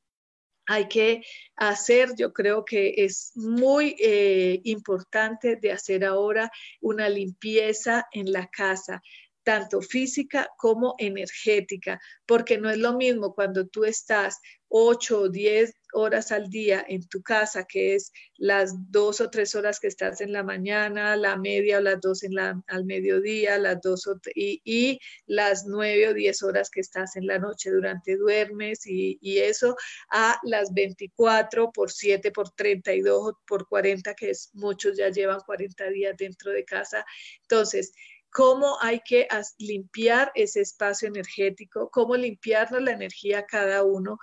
hay 0.68 0.88
que 0.88 1.22
hacer, 1.54 2.10
yo 2.16 2.32
creo 2.32 2.64
que 2.64 2.94
es 2.96 3.30
muy 3.36 3.94
eh, 4.00 4.60
importante 4.64 5.54
de 5.54 5.70
hacer 5.70 6.04
ahora 6.04 6.50
una 6.80 7.08
limpieza 7.08 8.06
en 8.12 8.32
la 8.32 8.48
casa 8.48 9.00
tanto 9.46 9.80
física 9.80 10.48
como 10.58 10.96
energética, 10.98 12.00
porque 12.26 12.58
no 12.58 12.68
es 12.68 12.78
lo 12.78 12.96
mismo 12.96 13.32
cuando 13.32 13.68
tú 13.68 13.84
estás 13.84 14.40
8 14.68 15.20
o 15.20 15.28
10 15.28 15.72
horas 15.92 16.32
al 16.32 16.50
día 16.50 16.84
en 16.88 17.06
tu 17.06 17.22
casa, 17.22 17.64
que 17.64 17.94
es 17.94 18.12
las 18.36 18.74
dos 18.90 19.20
o 19.20 19.30
tres 19.30 19.54
horas 19.54 19.78
que 19.78 19.86
estás 19.86 20.20
en 20.20 20.32
la 20.32 20.42
mañana, 20.42 21.14
la 21.14 21.36
media 21.36 21.78
o 21.78 21.80
las 21.80 22.00
dos 22.00 22.24
la, 22.28 22.60
al 22.66 22.84
mediodía, 22.84 23.56
las 23.56 23.80
dos 23.80 24.08
y, 24.34 24.60
y, 24.64 24.98
las 25.26 25.64
nueve 25.64 26.08
o 26.08 26.14
diez 26.14 26.42
horas 26.42 26.68
que 26.68 26.80
estás 26.80 27.14
en 27.14 27.28
la 27.28 27.38
noche 27.38 27.70
durante 27.70 28.16
duermes 28.16 28.84
y, 28.84 29.16
y 29.22 29.38
eso 29.38 29.76
a 30.10 30.40
las 30.42 30.74
24 30.74 31.70
por 31.70 31.92
7 31.92 32.32
por 32.32 32.50
32 32.50 33.34
por 33.46 33.68
40, 33.68 34.12
que 34.14 34.30
es 34.30 34.50
muchos 34.54 34.96
ya 34.98 35.08
llevan 35.08 35.38
40 35.46 35.88
días 35.90 36.16
dentro 36.18 36.50
de 36.50 36.64
casa. 36.64 37.06
Entonces, 37.42 37.92
cómo 38.36 38.76
hay 38.82 39.00
que 39.00 39.26
limpiar 39.56 40.30
ese 40.34 40.60
espacio 40.60 41.08
energético, 41.08 41.88
cómo 41.90 42.16
limpiarnos 42.16 42.82
la 42.82 42.90
energía 42.90 43.46
cada 43.46 43.82
uno. 43.82 44.18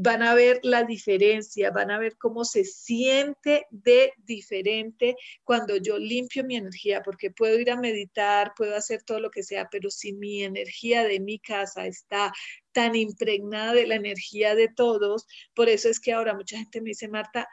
Van 0.00 0.22
a 0.22 0.32
ver 0.32 0.58
la 0.62 0.84
diferencia, 0.84 1.70
van 1.70 1.90
a 1.90 1.98
ver 1.98 2.16
cómo 2.16 2.46
se 2.46 2.64
siente 2.64 3.66
de 3.68 4.14
diferente 4.24 5.16
cuando 5.44 5.76
yo 5.76 5.98
limpio 5.98 6.44
mi 6.44 6.56
energía, 6.56 7.02
porque 7.02 7.30
puedo 7.30 7.58
ir 7.58 7.70
a 7.70 7.76
meditar, 7.76 8.54
puedo 8.56 8.74
hacer 8.74 9.02
todo 9.02 9.20
lo 9.20 9.30
que 9.30 9.42
sea, 9.42 9.68
pero 9.70 9.90
si 9.90 10.14
mi 10.14 10.44
energía 10.44 11.04
de 11.04 11.20
mi 11.20 11.38
casa 11.38 11.86
está 11.86 12.32
tan 12.72 12.96
impregnada 12.96 13.74
de 13.74 13.86
la 13.86 13.96
energía 13.96 14.54
de 14.54 14.68
todos, 14.68 15.26
por 15.52 15.68
eso 15.68 15.90
es 15.90 16.00
que 16.00 16.14
ahora 16.14 16.32
mucha 16.32 16.56
gente 16.56 16.80
me 16.80 16.90
dice, 16.90 17.08
Marta, 17.08 17.46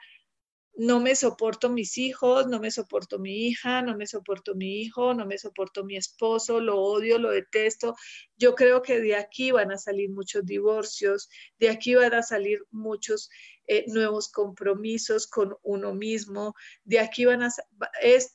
no 0.76 1.00
me 1.00 1.16
soporto 1.16 1.70
mis 1.70 1.96
hijos, 1.96 2.46
no 2.46 2.60
me 2.60 2.70
soporto 2.70 3.18
mi 3.18 3.46
hija, 3.46 3.82
no 3.82 3.96
me 3.96 4.06
soporto 4.06 4.54
mi 4.54 4.82
hijo, 4.82 5.14
no 5.14 5.26
me 5.26 5.38
soporto 5.38 5.84
mi 5.84 5.96
esposo, 5.96 6.60
lo 6.60 6.80
odio, 6.80 7.18
lo 7.18 7.30
detesto. 7.30 7.96
Yo 8.36 8.54
creo 8.54 8.82
que 8.82 9.00
de 9.00 9.16
aquí 9.16 9.52
van 9.52 9.72
a 9.72 9.78
salir 9.78 10.10
muchos 10.10 10.44
divorcios, 10.44 11.30
de 11.58 11.70
aquí 11.70 11.94
van 11.94 12.14
a 12.14 12.22
salir 12.22 12.62
muchos 12.70 13.30
eh, 13.68 13.84
nuevos 13.88 14.28
compromisos 14.28 15.26
con 15.26 15.56
uno 15.62 15.94
mismo, 15.94 16.54
de 16.84 17.00
aquí 17.00 17.24
van 17.24 17.42
a... 17.42 17.48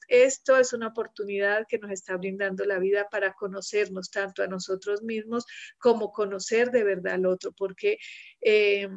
esto 0.07 0.57
es 0.57 0.73
una 0.73 0.87
oportunidad 0.87 1.67
que 1.69 1.77
nos 1.77 1.91
está 1.91 2.17
brindando 2.17 2.65
la 2.65 2.79
vida 2.79 3.07
para 3.09 3.33
conocernos 3.33 4.09
tanto 4.09 4.43
a 4.43 4.47
nosotros 4.47 5.03
mismos 5.03 5.45
como 5.77 6.11
conocer 6.11 6.71
de 6.71 6.83
verdad 6.83 7.13
al 7.13 7.27
otro, 7.27 7.51
porque... 7.51 7.97
Eh, 8.41 8.89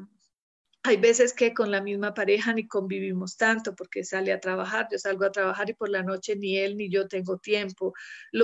hay 0.86 0.98
veces 0.98 1.32
que 1.32 1.54
con 1.54 1.70
la 1.70 1.80
misma 1.80 2.12
pareja 2.12 2.52
ni 2.52 2.68
convivimos 2.68 3.38
tanto 3.38 3.74
porque 3.74 4.04
sale 4.04 4.32
a 4.32 4.40
trabajar, 4.40 4.86
yo 4.92 4.98
salgo 4.98 5.24
a 5.24 5.32
trabajar 5.32 5.70
y 5.70 5.72
por 5.72 5.88
la 5.88 6.02
noche 6.02 6.36
ni 6.36 6.58
él 6.58 6.76
ni 6.76 6.90
yo 6.90 7.08
tengo 7.08 7.38
tiempo. 7.38 7.94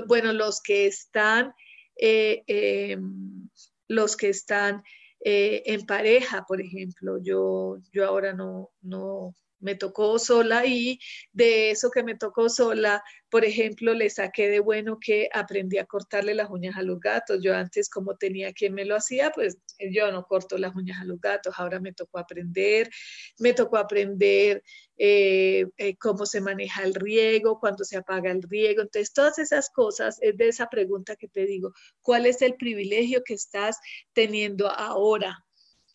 bueno, 0.07 0.33
los 0.33 0.63
que 0.63 0.87
están, 0.87 1.53
eh, 1.97 2.43
em, 2.47 3.51
los 3.89 4.17
que 4.17 4.31
están 4.31 4.83
eh, 5.23 5.63
en 5.67 5.85
pareja, 5.85 6.47
por 6.49 6.63
ejemplo, 6.63 7.19
yo, 7.23 7.77
yo 7.93 8.07
ahora 8.07 8.33
no, 8.33 8.71
no, 8.81 9.35
me 9.61 9.75
tocó 9.75 10.19
sola 10.19 10.67
y 10.67 10.99
de 11.33 11.71
eso 11.71 11.91
que 11.91 12.03
me 12.03 12.17
tocó 12.17 12.49
sola, 12.49 13.03
por 13.29 13.45
ejemplo, 13.45 13.95
le 13.95 14.11
saqué 14.11 14.49
de 14.49 14.59
bueno 14.59 14.99
que 14.99 15.29
aprendí 15.33 15.79
a 15.79 15.87
cortarle 15.87 16.35
las 16.35 16.51
uñas 16.51 16.77
a 16.77 16.83
los 16.83 16.99
gatos. 16.99 17.39
Yo 17.43 17.55
antes, 17.55 17.89
como 17.89 18.17
tenía 18.17 18.53
quien 18.53 18.75
me 18.75 18.85
lo 18.85 18.97
hacía, 18.97 19.31
pues 19.31 19.59
yo 19.93 20.11
no 20.11 20.25
corto 20.25 20.59
las 20.59 20.75
uñas 20.75 21.01
a 21.01 21.05
los 21.05 21.21
gatos. 21.21 21.55
Ahora 21.57 21.79
me 21.79 21.93
tocó 21.93 22.19
aprender, 22.19 22.91
me 23.39 23.53
tocó 23.53 23.77
aprender 23.77 24.63
eh, 24.97 25.67
eh, 25.77 25.97
cómo 25.97 26.27
se 26.27 26.41
maneja 26.41 26.83
el 26.83 26.95
riego, 26.95 27.61
cuándo 27.61 27.85
se 27.85 27.97
apaga 27.97 28.33
el 28.33 28.43
riego. 28.43 28.83
Entonces, 28.83 29.13
todas 29.13 29.39
esas 29.39 29.71
cosas 29.71 30.19
es 30.21 30.37
de 30.37 30.49
esa 30.49 30.69
pregunta 30.69 31.17
que 31.17 31.29
te 31.29 31.47
digo, 31.47 31.73
¿cuál 32.03 32.27
es 32.27 32.43
el 32.43 32.57
privilegio 32.57 33.23
que 33.25 33.35
estás 33.35 33.79
teniendo 34.13 34.69
ahora? 34.69 35.45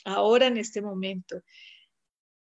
Ahora 0.05 0.47
en 0.47 0.57
este 0.57 0.81
momento. 0.81 1.41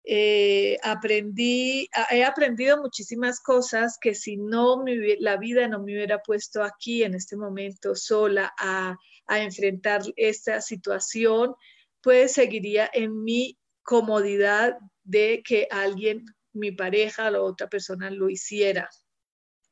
Eh, 0.09 0.79
aprendí, 0.85 1.91
he 2.13 2.23
aprendido 2.23 2.81
muchísimas 2.81 3.41
cosas 3.41 3.99
que 4.01 4.15
si 4.15 4.37
no 4.37 4.85
la 5.19 5.37
vida 5.37 5.67
no 5.67 5.81
me 5.81 5.95
hubiera 5.95 6.21
puesto 6.23 6.63
aquí 6.63 7.03
en 7.03 7.15
este 7.15 7.37
momento 7.37 7.97
sola 7.97 8.55
a, 8.57 8.97
a 9.27 9.41
enfrentar 9.41 10.03
esta 10.15 10.61
situación, 10.61 11.57
pues 12.03 12.35
seguiría 12.35 12.89
en 12.93 13.25
mi 13.25 13.59
comodidad 13.83 14.79
de 15.03 15.43
que 15.45 15.67
alguien, 15.73 16.25
mi 16.53 16.71
pareja 16.71 17.29
o 17.33 17.45
otra 17.45 17.69
persona 17.69 18.09
lo 18.09 18.31
hiciera. 18.31 18.89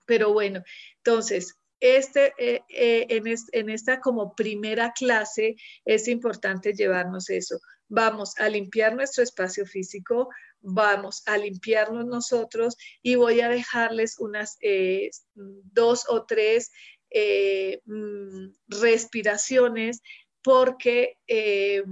Pero 0.05 0.33
bueno, 0.33 0.65
entonces, 0.97 1.55
este, 1.79 2.33
eh, 2.39 2.61
eh, 2.71 3.07
en, 3.09 3.25
en 3.53 3.71
esta 3.71 4.01
como 4.01 4.35
primera 4.35 4.93
clase 4.93 5.55
es 5.85 6.09
importante 6.09 6.73
llevarnos 6.73 7.31
eso 7.31 7.61
vamos 7.95 8.35
a 8.39 8.49
limpiar 8.49 8.95
nuestro 8.95 9.23
espacio 9.23 9.67
físico, 9.67 10.29
vamos 10.61 11.23
a 11.27 11.39
limpiarnos 11.39 12.07
nosotros 12.07 12.77
y 13.03 13.15
voy 13.15 13.41
a 13.41 13.49
dejarles 13.49 14.19
unas 14.19 14.57
eh, 14.63 15.11
dos 15.35 16.05
o 16.09 16.25
tres 16.27 16.73
eh, 17.11 17.81
mm, 17.85 18.49
respiraciones 18.69 20.03
porque 20.43 21.19
eh, 21.29 21.85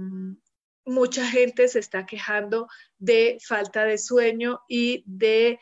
mucha 0.85 1.25
gente 1.25 1.67
se 1.69 1.79
está 1.79 2.05
quejando 2.05 2.67
de 2.97 3.37
falta 3.41 3.85
de 3.85 3.97
sueño 3.97 4.59
y 4.67 5.03
de 5.05 5.59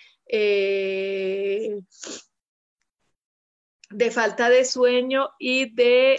de 3.94 4.10
falta 4.10 4.50
de 4.50 4.64
sueño 4.66 5.30
y 5.38 5.74
de 5.76 6.18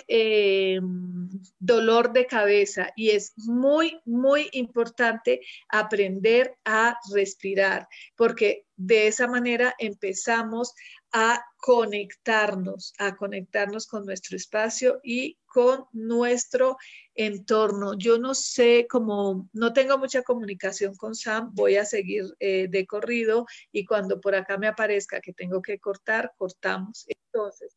dolor 1.59 2.13
de 2.13 2.27
cabeza. 2.27 2.91
Y 2.97 3.11
es 3.11 3.33
muy, 3.37 4.01
muy 4.05 4.49
importante 4.53 5.41
aprender 5.69 6.57
a 6.65 6.99
respirar, 7.13 7.89
porque 8.17 8.67
de 8.77 9.07
esa 9.07 9.27
manera 9.27 9.75
empezamos 9.79 10.75
a 11.13 11.45
conectarnos, 11.59 12.95
a 12.99 13.15
conectarnos 13.17 13.87
con 13.87 14.05
nuestro 14.07 14.37
espacio 14.37 14.99
y 15.03 15.39
con 15.47 15.85
nuestro 15.93 16.79
entorno. 17.15 17.97
Yo 17.99 18.19
no 18.19 18.35
sé 18.35 18.87
cómo, 18.89 19.49
no 19.53 19.73
tengo 19.73 19.99
mucha 19.99 20.23
comunicación 20.23 20.97
con 20.97 21.15
Sam, 21.15 21.51
voy 21.55 21.77
a 21.77 21.85
seguir 21.85 22.25
eh, 22.41 22.67
de 22.69 22.87
corrido 22.87 23.47
y 23.71 23.85
cuando 23.85 24.21
por 24.21 24.35
acá 24.35 24.57
me 24.57 24.69
aparezca 24.69 25.21
que 25.21 25.35
tengo 25.35 25.61
que 25.61 25.79
cortar, 25.79 26.33
cortamos. 26.37 27.07
Entonces, 27.07 27.77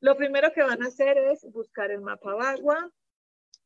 lo 0.00 0.16
primero 0.16 0.52
que 0.52 0.62
van 0.62 0.82
a 0.82 0.86
hacer 0.86 1.18
es 1.18 1.44
buscar 1.50 1.90
el 1.90 2.00
mapa 2.00 2.30
agua 2.52 2.90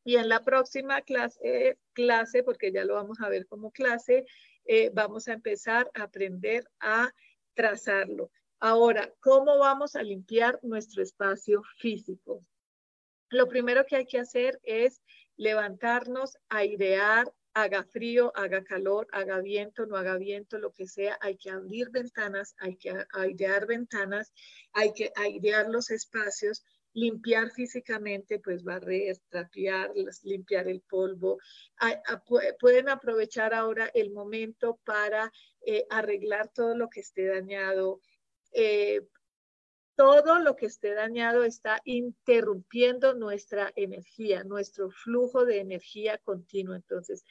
y 0.03 0.17
en 0.17 0.29
la 0.29 0.43
próxima 0.43 1.01
clase, 1.01 1.77
clase 1.93 2.43
porque 2.43 2.71
ya 2.71 2.85
lo 2.85 2.95
vamos 2.95 3.19
a 3.21 3.29
ver 3.29 3.47
como 3.47 3.71
clase, 3.71 4.25
eh, 4.65 4.91
vamos 4.93 5.27
a 5.27 5.33
empezar 5.33 5.89
a 5.93 6.03
aprender 6.03 6.69
a 6.79 7.11
trazarlo. 7.53 8.31
Ahora, 8.59 9.13
¿cómo 9.19 9.57
vamos 9.57 9.95
a 9.95 10.03
limpiar 10.03 10.59
nuestro 10.61 11.03
espacio 11.03 11.63
físico? 11.77 12.45
Lo 13.29 13.47
primero 13.47 13.85
que 13.85 13.97
hay 13.97 14.05
que 14.05 14.19
hacer 14.19 14.59
es 14.63 15.01
levantarnos, 15.35 16.37
airear, 16.49 17.33
haga 17.53 17.83
frío, 17.83 18.31
haga 18.35 18.63
calor, 18.63 19.07
haga 19.11 19.39
viento, 19.39 19.85
no 19.85 19.95
haga 19.95 20.17
viento, 20.17 20.57
lo 20.57 20.71
que 20.71 20.87
sea, 20.87 21.17
hay 21.21 21.37
que 21.37 21.49
abrir 21.49 21.89
ventanas, 21.89 22.55
hay 22.57 22.77
que 22.77 23.05
airear 23.13 23.67
ventanas, 23.67 24.33
hay 24.71 24.93
que 24.93 25.11
airear 25.15 25.69
los 25.69 25.91
espacios, 25.91 26.63
limpiar 26.93 27.51
físicamente, 27.51 28.39
pues 28.39 28.63
barrer, 28.63 29.17
trapear, 29.29 29.91
limpiar 30.23 30.67
el 30.67 30.81
polvo. 30.81 31.39
pueden 32.59 32.89
aprovechar 32.89 33.53
ahora 33.53 33.89
el 33.93 34.11
momento 34.11 34.79
para 34.85 35.31
eh, 35.65 35.85
arreglar 35.89 36.49
todo 36.49 36.75
lo 36.75 36.89
que 36.89 37.01
esté 37.01 37.27
dañado, 37.27 37.99
eh, 38.53 39.01
todo 39.95 40.39
lo 40.39 40.55
que 40.55 40.65
esté 40.65 40.93
dañado 40.93 41.43
está 41.43 41.79
interrumpiendo 41.83 43.13
nuestra 43.13 43.71
energía, 43.75 44.43
nuestro 44.43 44.89
flujo 44.89 45.45
de 45.45 45.59
energía 45.59 46.17
continuo. 46.19 46.75
Entonces, 46.75 47.23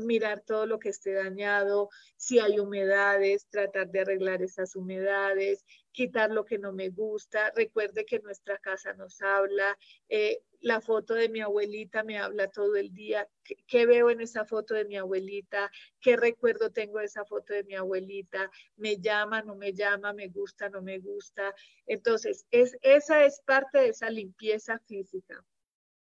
mirar 0.00 0.40
todo 0.40 0.66
lo 0.66 0.78
que 0.78 0.88
esté 0.90 1.12
dañado, 1.12 1.90
si 2.16 2.38
hay 2.38 2.58
humedades, 2.58 3.46
tratar 3.48 3.90
de 3.90 4.00
arreglar 4.00 4.42
esas 4.42 4.76
humedades, 4.76 5.64
quitar 5.92 6.30
lo 6.30 6.44
que 6.44 6.58
no 6.58 6.72
me 6.72 6.90
gusta. 6.90 7.52
Recuerde 7.54 8.04
que 8.04 8.18
nuestra 8.18 8.58
casa 8.58 8.92
nos 8.94 9.20
habla. 9.22 9.78
Eh, 10.08 10.42
la 10.60 10.80
foto 10.80 11.14
de 11.14 11.28
mi 11.28 11.40
abuelita 11.40 12.02
me 12.02 12.18
habla 12.18 12.48
todo 12.48 12.76
el 12.76 12.92
día. 12.94 13.28
¿Qué, 13.66 13.84
veo 13.86 14.08
en 14.08 14.22
esa 14.22 14.46
foto 14.46 14.74
de 14.74 14.86
mi 14.86 14.96
abuelita? 14.96 15.70
¿Qué 16.00 16.16
recuerdo 16.16 16.72
tengo 16.72 17.00
de 17.00 17.04
esa 17.04 17.24
foto 17.26 17.52
de 17.52 17.64
mi 17.64 17.74
abuelita? 17.74 18.50
¿Me 18.76 18.96
llama, 18.96 19.42
no 19.42 19.56
me 19.56 19.74
llama? 19.74 20.14
¿Me 20.14 20.28
gusta, 20.28 20.70
no 20.70 20.80
me 20.80 20.98
gusta? 20.98 21.54
Entonces, 21.86 22.46
es, 22.50 22.78
esa 22.80 23.24
es 23.24 23.40
parte 23.44 23.78
de 23.78 23.88
esa 23.88 24.08
limpieza 24.08 24.78
física. 24.86 25.44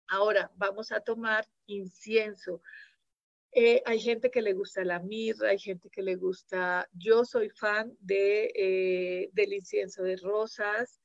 Ahora, 0.09 0.51
vamos 0.55 0.91
a 0.91 0.99
tomar 0.99 1.47
incienso. 1.67 2.61
Eh, 3.53 3.83
hay 3.85 3.99
gente 3.99 4.31
que 4.31 4.41
le 4.41 4.53
gusta 4.53 4.83
la 4.85 4.99
mirra, 4.99 5.49
hay 5.49 5.59
gente 5.59 5.89
que 5.89 6.01
le 6.01 6.15
gusta, 6.15 6.87
yo 6.93 7.25
soy 7.25 7.49
fan 7.49 7.95
de, 7.99 8.51
eh, 8.55 9.29
del 9.33 9.53
incienso 9.53 10.03
de 10.03 10.15
rosas, 10.15 11.01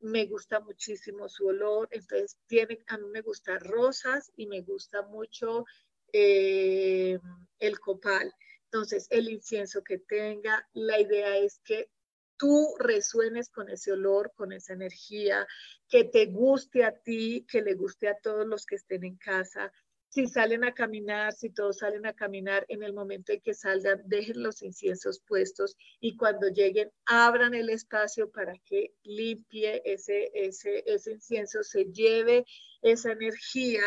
me 0.00 0.24
gusta 0.24 0.60
muchísimo 0.60 1.28
su 1.28 1.46
olor, 1.46 1.88
entonces 1.90 2.38
tiene, 2.46 2.78
a 2.86 2.96
mí 2.96 3.06
me 3.12 3.20
gusta 3.20 3.58
rosas 3.58 4.32
y 4.34 4.46
me 4.46 4.62
gusta 4.62 5.02
mucho 5.02 5.66
eh, 6.12 7.18
el 7.58 7.80
copal. 7.80 8.34
Entonces, 8.64 9.06
el 9.10 9.28
incienso 9.28 9.82
que 9.84 9.98
tenga, 9.98 10.66
la 10.72 11.00
idea 11.00 11.36
es 11.36 11.60
que 11.64 11.90
tú 12.38 12.74
resuenes 12.78 13.50
con 13.50 13.68
ese 13.68 13.92
olor, 13.92 14.32
con 14.34 14.52
esa 14.52 14.72
energía, 14.72 15.46
que 15.88 16.04
te 16.04 16.26
guste 16.26 16.84
a 16.84 16.96
ti, 16.96 17.44
que 17.50 17.60
le 17.60 17.74
guste 17.74 18.08
a 18.08 18.18
todos 18.18 18.46
los 18.46 18.64
que 18.64 18.76
estén 18.76 19.04
en 19.04 19.16
casa, 19.16 19.70
si 20.10 20.26
salen 20.26 20.64
a 20.64 20.74
caminar, 20.74 21.32
si 21.32 21.50
todos 21.50 21.78
salen 21.78 22.04
a 22.04 22.12
caminar, 22.12 22.66
en 22.68 22.82
el 22.82 22.92
momento 22.92 23.32
en 23.32 23.40
que 23.40 23.54
salgan, 23.54 24.02
dejen 24.06 24.42
los 24.42 24.60
inciensos 24.60 25.20
puestos 25.20 25.76
y 26.00 26.16
cuando 26.16 26.48
lleguen, 26.48 26.90
abran 27.06 27.54
el 27.54 27.70
espacio 27.70 28.28
para 28.30 28.58
que 28.64 28.92
limpie 29.04 29.80
ese, 29.84 30.30
ese, 30.34 30.82
ese 30.84 31.12
incienso, 31.12 31.62
se 31.62 31.84
lleve 31.84 32.44
esa 32.82 33.12
energía. 33.12 33.84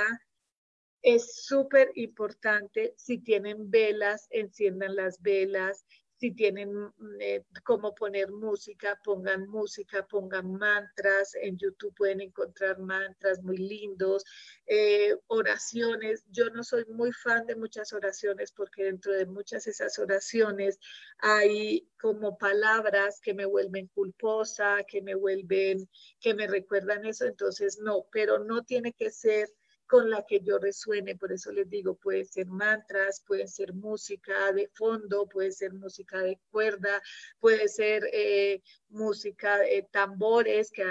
Es 1.02 1.44
súper 1.46 1.92
importante, 1.96 2.94
si 2.96 3.18
tienen 3.18 3.70
velas, 3.70 4.28
enciendan 4.30 4.96
las 4.96 5.22
velas, 5.22 5.86
si 6.24 6.32
tienen 6.32 6.72
eh, 7.20 7.44
cómo 7.66 7.94
poner 7.94 8.32
música, 8.32 8.98
pongan 9.04 9.46
música, 9.50 10.08
pongan 10.08 10.54
mantras. 10.54 11.36
En 11.36 11.58
YouTube 11.58 11.94
pueden 11.98 12.22
encontrar 12.22 12.80
mantras 12.80 13.44
muy 13.44 13.58
lindos, 13.58 14.24
eh, 14.66 15.18
oraciones. 15.28 16.24
Yo 16.32 16.50
no 16.52 16.64
soy 16.64 16.86
muy 16.86 17.12
fan 17.12 17.46
de 17.46 17.58
muchas 17.58 17.92
oraciones 17.92 18.54
porque 18.54 18.86
dentro 18.86 19.12
de 19.12 19.26
muchas 19.26 19.68
esas 19.68 20.00
oraciones 20.00 20.80
hay 21.18 21.90
como 22.00 22.38
palabras 22.38 23.20
que 23.20 23.34
me 23.34 23.46
vuelven 23.46 23.88
culposa, 23.88 24.78
que 24.88 25.02
me 25.02 25.16
vuelven, 25.16 25.90
que 26.22 26.34
me 26.34 26.48
recuerdan 26.48 27.06
eso. 27.06 27.26
Entonces, 27.26 27.80
no, 27.82 28.06
pero 28.14 28.40
no 28.40 28.64
tiene 28.64 28.94
que 28.94 29.12
ser 29.12 29.50
con 29.88 30.10
la 30.10 30.26
que 30.26 30.40
yo 30.42 30.58
resuene. 30.58 31.16
Por 31.16 31.32
eso 31.32 31.52
les 31.52 31.70
digo, 31.70 31.96
puede 31.96 32.26
ser 32.26 32.48
mantras, 32.48 33.24
puede 33.26 33.48
ser 33.48 33.74
música 33.74 34.52
de 34.52 34.68
fondo, 34.74 35.28
puede 35.28 35.52
ser 35.52 35.74
música 35.74 36.20
de 36.20 36.40
cuerda, 36.52 37.02
puede 37.40 37.68
ser 37.68 38.04
eh, 38.12 38.62
música 38.90 39.60
de 39.60 39.88
tambores, 39.92 40.72
que 40.72 40.84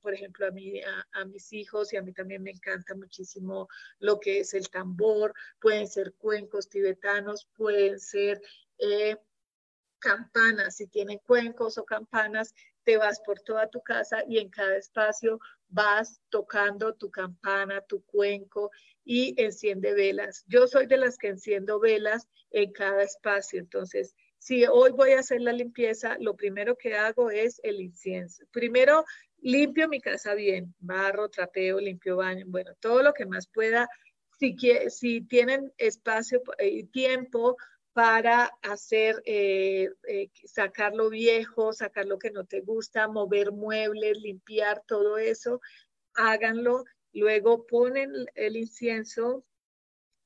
por 0.00 0.14
ejemplo 0.14 0.46
a, 0.46 0.50
mí, 0.50 0.80
a, 1.12 1.24
mis 1.26 1.52
hijos 1.52 1.92
y 1.92 1.96
a 1.96 2.02
mí 2.02 2.12
también 2.12 2.42
me 2.42 2.50
encanta 2.50 2.94
muchísimo 2.94 3.68
lo 3.98 4.18
que 4.20 4.40
es 4.40 4.54
el 4.54 4.68
tambor, 4.70 5.32
pueden 5.60 5.88
ser 5.88 6.14
cuencos 6.14 6.68
tibetanos, 6.68 7.48
pueden 7.56 7.98
ser... 8.00 8.40
Eh, 8.78 9.16
campanas, 9.98 10.76
si 10.76 10.86
tienen 10.86 11.18
cuencos 11.18 11.78
o 11.78 11.84
campanas, 11.84 12.54
te 12.86 12.96
vas 12.96 13.20
por 13.20 13.40
toda 13.40 13.68
tu 13.68 13.82
casa 13.82 14.22
y 14.28 14.38
en 14.38 14.48
cada 14.48 14.76
espacio 14.76 15.40
vas 15.68 16.20
tocando 16.30 16.94
tu 16.94 17.10
campana, 17.10 17.80
tu 17.80 18.04
cuenco 18.04 18.70
y 19.04 19.34
enciende 19.42 19.92
velas. 19.92 20.44
Yo 20.46 20.68
soy 20.68 20.86
de 20.86 20.96
las 20.96 21.18
que 21.18 21.26
enciendo 21.26 21.80
velas 21.80 22.28
en 22.52 22.72
cada 22.72 23.02
espacio, 23.02 23.58
entonces 23.58 24.14
si 24.38 24.64
hoy 24.66 24.92
voy 24.92 25.12
a 25.12 25.18
hacer 25.18 25.40
la 25.40 25.52
limpieza, 25.52 26.16
lo 26.20 26.36
primero 26.36 26.76
que 26.76 26.94
hago 26.94 27.32
es 27.32 27.58
el 27.64 27.80
incienso. 27.80 28.44
Primero 28.52 29.04
limpio 29.40 29.88
mi 29.88 30.00
casa 30.00 30.34
bien, 30.34 30.72
barro, 30.78 31.28
trapeo, 31.28 31.80
limpio 31.80 32.16
baño, 32.16 32.44
bueno, 32.46 32.72
todo 32.78 33.02
lo 33.02 33.12
que 33.12 33.26
más 33.26 33.48
pueda. 33.48 33.88
Si, 34.38 34.56
si 34.90 35.22
tienen 35.22 35.72
espacio 35.76 36.40
y 36.60 36.84
tiempo 36.84 37.56
para 37.96 38.52
hacer, 38.60 39.22
eh, 39.24 39.88
eh, 40.06 40.28
sacar 40.44 40.92
lo 40.92 41.08
viejo, 41.08 41.72
sacar 41.72 42.04
lo 42.04 42.18
que 42.18 42.30
no 42.30 42.44
te 42.44 42.60
gusta, 42.60 43.08
mover 43.08 43.52
muebles, 43.52 44.18
limpiar 44.20 44.82
todo 44.86 45.16
eso, 45.16 45.62
háganlo. 46.12 46.84
Luego 47.14 47.66
ponen 47.66 48.12
el 48.34 48.58
incienso, 48.58 49.46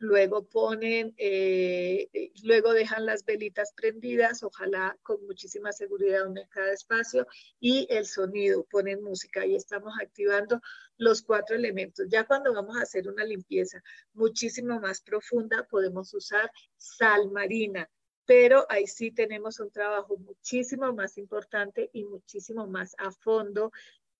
luego 0.00 0.46
ponen, 0.46 1.14
eh, 1.18 2.08
eh, 2.12 2.32
luego 2.42 2.72
dejan 2.72 3.04
las 3.04 3.24
velitas 3.24 3.74
prendidas, 3.74 4.42
ojalá 4.42 4.98
con 5.02 5.24
muchísima 5.26 5.72
seguridad 5.72 6.26
en 6.26 6.46
cada 6.48 6.72
espacio, 6.72 7.26
y 7.60 7.86
el 7.90 8.06
sonido, 8.06 8.64
ponen 8.64 9.02
música 9.02 9.44
y 9.44 9.54
estamos 9.54 9.92
activando 10.00 10.60
los 10.96 11.20
cuatro 11.20 11.54
elementos. 11.54 12.06
Ya 12.08 12.24
cuando 12.24 12.54
vamos 12.54 12.78
a 12.78 12.82
hacer 12.82 13.08
una 13.08 13.24
limpieza 13.24 13.82
muchísimo 14.14 14.80
más 14.80 15.02
profunda, 15.02 15.66
podemos 15.70 16.14
usar 16.14 16.50
sal 16.78 17.30
marina, 17.30 17.88
pero 18.24 18.64
ahí 18.70 18.86
sí 18.86 19.10
tenemos 19.10 19.60
un 19.60 19.70
trabajo 19.70 20.16
muchísimo 20.16 20.94
más 20.94 21.18
importante 21.18 21.90
y 21.92 22.04
muchísimo 22.04 22.66
más 22.66 22.94
a 22.96 23.10
fondo. 23.12 23.70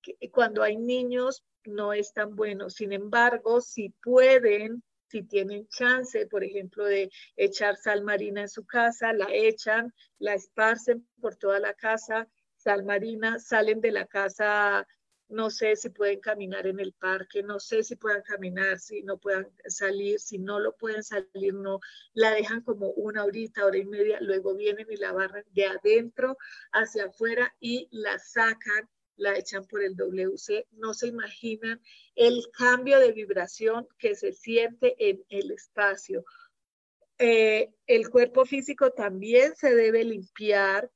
Que 0.03 0.31
cuando 0.31 0.63
hay 0.63 0.77
niños 0.77 1.43
no 1.65 1.93
es 1.95 2.13
tan 2.13 2.35
bueno. 2.37 2.69
Sin 2.71 2.93
embargo, 2.93 3.61
si 3.61 3.91
pueden 4.03 4.83
si 5.11 5.23
tienen 5.25 5.67
chance, 5.69 6.27
por 6.27 6.45
ejemplo, 6.45 6.85
de 6.85 7.11
echar 7.37 7.77
sal 7.77 8.03
marina 8.03 8.43
en 8.43 8.49
su 8.49 8.65
casa, 8.65 9.13
la 9.13 9.27
echan, 9.33 9.93
la 10.19 10.35
esparcen 10.35 11.07
por 11.21 11.37
toda 11.37 11.59
la 11.59 11.75
casa, 11.75 12.29
sal 12.57 12.85
marina, 12.85 13.39
salen 13.41 13.81
de 13.81 13.91
la 13.91 14.07
casa, 14.07 14.87
no 15.29 15.51
sé 15.51 15.77
si 15.77 15.91
pueden 15.91 16.21
caminar 16.21 16.67
en 16.67 16.81
el 16.81 16.93
parque, 16.93 17.43
no 17.43 17.59
sé 17.59 17.83
si 17.83 17.97
puedan 17.97 18.23
caminar, 18.23 18.79
si 18.79 19.03
no 19.03 19.19
puedan 19.19 19.49
salir, 19.67 20.21
si 20.21 20.39
no 20.39 20.61
lo 20.61 20.77
pueden 20.77 21.03
salir, 21.03 21.55
no, 21.55 21.81
la 22.15 22.33
dejan 22.33 22.63
como 22.63 22.91
una 22.91 23.25
horita, 23.25 23.65
hora 23.65 23.79
y 23.79 23.85
media, 23.85 24.19
luego 24.21 24.55
vienen 24.55 24.87
y 24.91 24.97
la 24.97 25.13
barran 25.13 25.45
de 25.53 25.67
adentro 25.67 26.37
hacia 26.73 27.07
afuera 27.07 27.53
y 27.61 27.89
la 27.91 28.19
sacan 28.19 28.89
la 29.21 29.37
echan 29.37 29.67
por 29.67 29.83
el 29.83 29.95
WC, 29.95 30.67
no 30.73 30.95
se 30.95 31.09
imaginan 31.09 31.81
el 32.15 32.43
cambio 32.57 32.99
de 32.99 33.13
vibración 33.13 33.87
que 33.99 34.15
se 34.15 34.33
siente 34.33 34.97
en 34.99 35.23
el 35.29 35.51
espacio. 35.53 36.25
Eh, 37.19 37.71
el 37.87 38.09
cuerpo 38.09 38.47
físico 38.47 38.91
también 38.93 39.55
se 39.55 39.75
debe 39.75 40.05
limpiar. 40.05 40.91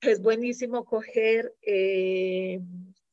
Es 0.00 0.22
buenísimo 0.22 0.84
coger 0.84 1.54
eh, 1.60 2.60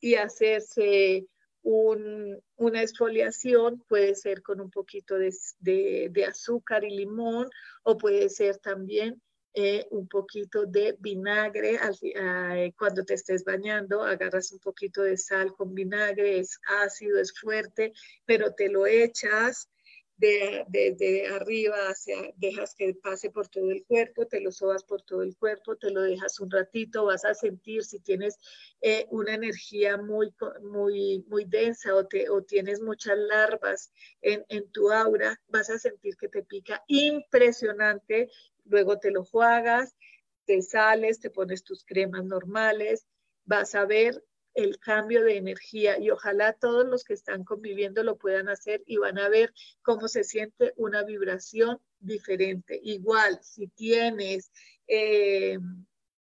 y 0.00 0.14
hacerse 0.14 1.26
una 1.62 2.82
exfoliación, 2.82 3.82
puede 3.88 4.14
ser 4.14 4.40
con 4.42 4.60
un 4.60 4.70
poquito 4.70 5.16
de 5.18 6.26
azúcar 6.28 6.84
y 6.84 6.96
limón 6.96 7.50
o 7.82 7.98
puede 7.98 8.28
ser 8.28 8.58
también 8.58 9.20
eh, 9.58 9.86
un 9.90 10.06
poquito 10.06 10.66
de 10.66 10.96
vinagre. 11.00 11.78
Eh, 12.02 12.72
cuando 12.78 13.04
te 13.06 13.14
estés 13.14 13.42
bañando, 13.42 14.02
agarras 14.02 14.52
un 14.52 14.58
poquito 14.58 15.02
de 15.02 15.16
sal 15.16 15.54
con 15.54 15.74
vinagre, 15.74 16.38
es 16.38 16.60
ácido, 16.84 17.18
es 17.18 17.32
fuerte, 17.32 17.94
pero 18.26 18.52
te 18.52 18.68
lo 18.68 18.86
echas 18.86 19.70
de, 20.18 21.26
arriba 21.34 21.76
hacia, 21.88 22.16
dejas 22.36 22.74
que 22.74 22.94
pase 22.94 23.30
por 23.30 23.48
todo 23.48 23.70
el 23.70 23.84
cuerpo, 23.84 24.26
te 24.26 24.40
lo 24.40 24.52
sobas 24.52 24.84
por 24.84 25.00
todo 25.02 25.22
el 25.22 25.34
cuerpo, 25.36 25.76
te 25.76 25.90
lo 25.90 26.02
dejas 26.02 26.38
un 26.40 26.50
ratito, 26.50 27.06
vas 27.06 27.24
a 27.24 27.32
sentir 27.32 27.82
si 27.84 27.98
tienes 28.00 28.38
eh, 28.82 29.06
una 29.10 29.34
energía 29.34 29.96
muy, 29.96 30.34
muy, 30.62 31.24
muy 31.28 31.46
densa 31.46 31.94
o, 31.94 32.06
te, 32.06 32.28
o 32.28 32.42
tienes 32.42 32.80
muchas 32.80 33.16
larvas 33.16 33.90
en, 34.20 34.44
en 34.50 34.70
tu 34.70 34.92
aura, 34.92 35.40
vas 35.48 35.70
a 35.70 35.78
sentir 35.78 36.16
que 36.16 36.28
te 36.28 36.42
pica 36.42 36.82
impresionante 36.88 38.30
luego 38.68 38.98
te 38.98 39.10
lo 39.10 39.24
juegas, 39.24 39.96
te 40.44 40.62
sales, 40.62 41.20
te 41.20 41.30
pones 41.30 41.64
tus 41.64 41.84
cremas 41.84 42.24
normales, 42.24 43.06
vas 43.44 43.74
a 43.74 43.84
ver 43.84 44.22
el 44.54 44.78
cambio 44.78 45.22
de 45.22 45.36
energía 45.36 45.98
y 45.98 46.10
ojalá 46.10 46.54
todos 46.54 46.86
los 46.86 47.04
que 47.04 47.12
están 47.12 47.44
conviviendo 47.44 48.02
lo 48.02 48.16
puedan 48.16 48.48
hacer 48.48 48.82
y 48.86 48.96
van 48.96 49.18
a 49.18 49.28
ver 49.28 49.52
cómo 49.82 50.08
se 50.08 50.24
siente 50.24 50.72
una 50.76 51.04
vibración 51.04 51.78
diferente. 52.00 52.80
Igual, 52.82 53.38
si 53.42 53.68
tienes 53.68 54.50
eh, 54.86 55.58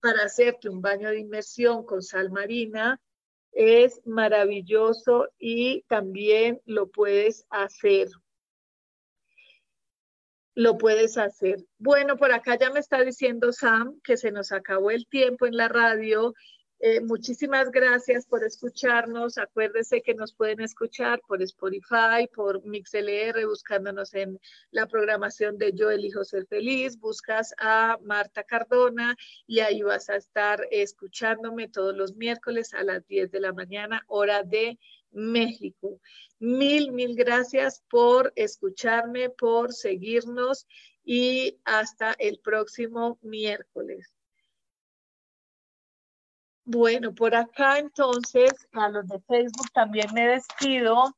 para 0.01 0.24
hacerte 0.24 0.68
un 0.68 0.83
baño 0.83 1.11
de 1.11 1.20
inmersión 1.20 1.85
con 1.85 2.03
sal 2.03 2.31
marina, 2.31 3.01
es 3.53 4.01
maravilloso 4.05 5.29
y 5.39 5.83
también 5.83 6.61
lo 6.64 6.89
puedes 6.89 7.47
hacer 7.51 8.09
lo 10.59 10.76
puedes 10.76 11.16
hacer. 11.18 11.64
Bueno, 11.78 12.16
por 12.16 12.32
acá 12.32 12.59
ya 12.59 12.70
me 12.70 12.80
está 12.80 13.00
diciendo 13.04 13.52
Sam 13.52 14.00
que 14.02 14.16
se 14.16 14.32
nos 14.32 14.50
acabó 14.50 14.90
el 14.90 15.06
tiempo 15.06 15.46
en 15.46 15.56
la 15.56 15.68
radio. 15.68 16.34
Eh, 16.80 17.00
muchísimas 17.00 17.70
gracias 17.70 18.26
por 18.26 18.42
escucharnos. 18.42 19.38
Acuérdese 19.38 20.02
que 20.02 20.14
nos 20.14 20.34
pueden 20.34 20.61
escuchar 20.61 21.20
por 21.28 21.42
Spotify, 21.42 22.26
por 22.34 22.64
MixLR, 22.66 23.46
buscándonos 23.46 24.12
en 24.14 24.40
la 24.72 24.88
programación 24.88 25.59
de 25.59 25.72
Yo 25.74 25.92
Elijo 25.92 26.24
Ser 26.24 26.44
Feliz. 26.46 26.98
Buscas 26.98 27.54
a 27.59 27.96
Marta 28.02 28.42
Cardona 28.42 29.16
y 29.46 29.61
ahí 29.61 29.82
vas 29.82 30.11
a 30.11 30.16
estar 30.16 30.66
escuchándome 30.72 31.68
todos 31.68 31.96
los 31.96 32.16
miércoles 32.16 32.74
a 32.74 32.82
las 32.82 33.06
10 33.06 33.30
de 33.30 33.38
la 33.38 33.52
mañana, 33.52 34.02
hora 34.09 34.42
de 34.42 34.76
México. 35.11 36.00
Mil, 36.38 36.92
mil 36.92 37.14
gracias 37.16 37.82
por 37.90 38.32
escucharme, 38.36 39.30
por 39.30 39.72
seguirnos 39.72 40.66
y 41.04 41.59
hasta 41.64 42.12
el 42.18 42.38
próximo 42.40 43.18
miércoles. 43.22 44.12
Bueno, 46.64 47.14
por 47.14 47.34
acá 47.34 47.78
entonces, 47.78 48.52
a 48.72 48.90
los 48.90 49.09
de 49.09 49.18
Facebook 49.20 49.70
también 49.72 50.12
me 50.12 50.28
despido 50.28 51.16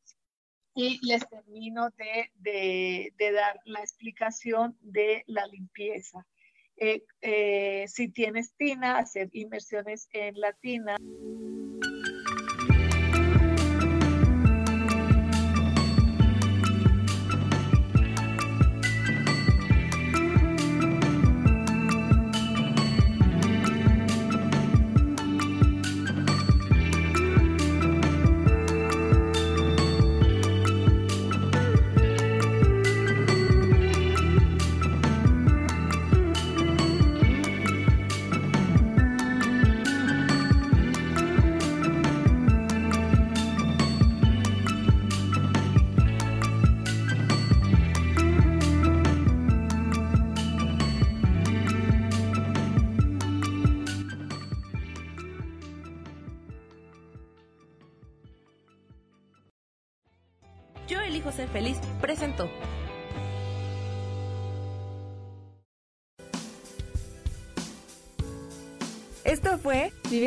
y 0.75 1.05
les 1.05 1.29
termino 1.29 1.91
de, 1.97 3.13
dar 3.19 3.61
la 3.65 3.81
explicación 3.81 4.77
de 4.81 5.25
la 5.27 5.47
limpieza. 5.49 6.25
Eh, 6.77 7.03
eh, 7.21 7.85
si 7.89 8.09
tienes 8.09 8.55
tina, 8.57 8.99
hacer 8.99 9.29
inmersiones 9.33 10.09
en 10.13 10.41
la 10.41 10.53
tina. 10.53 10.97